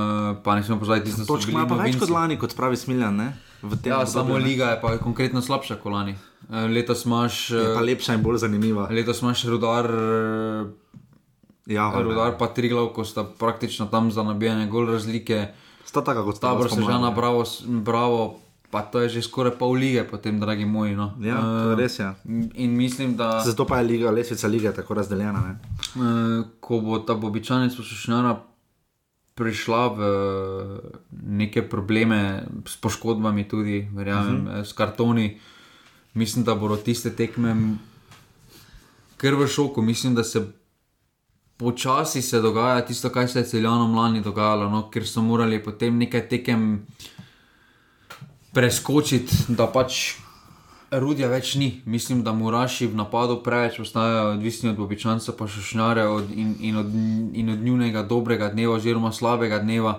[0.40, 2.00] pa ne smemo pozabiti, da so Točk bili ima pa več novinci.
[2.00, 3.16] kot lani, kot pravi Smiljan.
[3.16, 3.28] Ne?
[3.62, 4.44] V tem Ja, samo ne.
[4.44, 6.14] liga je pa konkretno slabša kot lani.
[6.44, 7.50] Eh, Letos imaš.
[7.50, 8.88] Je pa lepša in bolj zanimiva.
[8.88, 9.86] Letos imaš rudar.
[9.86, 10.66] eh,
[11.68, 15.48] Ja, rudar pa tri glav, ko sta praktično tam za nabijanje gol razlike.
[15.84, 16.86] Sta taka kot sta Tabor spomladi.
[16.88, 18.38] Sežana, bravo, s- bravo.
[18.70, 20.92] pa to je že skoraj pol lige, potem, dragi moji.
[20.92, 21.14] No.
[21.18, 22.14] Ja, je res, ja.
[22.54, 23.40] In mislim, da.
[23.40, 25.40] Zato pa je liga, lesvica lige tako razdeljena.
[25.40, 25.54] Ne?
[25.94, 26.04] Uh,
[26.60, 28.36] ko bo ta bobičanec poslušnjara
[29.38, 30.00] prišla v
[31.38, 34.64] neke probleme s poškodbami, tudi verjamem, uh -huh.
[34.64, 35.38] s kartoni,
[36.14, 37.76] mislim, da bodo tiste tekme
[39.16, 39.82] kar v šoku.
[39.82, 40.46] Mislim, da se
[41.56, 44.90] počasi se dogaja tisto, kar se je celjanom lani dogajalo, no?
[44.90, 46.86] ker so morali potem nekaj tekem
[48.54, 50.14] preskočiti, da pač
[50.90, 51.82] Rudija več ni.
[51.84, 56.54] Mislim, da Muraši v napadu preveč postajajo odvisni od običajnca, pa še šnjare od, in,
[56.64, 56.94] in, od,
[57.36, 59.98] in od njunega dobrega dneva, oziroma slabega dneva.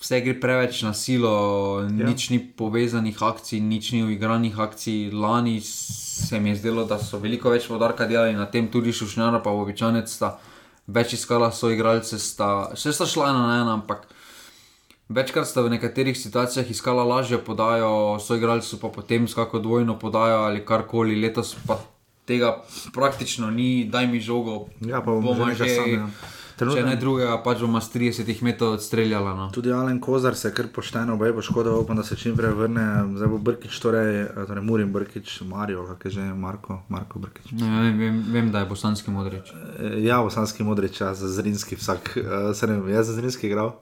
[0.00, 1.36] Vse gre preveč na silo,
[1.84, 2.08] ja.
[2.08, 5.12] nič ni povezanih akcij, nič ni uigranih akcij.
[5.12, 9.44] Lani se mi je zdelo, da so veliko več podarka delali na tem, tudi šušnjara,
[9.44, 10.38] pa običajnec sta
[10.86, 14.08] več iskala svoje igralce, sta, še sta šla ena na ena, ampak
[15.08, 20.46] večkrat sta v nekaterih situacijah iskala lažjo podajo, svoje igralce pa potem skako dvojno podajo
[20.48, 21.78] ali karkoli, letos pa
[22.26, 22.62] tega
[22.94, 24.66] praktično ni, daj mi žogo.
[24.80, 25.92] Ja, pa bomo že sami.
[25.92, 26.08] Ja.
[26.56, 29.32] Če ne drugega, pač bomo s 30 metrov odstreljali.
[29.36, 29.50] No.
[29.52, 32.54] Tudi Alen Kozar se je kar pošteno, obe bo škoda, upam, da se čim prej
[32.56, 32.86] vrne.
[33.18, 37.52] Zdaj bo Brkič, torej, torej Murim Brkič, Marijo, kak je že Marko, Marko Brkič.
[37.60, 39.52] Ne, vem, vem, da je bosanski modrič.
[40.00, 43.76] Ja, bosanski modrič, ja, za Zrinski vsak, uh, se ne vem, jaz za Zrinski igral.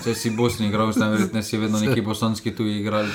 [0.00, 3.10] Če si Bosni igral, zdaj verjetno si vedno neki bosanski tuji igrali.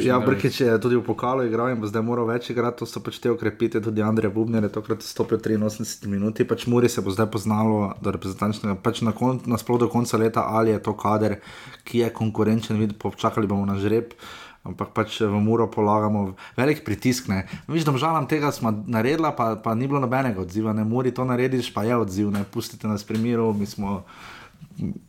[0.00, 3.02] Ja, Brkič je tudi v pokalu igral in bo zdaj moral več igrati, to so
[3.04, 7.12] pač te okrepite, tudi Andrej Bubner je tokrat stopil 83 minut, pač Muri se bo
[7.12, 10.96] zdaj poznalo do reprezentančnega, pač na, kon, na sploh do konca leta, ali je to
[10.96, 11.36] kader,
[11.84, 14.16] ki je konkurenčen, vid, počakali bomo na žreb.
[14.60, 17.32] Ampak pač v Muro polagamo velik pritisk.
[17.64, 20.76] Viš, da žalam tega smo naredili, pa, pa ni bilo nobenega odziva.
[20.76, 24.04] Ne, Muri to narediš, pa je odziv, ne pustite nas pri miru, mi smo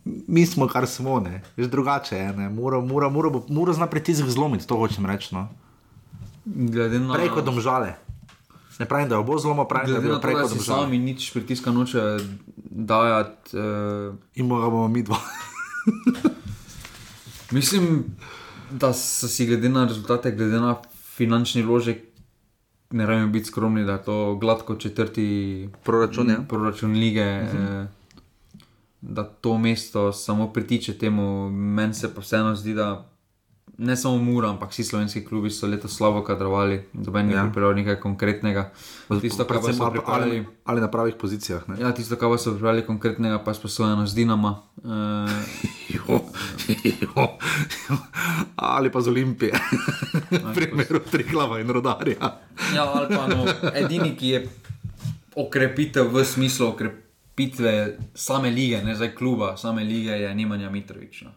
[0.03, 2.49] mi smo, kar smo, ne, že drugače je.
[2.49, 5.35] Mora, mora, mora, mora zna pritisk zlomiti, to hočem reči.
[5.35, 5.47] No.
[6.45, 7.13] Na...
[7.13, 7.95] Preko domžale.
[8.79, 10.83] Ne pravim, da bo zelo pravim, da bo preko domžale.
[10.83, 12.17] Sami nič pritiska noče
[12.69, 13.57] dajati.
[13.57, 14.15] Uh...
[14.35, 15.17] In moramo mi dva.
[17.51, 18.03] Mislim,
[18.71, 20.75] da so si glede na rezultate, glede na
[21.15, 22.07] finančni vložek.
[22.91, 26.37] Ne rabimo biti skromni, da je to gladko četrti proračun, ja.
[26.49, 27.41] proračun lige.
[27.41, 27.83] Uh -huh.
[27.83, 28.00] eh,
[29.01, 31.49] da to mesto samo pritiče temu.
[31.49, 33.11] Meni se pa vseeno zdi, da
[33.77, 37.43] ne samo Mura, ampak vsi slovenski klubi so letos slabo kadrovali, da bi ja.
[37.43, 38.71] pripravili nekaj konkretnega.
[39.21, 41.69] Tisto, kar so pripravili, ali, ali na pravih pozicijah.
[41.69, 41.75] Ne?
[41.79, 44.55] Ja, tisto, kar so pripravili konkretnega, pa je sposojeno z Dinama.
[46.07, 47.29] Uh,
[48.55, 49.53] ali pa z Olimpije,
[50.45, 52.39] v primeru Triklava in Rodarja.
[52.75, 54.47] ja, ali pa no, edini, ki je
[55.35, 57.10] okrepitev v smislu okrepitev
[57.41, 61.25] pitve same lige, ne zdaj kluba, same lige je Nemanja Mitrovič.
[61.25, 61.33] No.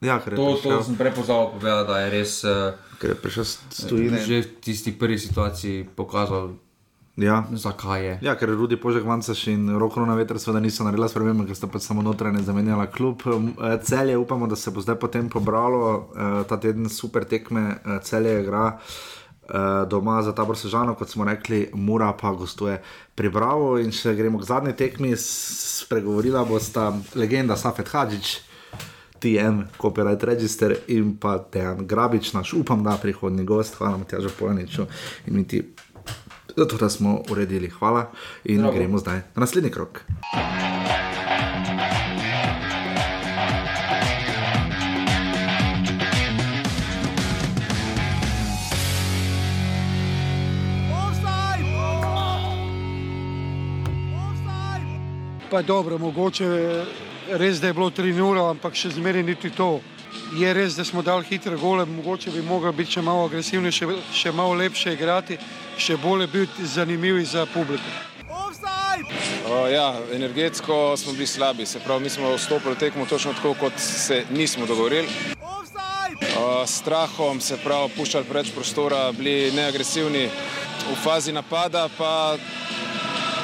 [0.00, 2.40] Ja, to, to sem prepoznal, povedal, da je res.
[3.02, 4.22] Ker je prišel stojiti.
[4.24, 6.54] Že v tisti prvi situaciji pokazal.
[7.20, 7.44] Ja.
[7.52, 8.14] Zakaj je?
[8.22, 11.68] Ja, ker Rudi Požek Vancaš in Rokro na veter seveda niso naredili spremembe, ker sta
[11.68, 13.20] pač samo notranje zamenjala klub.
[13.26, 17.98] Eh, celje upamo, da se bo zdaj potem pobralo, eh, ta teden super tekme, eh,
[18.02, 18.78] celje igra.
[19.50, 22.78] Eh, doma za tabor Sežano, kot smo rekli, mora pa gostuje
[23.14, 23.78] pri Bravo.
[23.82, 28.46] In če gremo k zadnji tekmi, spregovorila bo sta legenda Safet Hadžič.
[29.20, 34.86] TM, copyright register in pa Dejan Grabič, naš upam, da prihodni gost, hvala Matjažu Pojaniču
[35.26, 35.60] in mi ti,
[36.56, 37.68] zato da smo uredili.
[37.68, 38.08] Hvala
[38.44, 38.72] in Bravo.
[38.72, 40.00] gremo zdaj na naslednji krok.
[55.50, 56.46] Pa dobro, mogoče
[57.28, 59.80] res, da je bilo 3-0, ampak še zmeraj niti to.
[60.38, 63.88] Je res, da smo dali hitre gole, mogoče bi mogli biti še malo agresivni, še,
[64.14, 65.38] še malo lepše igrati,
[65.78, 67.98] še bolje biti zanimivi za publiko.
[69.50, 73.54] Uh, ja, energetsko smo bili slabi, se pravi, mi smo vstopili v tekmo točno tako,
[73.58, 75.08] kot se nismo dogovorili.
[76.20, 80.28] Uh, strahom se pravi, puščali preveč prostora, bili neagresivni
[80.90, 82.36] v fazi napada, pa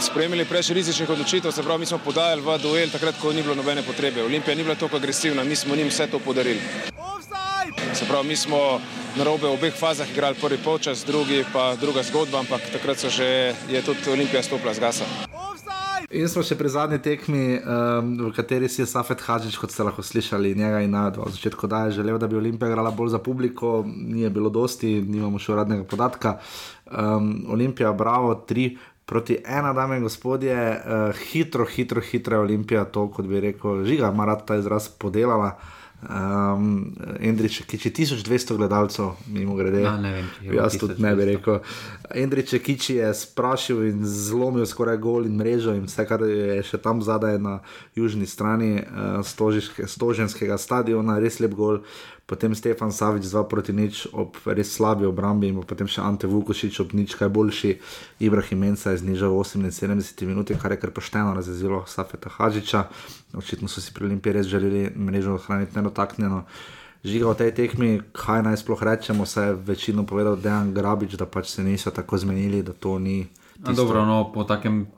[0.00, 3.54] sprejemili preveč rizičnih odločitev, se pravi, mi smo podajali v duel takrat, ko ni bilo
[3.54, 4.22] nobene potrebe.
[4.22, 6.60] Olimpija ni bila tako agresivna, mi smo njim vse to podarili.
[7.94, 8.80] Se pravi, mi smo
[9.16, 13.10] na robe v obeh fazah igrali prvi polčas, drugi pa druga zgodba, ampak takrat so
[13.10, 15.04] že, je tudi Olimpija stopila z gasa.
[16.10, 19.82] In smo še pri zadnji tekmi, um, v kateri si je Safet Hadžič, kot ste
[19.82, 21.26] lahko slišali, njega in nadva.
[21.26, 24.52] V začetku da je želel, da bi Olimpija igrala bolj za publiko, ni je bilo
[24.52, 26.38] dosti, nimamo še uradnega podatka.
[26.86, 28.76] Um, Olimpija, bravo, tri
[29.06, 33.84] proti ena, dame in gospodje, uh, hitro, hitro, hitro je Olimpija to, kot bi rekel,
[33.86, 35.54] žiga, ima rad ta izraz podelala.
[35.96, 39.80] Um, Endrič, ki je 1200 gledalcev, mimo grede.
[39.80, 41.62] Ja, ne vem, Jaz bilo tudi ne bi rekel.
[42.14, 46.82] Endrič, ki je sprašil in zlomil skoraj gol in mrežo in vse, kar je še
[46.84, 47.60] tam zadaj na
[47.96, 51.80] južni strani uh, stožiške, stoženskega stadiona, res lep gol.
[52.26, 56.82] Potem Stefan Savič 2 proti nič ob res slabi obrambi in potem še Ante Vukošič
[56.82, 57.78] ob nič kaj boljši.
[58.18, 62.90] Ibrahim Mensa je znižal 78 minut, kar je kar pošteno razjezilo Safeta Hadžiča.
[63.38, 66.42] Očitno so si pri Olimpiji res želeli mrežo ohraniti nedotaknjeno.
[67.06, 71.30] Žiga v tej tekmi, kaj naj sploh rečemo, se je večino povedal Dejan Grabič, da
[71.30, 73.22] pač se niso tako zmenili, da to ni.
[73.62, 74.90] A dobro, no, po takem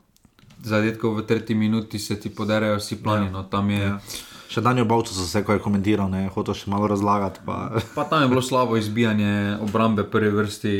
[0.65, 3.29] zadetku v tretji minuti se ti poderejo vsi plani.
[3.29, 4.01] No, tam je, Ja.
[4.49, 7.43] Še Daniel Bavcu so se kaj komentiral, ne, hotel še malo razlagati.
[7.45, 7.69] Pa.
[7.93, 10.73] Pa tam je bilo slabo izbijanje obrambe prve vrsti,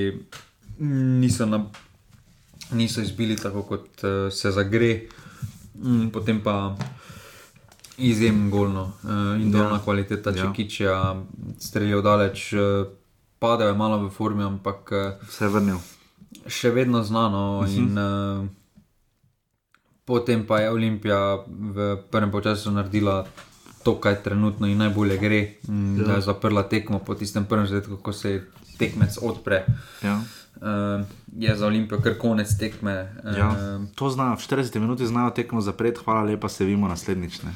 [1.21, 1.59] niso, na,
[2.71, 5.05] niso izbili tako, kot uh, se zagre,
[5.75, 6.73] mm, potem pa
[7.99, 9.83] izjemno golno uh, in dolna Ja.
[9.83, 10.47] kvaliteta, če
[10.83, 10.89] Ja.
[10.89, 11.01] ja.
[11.59, 12.87] streljajo daleč, uh,
[13.39, 15.77] padajo malo v formi, ampak uh, se je vrnil.
[16.47, 17.61] Še vedno znano.
[17.61, 17.77] Mhm.
[17.77, 18.47] In, uh,
[20.05, 23.27] potem pa je Olimpija v prvem času naredila
[23.89, 26.05] to, kar trenutno in najbolje gre, mm, Ja.
[26.05, 28.43] da je zaprla tekmo po tistem prvem zadetku, ko se
[28.77, 29.65] tekmec odpre.
[30.03, 30.21] Ja.
[30.59, 31.05] Uh,
[31.37, 33.15] je za Olimpijo kar konec tekme.
[33.37, 33.49] Ja.
[33.49, 37.41] Uh, To znajo, v 40 minutah znajo tekmo zapreti, hvala lepa, se vidimo naslednjič.
[37.43, 37.53] Ne.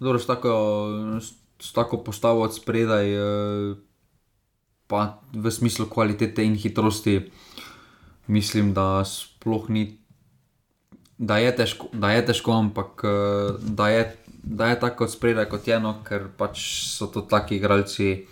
[0.00, 0.50] Dobro, s, tako,
[1.58, 3.76] s, tako postavo od spredaj, eh,
[4.86, 7.30] pa v smislu kvalitete in hitrosti,
[8.26, 9.98] mislim, da sploh ni.
[11.18, 14.16] Da je težko, da je težko ampak eh, da je,
[14.46, 18.26] da je tako spredaj kot eno, ker pač so to taki igralci,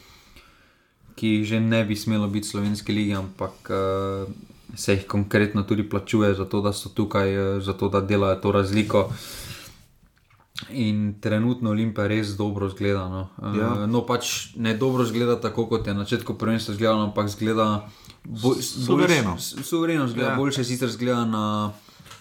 [1.15, 4.29] ki jih že ne bi smelo biti v slovenski ligi, ampak uh,
[4.75, 8.37] se jih konkretno tudi plačuje za to, da so tukaj, uh, za to, da delajo
[8.37, 9.09] to razliko.
[10.71, 13.09] In trenutno Olimpija res dobro zgleda.
[13.09, 13.73] No, Ja.
[13.73, 17.89] uh, no pač ne dobro zgleda tako, kot je na začetku prvenstva zgledalo, ampak zgleda
[18.25, 19.31] bolj, Suvereno.
[19.33, 20.33] Bolj, suvereno zgleda, Ja.
[20.33, 20.39] ja.
[20.39, 21.73] boljše sicer zgleda na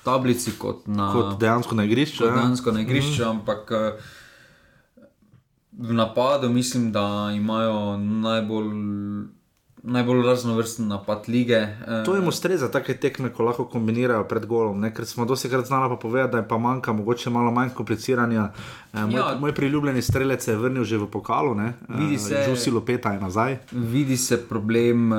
[0.04, 1.12] tablici kot na.
[1.14, 2.18] Kot dejansko na igrišču.
[2.18, 2.36] Kot ja.
[2.36, 3.30] dejansko na igrišču, mm.
[3.30, 3.92] ampak eh,
[5.74, 8.68] v napadu mislim, da imajo najbolj,
[9.84, 11.56] najbolj raznovrsten napad lige.
[11.56, 14.80] eh, To jim ustreza, take tekme, ko lahko kombinirajo pred golom.
[14.80, 14.94] Ne?
[14.94, 18.52] Ker smo dosti krat znali pa povedati, da je pa manjka mogoče malo manj kompliciranja.
[18.94, 19.38] E, moj, ja.
[19.40, 21.74] Moj priljubljeni strelec se je vrnil že v pokalu, ne?
[21.90, 23.58] Vidi se- Žusi Lopeta je nazaj.
[23.72, 25.12] Vidi se problem.
[25.12, 25.18] Uh,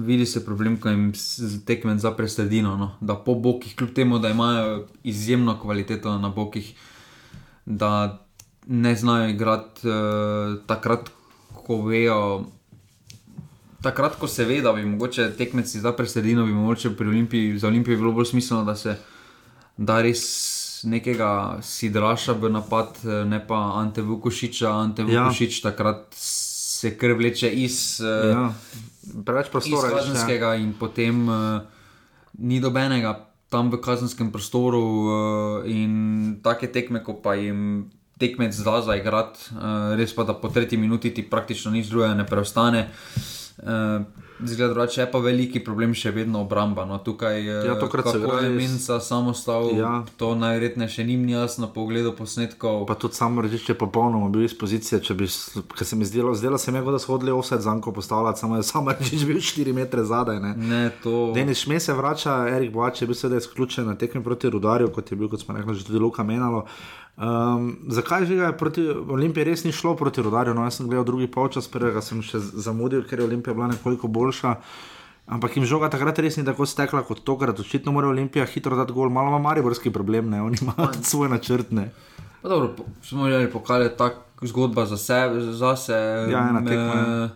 [0.00, 2.76] Vidi se problem, ko jim s- tekmec zapre sredino.
[2.76, 2.90] No?
[3.00, 4.72] Da po bokih, kljub temu, da imajo
[5.04, 6.72] izjemno kvaliteto na bokih,
[7.66, 8.18] da
[8.66, 9.94] ne znajo igrati uh,
[10.66, 11.10] takrat,
[11.56, 12.44] ko vejo.
[13.80, 17.66] Takrat, ko se ve, da bi mogoče tekmeci zapre sredino, bi mogoče pri Olimpiji, za
[17.66, 18.96] Olimpijo bilo bolj smiselno, da se
[19.76, 20.20] da res
[20.84, 21.30] nekega
[21.62, 24.70] sidraša v napad, eh, ne pa Ante Vukošiča.
[24.70, 25.22] Ante Ja.
[25.22, 26.14] Vukošič takrat
[26.80, 28.52] se kar vleče iz, eh, Ja.
[29.24, 31.60] Preveč prostora iz kazenskega in potem uh,
[32.38, 33.14] ni dobenega
[33.50, 39.56] tam v kazenskem prostoru uh, in take tekme, ko pa jim tekmec da za igrati,
[39.56, 42.86] uh, res pa da po tretji minuti ti praktično nič drugega ne preostane.
[43.64, 44.04] Uh,
[44.42, 46.84] Zgleda, drugače je pa veliki problem še vedno obramba.
[46.84, 50.04] No, tukaj eh, Ja, kako je igrali s- Minca samo stal, Ja.
[50.16, 52.86] to najverjetneje še ni jasno po ogledu posnetkov.
[52.86, 55.28] Pa tudi samo reči, je popolnoma bil iz pozicije, če bi,
[55.70, 58.56] ker se mi zdelo, zdelo se mi je, da so hodili offset zanko postavljati, samo
[58.56, 60.40] je samo reči, bil 4 metre zadaj.
[60.40, 60.54] Ne.
[60.56, 61.32] Ne, to...
[61.34, 65.10] Denis Šme se vrača, Erik Boač je bil seveda izključen na tekmi proti Rudarju, kot
[65.10, 66.64] je bil, kot smo rekli, že tudi Luka Menalo.
[67.20, 70.54] Um, zakaj že je proti Olimpiji res ni šlo proti Rudarju?
[70.56, 74.08] No, jaz sem gledal drugi polčas, prvega sem še zamudil, ker je Olimpija bila nekoliko
[74.08, 74.54] boljša.
[75.30, 77.60] Ampak jim žoga takrat res ni tako stekla kot tokrat.
[77.60, 80.40] Očitno mora Olimpija hitro dati gol, malo ima mariborski problem, ne?
[80.42, 81.70] oni imajo tudi svoj načrt.
[81.76, 81.90] Ne?
[82.40, 82.72] Pa dobro,
[83.04, 86.32] smo že pokazali tako zgodba za sebe, za sebe.
[86.32, 87.28] Ja, ena tekma, ja.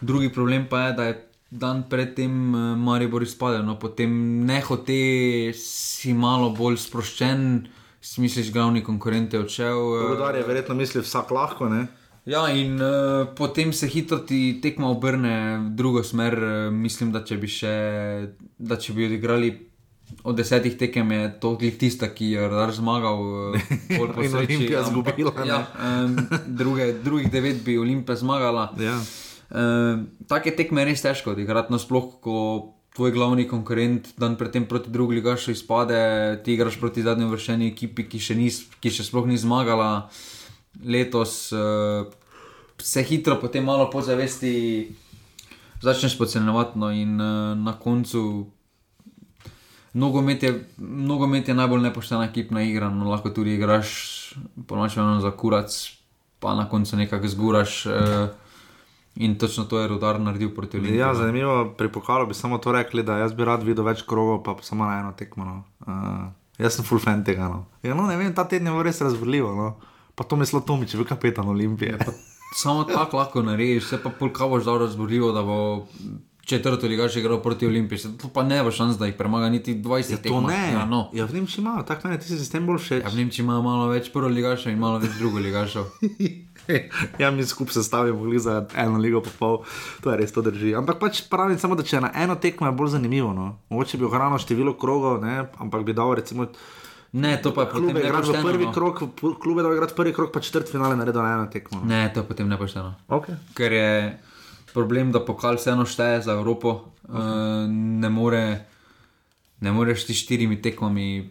[0.00, 1.14] Drugi problem pa je, da je
[1.50, 4.10] dan predtem eh, Maribor izpadel, no potem
[4.48, 7.68] nehote si malo bolj sproščen,
[8.02, 9.78] si misliš, glavni konkurent je odšel.
[9.96, 11.68] eh, Rudar je verjetno mislil vsak lahko.
[11.68, 11.86] Ne?
[12.24, 12.90] Ja, in uh,
[13.34, 16.34] potem se hitro ti tekma obrne v drugo smer.
[16.34, 17.72] Uh, mislim, da če bi še,
[18.58, 19.48] da če bi odigrali
[20.22, 23.18] od desetih tekem, je to tista, ki je rodar zmagal.
[23.50, 23.56] Uh,
[23.90, 25.46] bolj po In sreči, Olimpija ampak- izgubila, ne?
[25.46, 25.58] Ja,
[26.04, 26.14] um,
[26.46, 28.68] druge, drugih devet bi Olimpija zmagala.
[28.78, 28.98] Ja.
[29.50, 32.36] Uh, take tekme je res težko odigrati, nasploh, ko
[32.96, 38.04] tvoj glavni konkurent dan predtem proti drugi ligašu izpade, ti igraš proti zadnji vršeni ekipi,
[38.08, 40.08] ki še, nis, ki še sploh ni zmagala
[40.84, 42.04] letos, uh,
[42.82, 44.52] se hitro potem malo po zavesti
[45.80, 46.78] začneš podcenjevati.
[46.78, 48.46] No, in uh, na koncu
[49.92, 52.92] nogomet je, nogomet je najbolj nepoštena ekipna igra.
[52.92, 54.36] No, lahko tudi igraš,
[54.68, 55.72] ponoči eno za kurac.
[56.42, 57.86] pa na koncu nekako zguraš.
[57.86, 58.41] Uh,
[59.14, 60.98] in točno to je rudar naredil proti Olimpiji.
[60.98, 64.42] Ja, zanimivo, pri pokalu bi samo to rekli, da jaz bi rad videl več krogov,
[64.42, 65.44] pa samo na eno tekmo.
[65.44, 65.62] No.
[65.86, 67.48] Uh, jaz sem full fan tega.
[67.48, 67.64] No.
[67.82, 69.54] Ja, no, ne vem, ta teden je bilo res razburljivo.
[69.54, 69.76] No.
[70.14, 71.98] Pa to mislo Tomič, bil kapetan Olimpije.
[72.00, 72.12] Ja,
[72.62, 75.86] Samo tako lahko narediš, vse pa polkavoš zelo razburljivo, da bo
[76.44, 77.98] četrto ligaš igral proti Olimpiji.
[78.20, 80.50] To pa ne bo šans, da jih premaga niti 20 Ja, to tekmah.
[80.52, 80.72] ne.
[80.72, 81.08] Ja, no.
[81.12, 83.02] Ja, v Nemčiji imajo, tako meni ti si sistem bolj všeč.
[83.04, 85.84] Ja, v Nemčiji ima malo več prvo ligašov in malo več drugo ligašov.
[87.22, 89.58] ja, mi skupaj sestavimo mogli za eno ligo, pa pol,
[90.00, 90.74] to je res, to drži.
[90.78, 93.32] Ampak pač pravim samo, da če je na eno tekmo je bolj zanimivo.
[93.32, 93.58] No.
[93.72, 96.48] Mogoče bi ohranil število krogov, ne, ampak bi dal recimo.
[97.12, 98.72] Ne, to pa je potem nepošteno, prvi no.
[98.72, 101.82] krog, pu- klube da igrati prvi krog, pa četrt finale naredil na eno tekmo.
[101.82, 101.88] no.
[101.88, 102.94] Ne, to je potem nepošteno.
[103.08, 103.36] Okay.
[103.54, 103.90] Ker je
[104.72, 106.80] problem, da pokal vseeno šteje za Evropo.
[107.04, 107.20] Okay.
[107.20, 107.68] Uh,
[108.00, 108.64] ne, more,
[109.60, 111.28] ne moreš ti štirimi tekmami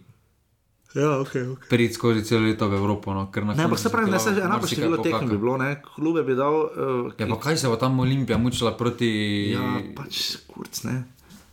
[0.96, 1.70] Ja, okay, okay.
[1.70, 3.14] priti skozi celo leto v Evropo.
[3.16, 5.54] No, ker na Ne, ampak se pravi, lahko se enako marsikaj število tekem bi bilo,
[5.58, 6.58] ne, klube bi dal.
[6.68, 9.12] Uh, Ja, pa kaj se bo tam Olimpija mučila proti,
[9.56, 11.04] Ja, pač kurc, ne.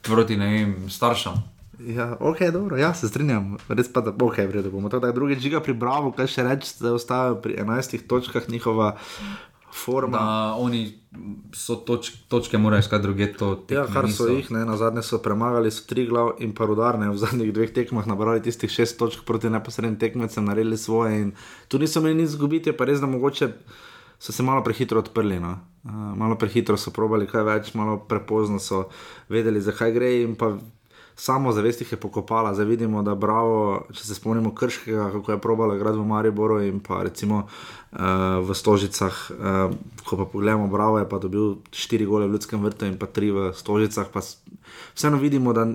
[0.03, 1.39] proti ne vem, staršem?
[1.79, 3.55] Ja, ok, dobro, ja, se strinjam.
[3.71, 4.91] Res pa, da ok, v redu bomo.
[4.91, 8.49] Tako da je drugi žiga pri Bravo, kaj še reči, da ostajajo pri 11 točkah
[8.51, 8.97] njihova
[9.73, 10.19] forma.
[10.19, 10.99] Da oni
[11.55, 13.33] so toč, točke, morajo iskati druge.
[13.33, 14.25] To Ja, kar niso.
[14.25, 17.53] so jih, ne, na zadnje so premagali, so tri glav in pa rudarne v zadnjih
[17.53, 21.33] dveh tekmah nabrali tistih šest točk proti neposrednim tekmecem, naredili svoje in
[21.69, 23.53] tu niso imeli nič zgubiti, je pa res, da mogoče
[24.19, 25.41] so se malo prehitro odprli.
[25.41, 25.59] No.
[25.85, 28.89] Uh, malo prehitro so probali kaj več, malo prepozno so
[29.29, 30.57] vedeli, zakaj gre in pa
[31.19, 32.55] samo zavest jih je pokopala.
[32.55, 36.79] Zdaj vidimo, da bravo, če se spomnimo Krškega, kako je probalo igrati v Mariboru in
[36.81, 37.99] pa recimo uh,
[38.47, 39.75] v Stožicah, uh,
[40.07, 43.33] ko pa pogledamo, bravo je pa dobil štiri gole v Ljudskem vrtu in pa tri
[43.35, 44.23] v Stožicah, pa
[44.95, 45.67] vseeno vidimo, da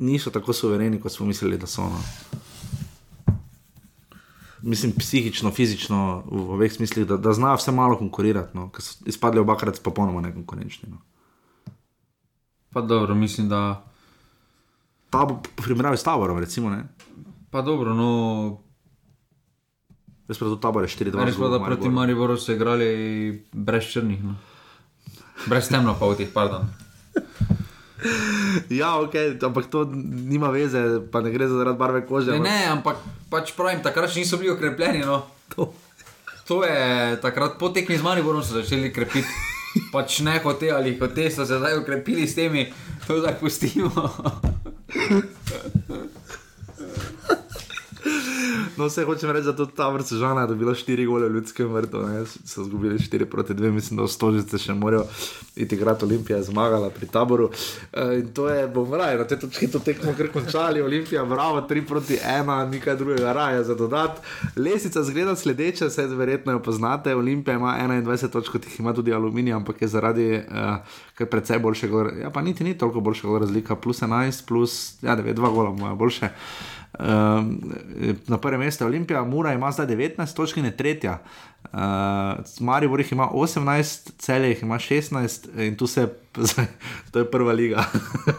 [0.00, 1.84] niso tako suvereni, kot smo mislili, da so.
[1.84, 2.00] No.
[4.62, 9.04] Mislim, psihično, fizično, v obeh smislih, da, da znajo vse malo konkurirati, no, ker so
[9.08, 10.88] izpadli obakrat popolnoma nekonkurenčni.
[10.88, 11.04] No.
[12.72, 13.84] Pa dobro, mislim, da.
[15.10, 16.70] Ta bo v primerjavi s taborom, recimo.
[16.70, 16.86] Ne?
[17.50, 18.10] Pa dobro, no.
[20.30, 21.18] Res pa tudi tabor je 4-2.
[21.26, 22.86] Res pa, da proti Mariboru so igrali
[23.50, 24.22] brez črnih.
[24.22, 24.38] No.
[25.50, 26.70] Brez temnopoltih, pardon.
[28.70, 32.32] Ja, ok, ampak to nima veze, pa ne gre za zaradi barve kože.
[32.32, 32.96] Ne, ampak- ne, ampak
[33.28, 35.04] pač pravim, takrat še niso bili okrepljeni.
[35.04, 35.28] No.
[35.52, 35.68] To.
[36.48, 36.80] to je
[37.20, 39.28] takrat po tekmi z Mariborom so začeli krepiti.
[39.92, 42.72] Pač ne hote ali hote so se zdaj okrepili s temi,
[43.06, 43.90] to zdaj pustimo.
[48.76, 51.72] No, vse hočem reči, da tudi ta vrsta žana je dobila 4 gole v ljudskem
[51.72, 52.24] vrtu, ne?
[52.26, 55.04] so izgubili 4 proti 2, mislim, da v Stožice še morajo
[55.56, 57.50] iti igrati Olimpija, je zmagala pri taboru.
[57.92, 61.60] E, in to je, bom raje, na te točke to tekmo kar končali, Olimpija, bravo,
[61.68, 64.22] 3 proti 1, nikaj drugega raja za dodat.
[64.56, 69.14] Lesica zgleda sledeče, se verjetno jo poznate, Olimpija ima 21 točk, kot jih ima tudi
[69.14, 74.02] Aluminij, ampak je zaradi uh, precej boljšega, ja pa niti ni toliko boljšega razlika, plus
[74.02, 76.30] 11, plus, ja, 9, 2 gola moja boljše.
[76.30, 76.79] Um,
[78.28, 81.18] na prvem mestu je Olimpija, Mura ima zdaj 19 točk in je tretja.
[81.72, 81.80] Uh,
[82.60, 86.08] Maribor jih ima 18, Celje jih ima 16 in tu se,
[87.12, 87.84] to je prva liga.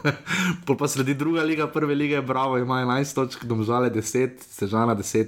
[0.65, 5.25] Pol pa sledi druga liga, prve lige, Bravo ima 11 točk, Domžale 10, Sežana 10,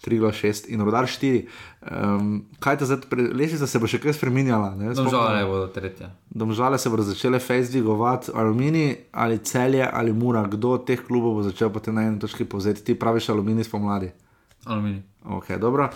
[0.00, 1.46] Trigla 6 in Rodar 4.
[1.90, 4.74] Um, kaj te zdaj, lestvica se bo še kaj spremenjala?
[4.74, 6.10] Domžale bodo tretja.
[6.30, 10.48] Domžale se bodo začele face dvigovati, aluminij ali celje ali mura.
[10.50, 12.82] Kdo od teh klubov bo začel potem na eni točki povzeti?
[12.84, 14.10] Ti praviš aluminij spomladi.
[14.64, 15.02] Aluminij.
[15.26, 15.90] Okay, dobro.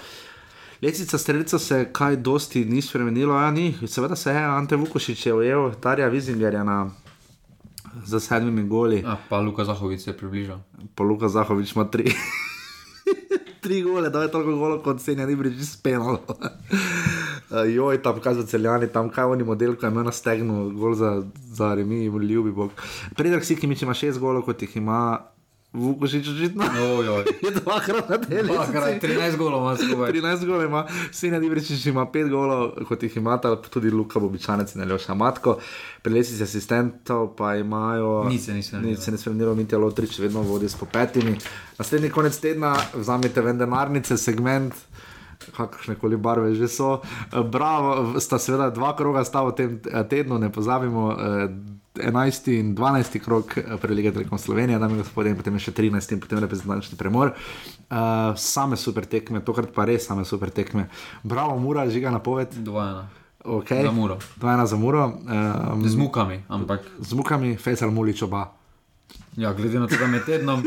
[0.83, 3.75] Lesica strelica se kaj dosti ni spremenilo, ja, ni.
[3.87, 6.91] Seveda se je Ante Vukošič je ujel Tarja Vizingerja na,
[8.05, 9.05] za sedmimi goli.
[9.07, 10.59] A, pa Luka Zahovic se je približal.
[10.95, 12.13] Pa Luka Zahovič ima tri.
[13.63, 16.19] tri gole, da je toliko golo kot se ni briž spenalo.
[17.51, 20.71] Uh, joj, tam kaj za celjani, tam kaj oni model, ko je imel na stegnu,
[20.71, 22.71] gol za, za remi, ljubi bog.
[23.17, 25.19] Predrag Sikimič ima šest golov, kot jih ima
[25.73, 26.65] Vukošič očitno.
[26.99, 27.25] Ojoj.
[27.47, 28.55] Je dvakrat na delu.
[28.55, 30.13] Dvakrat, 13 golov ima skupaj.
[30.13, 33.39] 13 golov ima, Senja Dibričič ima 5 golov, kot jih ima
[33.71, 35.59] tudi Luka Bobičanec in Aljoša Matko.
[36.03, 38.27] Pri lesici asistentov pa imajo...
[38.27, 38.91] Nič se ni spremenilo.
[38.91, 41.39] Nič se ni spremenilo, Mitja Lotrič vedno vodi s popetimi.
[41.79, 44.75] Naslednji konec tedna vzamete ven denarnice, segment.
[45.57, 46.99] Kakršne koli barve že so.
[47.31, 51.15] Bravo, sta seveda dva kroga sta v tem eh, tednu, ne pozabimo.
[51.15, 52.49] eh, 11.
[52.55, 53.19] in 12.
[53.19, 56.13] krok prelige Telekom Slovenije, dame in gospodje, in potem je še 13.
[56.15, 57.35] in potem reprezentančni premor.
[57.91, 60.87] Uh, same super tekme, tokrat pa res same super tekme.
[61.23, 62.55] Bravo, mura, žiga napoved.
[62.55, 63.09] Dvojna.
[63.41, 63.83] Okay.
[63.83, 64.19] Za Muro.
[64.37, 65.17] Dvojna za muro.
[65.25, 66.85] Um, Z mukami, ampak.
[67.01, 68.60] Z mukami, Fejsal Mulič oba.
[69.41, 70.63] Ja, glede na to, da med tednom.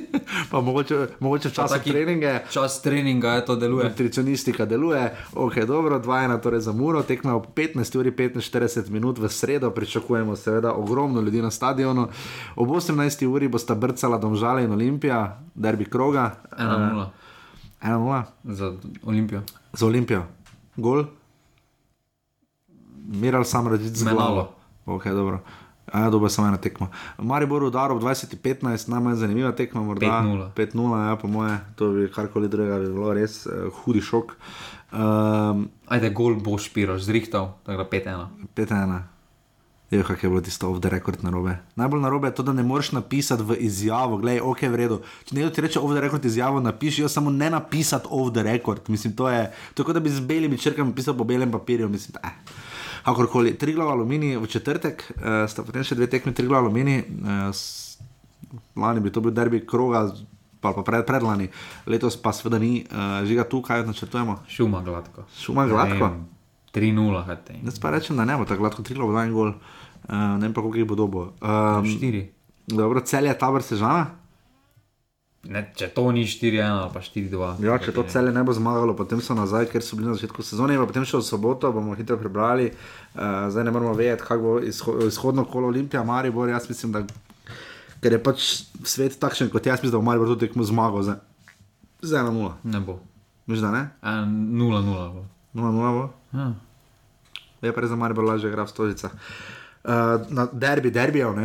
[0.50, 2.40] pa mogoče, mogoče v času taki treninga.
[2.50, 3.88] Čas treninga je to deluje.
[3.88, 9.28] Nutricionistika deluje, ok, dobro, 2-1 torej za Muro, tekma ob 15 uri 45 minut v
[9.28, 12.08] sredo, pričakujemo seveda ogromno ljudi na stadionu.
[12.56, 16.30] Ob 18 uri bosta brcala Domžale in Olimpija, derbi kroga.
[16.58, 16.96] 1-0.
[16.96, 17.06] Uh,
[17.82, 18.22] 1-0.
[18.44, 18.72] Za
[19.02, 19.42] Olimpijo.
[19.72, 20.22] Za Olimpijo.
[20.76, 21.04] Gol.
[23.06, 24.54] Miral sam raditi z glavo.
[24.86, 25.40] Ok, dobro.
[25.94, 26.88] Ja, dobro, samo ena tekma.
[27.18, 30.06] Maribor udar ob 20-15, najmanj zanimiva tekma, morda
[30.56, 34.34] 5-0, ja, po moje, to bi karkoli drugega bi bilo res uh, hudi šok.
[34.92, 38.26] Um, Ajde, gol bo špiro, zrihtal, tako da 5-1.
[38.56, 39.02] 5-1.
[39.90, 41.56] Je, kak je bilo tisto off the record narobe.
[41.76, 45.00] Najbolj narobe je to, da ne moreš napisati v izjavo, gledaj, ok, v redu.
[45.28, 48.42] Če nekdo ti reče off the record izjavo, napiši jo samo ne napisati off the
[48.42, 48.80] record.
[48.88, 51.88] Mislim, to je, to je kot da bi z belimi črkami pisal po belem papirju.
[51.88, 52.34] Mislim, eh.
[53.04, 57.02] Kakorkoli, tri glav aluminij v četrtek, uh, sta potem še dve tekmi, tri glav aluminij,
[57.04, 57.50] uh,
[58.80, 60.06] lani bi to bil derbi kroga,
[60.64, 61.50] pa, pa pred, predlani,
[61.90, 64.38] letos pa seveda ni, uh, žiga tu, kaj načrtujemo.
[64.48, 65.26] Šuma gladko.
[65.36, 66.14] Šuma gladko.
[66.74, 67.60] 3-0, hajte.
[67.62, 70.48] Jaz pa rečem, da ne bo tako gladko, tri glav, dva in gol, uh, ne
[70.48, 71.26] vem pa koliko jih bo dobo.
[71.44, 72.24] Um, Štiri.
[72.72, 74.23] Dobro, cel je tabor sežana.
[75.44, 77.48] Ne, če to ni 4-1 ali pa 4-2.
[77.66, 80.40] Ja, če to cele ne bo zmagalo, potem so nazaj, ker so bili na začetku
[80.40, 82.70] sezone, pa potem še v soboto bomo hitro prebrali.
[83.12, 86.48] Uh, zdaj ne moramo vedeti, kako bo izho izhodno kolo Olimpija, Maribor.
[86.48, 87.04] Jaz mislim, da
[88.00, 88.46] ker je pač
[88.88, 91.04] svet takšen kot jaz, mislim, da bo Maribor tudi tekmo zmagal.
[91.04, 92.52] Zdaj 1-0.
[92.72, 93.00] Ne bo.
[93.44, 93.84] Mislim, da ne?
[94.00, 95.26] 0-0 bo.
[95.60, 96.06] 0-0 bo.
[96.32, 96.54] Ja.
[97.64, 99.12] Je pa res za Maribor lažje igra v stolicah.
[99.12, 99.63] Uh,
[100.28, 101.38] na derbi, derbijev, uh,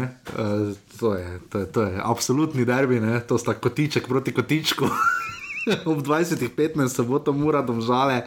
[0.99, 3.19] to, je, to, je, to je absolutni derbi, ne?
[3.19, 4.85] to sta kotiček proti kotičku.
[5.91, 8.23] Ob 20-15 soboto mora domžale,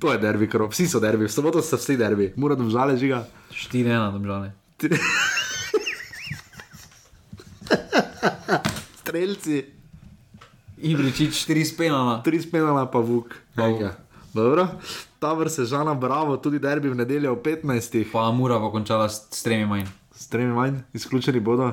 [0.00, 0.68] to je derbi, krov.
[0.70, 3.24] vsi so derbi, v soboto so vsi derbi, mora domžale žiga.
[3.50, 4.52] 4-1 domžale.
[9.00, 9.64] Streljci.
[10.84, 12.20] Ibričič 4 spenala.
[12.20, 13.32] 3 spenala pa vuk.
[14.34, 14.66] Dobro.
[15.18, 18.04] Tabor se žana, bravo, tudi derbi v nedeljo ob 15.
[18.12, 19.86] Pa mora bo končala s, s tremi manj.
[20.14, 21.70] S tremi manj, izključeni bodo.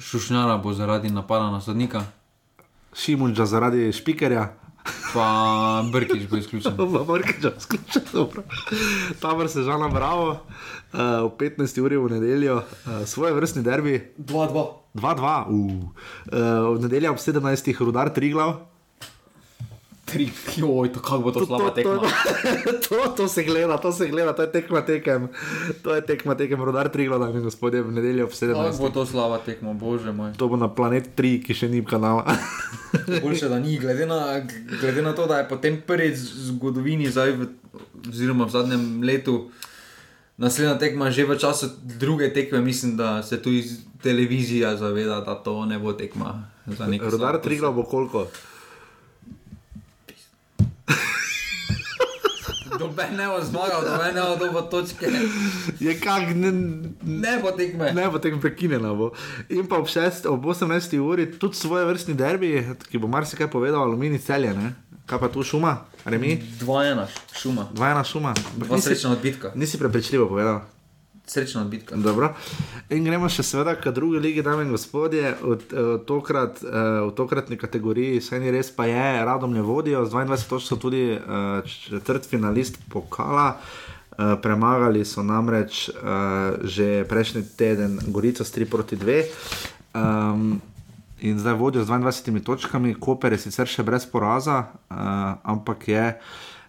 [0.00, 2.02] Šušnjara bo zaradi napada na sodnika.
[2.94, 4.48] Šimunča zaradi špikerja.
[5.14, 6.74] Pa Brkič bo izključen.
[6.76, 8.42] Pa Brkič bo izključen, dobro.
[9.20, 11.80] Tabor se žana, bravo, uh, ob 15.
[11.80, 14.12] uri v nedeljo, uh, svoje vrstni derbi.
[14.18, 14.66] 2-2.
[14.94, 15.54] 2-2, uh.
[15.54, 17.78] uh, v nedeljo ob 17.
[17.78, 18.71] rudar Triglav.
[20.12, 21.94] Tri, joj, to kako bo to, to slaba to, tekma.
[21.94, 22.08] To,
[22.88, 25.28] to, to se gleda, to se gleda, to je tekma tekem.
[25.82, 28.52] To je tekma tekem, rodar Triglav, dame in gospodje, v nedeljo ob 17.
[28.52, 30.36] Kako bo to slaba tekma, bože moj.
[30.36, 32.28] To bo na planet 3, ki še ni kanala.
[33.24, 34.44] Boljše, da ni, glede na,
[34.80, 37.48] glede na to, da je potem prvič v zgodovini, zdaj, v,
[38.12, 39.48] oziroma v zadnjem letu,
[40.36, 43.64] naslednja tekma že v času druge tekme, mislim, da se tudi
[44.02, 46.52] televizija zaveda, da to ne bo tekma.
[47.00, 48.26] Rodar Triglav bo koliko?
[52.82, 55.06] Doben ne bo zmagal, doben ne bo dobil točke.
[55.80, 56.52] Je kak, ne,
[57.02, 57.92] ne bo tekme.
[57.94, 58.92] Ne bo tekme prekinjena.
[58.98, 59.12] Bo.
[59.48, 60.98] In pa ob, šest, ob 18.
[60.98, 62.54] uri tudi svoje vrstni derbi,
[62.90, 64.52] ki bo marsikaj povedal, aluminij celje.
[64.58, 64.74] Ne?
[65.06, 66.36] Kaj pa tu šuma, remi?
[66.60, 67.06] 2-1
[67.38, 67.68] šuma.
[67.74, 68.34] 2-1 šuma.
[68.56, 69.52] Dva srečna odbitka.
[69.54, 70.62] Nisi prepričljivo povedal.
[71.26, 71.96] Srečna odbitka.
[71.96, 72.32] Dobro.
[72.90, 77.12] In gremo še seveda k drugi ligi, dame in gospodje, od, od tokrat, uh, v
[77.16, 81.04] tokratni kategoriji, saj ni res, pa je, radom ne vodijo, z 22 točk so tudi
[81.14, 83.54] uh, četrt finalist pokala.
[84.12, 89.24] Uh, premagali so namreč uh, že prejšnji teden Gorico s 3 proti 2.
[89.94, 90.60] Um,
[91.22, 96.06] in zdaj vodijo z 22 točkami, Koper je sicer še brez poraza, uh, ampak je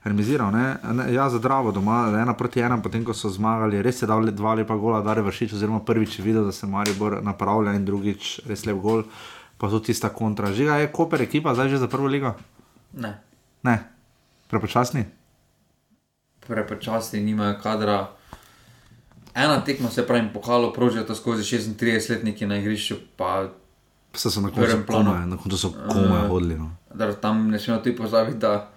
[0.04, 0.78] remiziral, ne?
[1.14, 4.54] Ja, za Dravo doma, ena proti ena, potem ko so zmagali, res je dal dva
[4.60, 8.66] lepa gola, da je vršič, oziroma prvič videl, da se Maribor napravlja in drugič res
[8.66, 9.04] lep gol,
[9.58, 10.52] pa tudi tista kontra.
[10.54, 12.36] Žiga je Koper ekipa, zdaj že za prvo ligo?
[13.00, 13.16] Ne.
[13.64, 13.80] Ne,
[14.52, 15.06] prepočasni?
[16.48, 18.12] Prepočasni, nimajo kadra.
[19.34, 23.50] Ena tekma se pravi, pokalo prožijo to skozi 36 letniki na igrišču, pa
[24.14, 26.54] Se so na koncu komaj, na koncu so komaj hodili.
[26.54, 26.70] No.
[26.94, 28.73] Da, tam ne smemo tudi pozabiti, da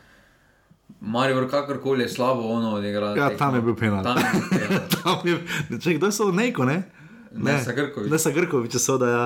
[1.00, 3.14] Marijo, kakorkoli je slabo, ono odigra.
[3.16, 4.02] Ja, tam je bil penal.
[4.02, 4.80] Tam je bil penal.
[4.88, 6.82] tam je, če kdo so neko, ne?
[7.32, 8.10] Ne, ne Sagrkovič.
[8.10, 9.24] Ne, Sagrkovič, so da ja.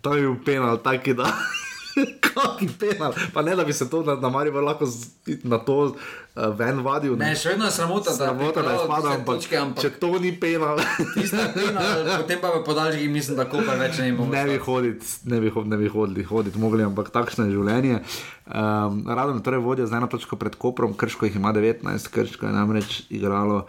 [0.00, 1.30] Tam je bil penal, taki da.
[2.26, 5.08] Kakšen penal, pa ne da bi se to na, na Marijo lahko z,
[5.44, 5.94] na to uh,
[6.58, 7.16] ven vadil.
[7.16, 10.34] Ne, še vedno je sramota, sramota, da je spadal, ampak, točke, ampak če to ni
[10.40, 10.80] penal.
[11.56, 14.28] penal potem pa v podaljški mislim, da kopar več ne ima.
[14.32, 18.02] Ne bi hoditi, ne bi, ne bi hodili, hoditi mogli, ampak takšno je življenje.
[18.46, 22.54] Um, Radom torej vodijo z eno točko pred Koprom, Krško jih ima 19, Krško je
[22.54, 23.64] namreč igralo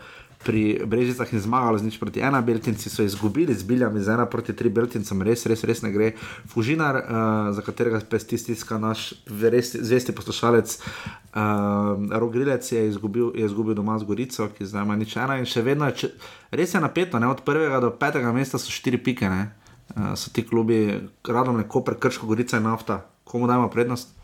[0.48, 4.24] pri Brežicah in zmagali z nič proti ena, Beltinci so izgubili z biljami z ena
[4.24, 6.16] proti tri Beltincem, res, res, res ne gre.
[6.48, 7.04] Fužinar, uh,
[7.52, 14.00] za katerega pesti stiska naš res, zvesti poslušalec, uh, Rogrilec je izgubil, je izgubil doma
[14.00, 16.08] z Gorico, ki zdaj ima nič ena in še vedno je, če,
[16.56, 17.28] res je napeto, ne?
[17.28, 19.52] od prvega do petega mesta so štiri pike, ne?
[19.92, 23.04] Uh, so ti klubi, radom ne Koper, Krško, Gorica in nafta.
[23.28, 24.16] Komu dajmo prednost?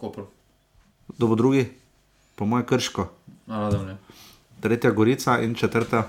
[0.00, 0.32] Kopro.
[1.12, 1.68] Kdo bo drugi?
[2.40, 3.04] Po mojem krško.
[3.46, 4.00] Radom ne.
[4.62, 6.06] Tretja Gorica in četrta.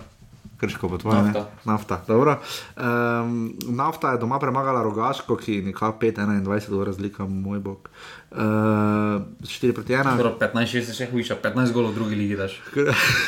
[0.57, 1.25] Krško, po tvojem.
[1.25, 1.49] Nafta.
[1.65, 2.01] Nafta.
[2.07, 2.39] Dobro.
[2.77, 7.89] Um, nafta je doma premagala Rogaško, ki je nekako 5-21, do razlika, moj bog.
[8.31, 10.17] Uh, 4 proti 1.
[10.17, 12.61] Dobro, 15-6 še hujša, 15 golov v drugi ligi daš.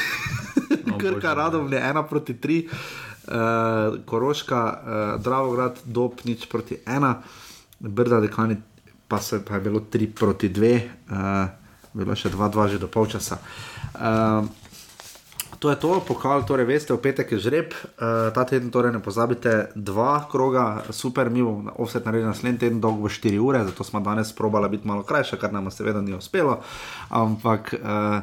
[1.02, 7.14] Krka, radom je 1 proti 3, uh, Koroška, uh, Dravograd, Dob, nič proti 1,
[7.80, 8.62] Brda, Dekani,
[9.08, 10.76] pa, se, pa je bilo 3 proti 2,
[11.10, 11.50] uh,
[11.94, 13.42] bilo je še 2-2 že do polčasa.
[13.96, 14.48] Uh,
[15.66, 19.02] To je to, pokal, torej veste, v petek je žreb, uh, ta teden torej ne
[19.02, 23.82] pozabite, dva kroga, super, mi bomo offset naredili naslednji teden, dolgo bo 4 ure, zato
[23.82, 26.62] smo danes probali biti malo krajše, kar nam seveda ni uspelo.
[27.10, 28.22] Ampak uh,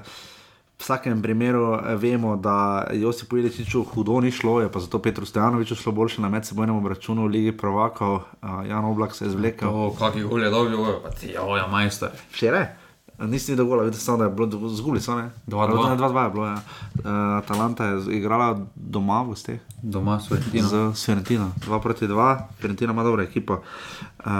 [0.78, 5.26] v vsakem primeru eh, vemo, da Josipu Iličiču hudo ni šlo, je pa zato Petru
[5.26, 9.66] Stojanoviču šlo boljše na medsebojnem obračunu v Ligi Prvakov, uh, Jan Oblak se je zvlekel.
[9.66, 12.14] O, kakih gol je dobil, pa ti, oja, majster.
[12.30, 12.81] Včeraj?
[13.18, 15.30] Nisi videl gola, videl sem, da je bilo zgubili, so ne?
[15.46, 15.96] 2-2.
[15.96, 16.54] 2-2 je bilo, ja.
[16.54, 17.02] Uh,
[17.38, 19.60] Atalanta je igrala doma v gosteh.
[19.82, 20.68] Doma s Fiorentino.
[20.68, 21.52] Z Fiorentino.
[21.66, 23.52] 2 proti 2, Fiorentina ima dobro ekipo.
[23.52, 24.30] Uh,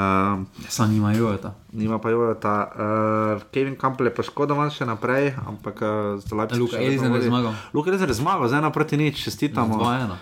[0.69, 1.55] Sam nima Jojota.
[1.73, 2.71] Nima pa Jojota.
[3.37, 6.61] Uh, Kevin Campbell je poškodovan še naprej, ampak uh, za Leipzig.
[6.61, 7.55] Luka Elizner je zmagal.
[7.75, 9.79] Luka Elizner je zmagal, zdaj 1 proti nič, čestitamo.
[9.79, 10.17] 2-1.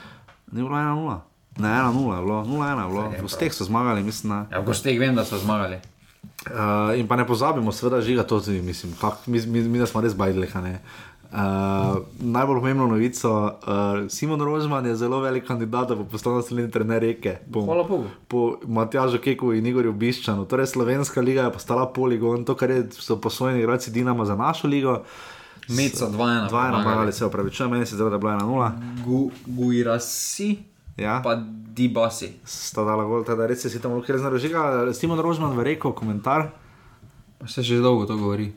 [0.52, 1.20] Ni bilo 1-0.
[1.58, 3.04] Ne, 1-0 je bilo, 0-1 je bilo.
[3.18, 4.32] V gosteh so zmagali, mislim.
[4.32, 4.38] Na...
[4.50, 5.80] Ja, v gosteh vem, da so zmagali.
[6.40, 9.86] Uh, in pa ne pozabimo, seveda, žiga to tudi, mislim, kak, mi, mi, mi da
[9.86, 10.48] smo res bajdli.
[11.30, 16.70] Uh, najbolj pomembno novico, uh, Simon Rožman je zelo velik kandidat, da bo postal naslednji
[16.70, 17.36] trener reke.
[17.52, 18.08] Po, Hvala Bogu.
[18.28, 20.48] Po Matjažu Keku in Igorju Biščanu.
[20.48, 24.68] Torej, slovenska liga je postala poligon, to, kar je, so posojeni igralci Dinama za našo
[24.68, 25.02] ligo.
[25.68, 26.48] Meca 2-1.
[26.50, 29.04] 2-1, pomagali se opravičujem, meni se zdi, da je bila 1-0.
[29.04, 30.56] Gu, Guirasi.
[30.96, 31.20] Ja.
[31.24, 31.36] Pa
[31.72, 32.34] Dibasi.
[32.42, 34.60] Sta dala gol, teda res si tam lahko rezno režiga.
[34.90, 36.50] Simon Rožman v reko, komentar.
[37.38, 38.52] Pa se že dolgo to govori.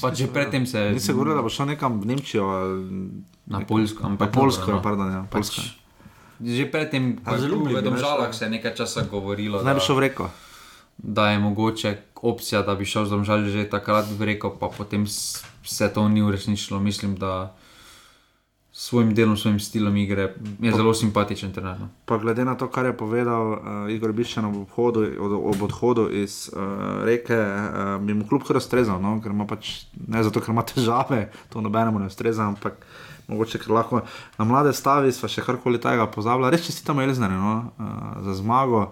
[0.00, 2.44] Pa že predtem se- Ni se govorilo, da bo šel nekam v Nemčijo.
[2.44, 3.10] ali-
[3.46, 4.82] Na Poljsko, Na ampak Poljsko, dobro, no.
[4.82, 5.62] pardon, ja, Poljska.
[5.62, 5.78] Pač,
[6.40, 8.34] že predtem, ko je zelo bil v Domžalah, šel.
[8.34, 10.24] se je nekaj časa govorilo, Naj bi šel v reko.
[10.98, 15.06] da je mogoče opcija, da bi šel z Domžalji že takrat v reko, pa potem
[15.06, 16.80] se to ni uresničilo.
[16.80, 17.54] Mislim, da
[18.78, 21.80] svojim delom, svojim stilom igre je zelo simpatičen trener.
[21.80, 21.88] no.
[22.04, 23.58] Pa glede na to, kar je povedal uh,
[23.90, 26.60] Igor Biščan ob, obhodu, od, ob odhodu iz uh,
[27.04, 29.14] reke, uh, bi mu kljub kar ustrezal, no?
[29.24, 32.84] ker ima pač ne zato, ker ima težave, to nobenemu ne ustreza, ampak
[33.32, 34.02] mogoče ker lahko
[34.36, 36.52] na mlade stavi, sva še karkoli tega pozabila.
[36.52, 37.54] Res čestitamo Elznere no?
[37.80, 38.90] uh, za zmago.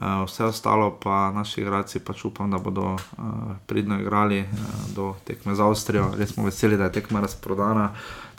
[0.00, 5.12] Uh, vse ostalo pa naši igralci pač upam, da bodo uh, pridno igrali uh, do
[5.28, 6.08] tekme z Avstrijo.
[6.16, 7.90] Res smo veseli, da je tekma razprodana.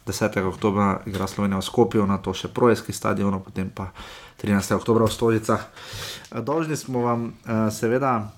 [0.06, 0.48] 10.
[0.48, 3.92] oktober igra Slovenija v Skopju, na to še projski stadion, potem pa
[4.42, 4.76] 13.
[4.76, 5.62] oktober v Stožicah.
[6.32, 8.32] Eh, Dolžni smo vam, eh, seveda,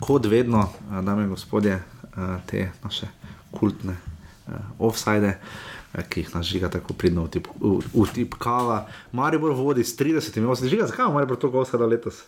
[0.00, 1.82] kot vedno, eh, dame in gospodje,
[2.46, 3.06] te naše
[3.50, 3.96] kultne
[4.48, 4.52] eh,
[6.08, 8.86] Ki jih nažiga tako pridno v- vtipkava.
[9.12, 10.68] Maribor vodi s 30, osem.
[10.68, 12.22] Žiga, zakaj ima Maribor toliko osada letos?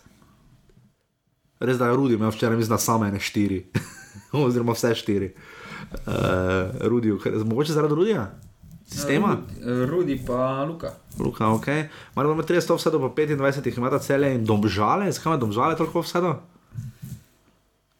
[1.59, 3.65] Res da je Rudi imel včeraj, mislim, da samo ene štiri,
[4.45, 5.31] oziroma vse štiri.
[5.31, 5.62] Uh,
[6.81, 7.13] Rudi,
[7.45, 8.31] mogoče zaradi Rudija?
[8.87, 9.37] Sistema?
[9.65, 10.93] Rudi, Rudi pa Luka.
[11.19, 11.67] Luka, ok.
[12.15, 16.35] Mar imamo 30 vse do 25, imata cele in domžale, zakaj ima domžale toliko do?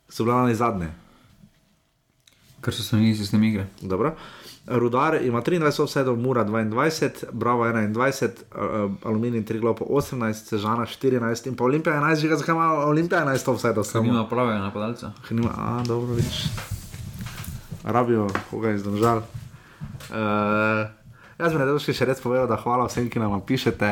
[0.09, 0.91] So bile na zadnje.
[2.61, 3.67] Ker so spremenili sistem igre.
[3.81, 4.15] Dobro.
[4.67, 10.85] Rudar ima 23 vse do Mura 22, Bravo 21, uh, Aluminij 3 globo 18, Sežana
[10.85, 14.03] 14 in pa Olimpija 11, že zakaj ima Olimpija 11 vse do Ker samo?
[14.03, 15.11] nima pravega napadalca.
[15.27, 16.43] Ker nima, a dobro vidiš.
[17.83, 19.23] Rabijo koga izdržal.
[20.09, 20.87] Uh,
[21.39, 23.89] jaz bi rad še res povedal, da hvala vsem, ki nam pišete,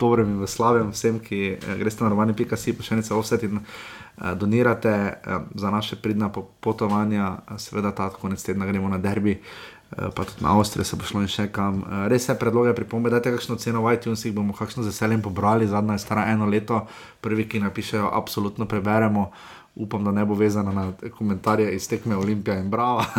[0.00, 4.94] dobrem in v slabem, vsem, ki eh, greste na romani.si, pošiljate offset in uh, donirate
[4.94, 9.36] uh, za naše pridna po- potovanja, uh, seveda ta konec tedna gremo na derbi.
[9.36, 11.82] eh, Pa tudi na Avstrijo se bo šlo in še kam.
[12.08, 15.66] Res je, predloge, pripombe, dajte kakšno ceno v iTunes, jih bomo kakšno z veseljem pobrali,
[15.66, 16.86] zadnja je stara eno leto,
[17.20, 19.32] prvi, ki napišejo, absolutno preberemo.
[19.74, 23.04] Upam, da ne bo vezana na komentarje iz tekme Olimpija in Brava.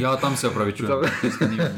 [0.00, 0.48] Ja, tam se
[1.42, 1.76] ni bilo.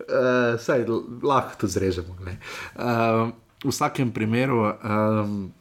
[0.00, 2.16] Uh, saj l- lahko to zrežemo.
[2.18, 3.30] Uh,
[3.64, 5.52] v vsakem primeru, um,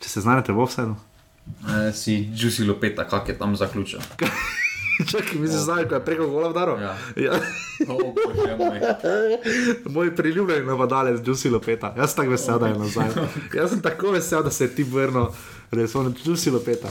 [0.00, 0.96] če se znajdete v offsetu,
[1.66, 4.00] Eh, si Juicy Lopeta, kak je tam zaključil.
[5.06, 6.76] Čakaj, mi se znajo, ko je preko gola vdaro.
[6.80, 6.96] Ja.
[7.16, 7.32] Ja.
[7.88, 8.80] O, bože moj.
[9.84, 11.94] Moj priljubljeni napadalec, Jusi Lopeta.
[11.96, 13.08] Jaz sem tako vesel, da je nazaj.
[13.58, 15.26] Jaz sem tako vesel, da se je ti vrnil,
[15.70, 16.88] res on Jusi Lopeta.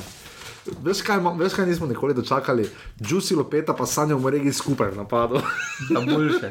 [0.84, 2.70] Veš kaj, veš, kaj nismo nikoli dočakali?
[3.10, 5.42] Jusi Lopeta pa Sanja v regi skupaj v napadu.
[5.90, 6.50] Na boljše.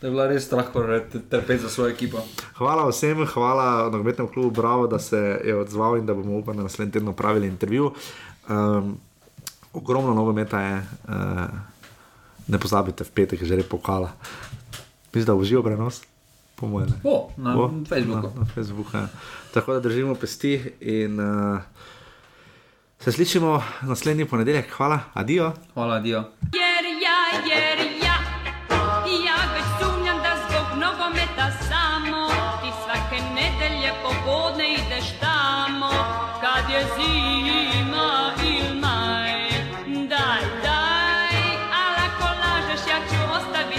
[0.00, 0.84] To je bila res strah, ko
[1.30, 2.22] trpeti za svojo ekipo.
[2.58, 6.62] Hvala vsem, hvala nogometnemu klubu Bravo, da se je odzval in da bomo upam, da
[6.62, 7.92] naslednji teden opravili intervju.
[8.48, 8.98] Um,
[9.78, 10.76] ogromno nogometa je,
[11.08, 11.14] uh,
[12.48, 14.12] ne pozabite, v petek je že pokala.
[15.14, 16.02] Mislim, da uživo prenos,
[16.56, 16.90] po mojem.
[17.02, 17.70] Bo, na Bo?
[17.88, 18.28] Facebooku.
[18.34, 19.08] Na, na Facebooku ja.
[19.54, 21.58] Tako da držimo pesti in uh,
[22.98, 24.70] se slišimo naslednji ponedeljek.
[24.70, 25.52] Hvala, adijo.
[25.74, 26.18] Hvala, adijo.
[26.52, 27.97] Jer ja, jer ja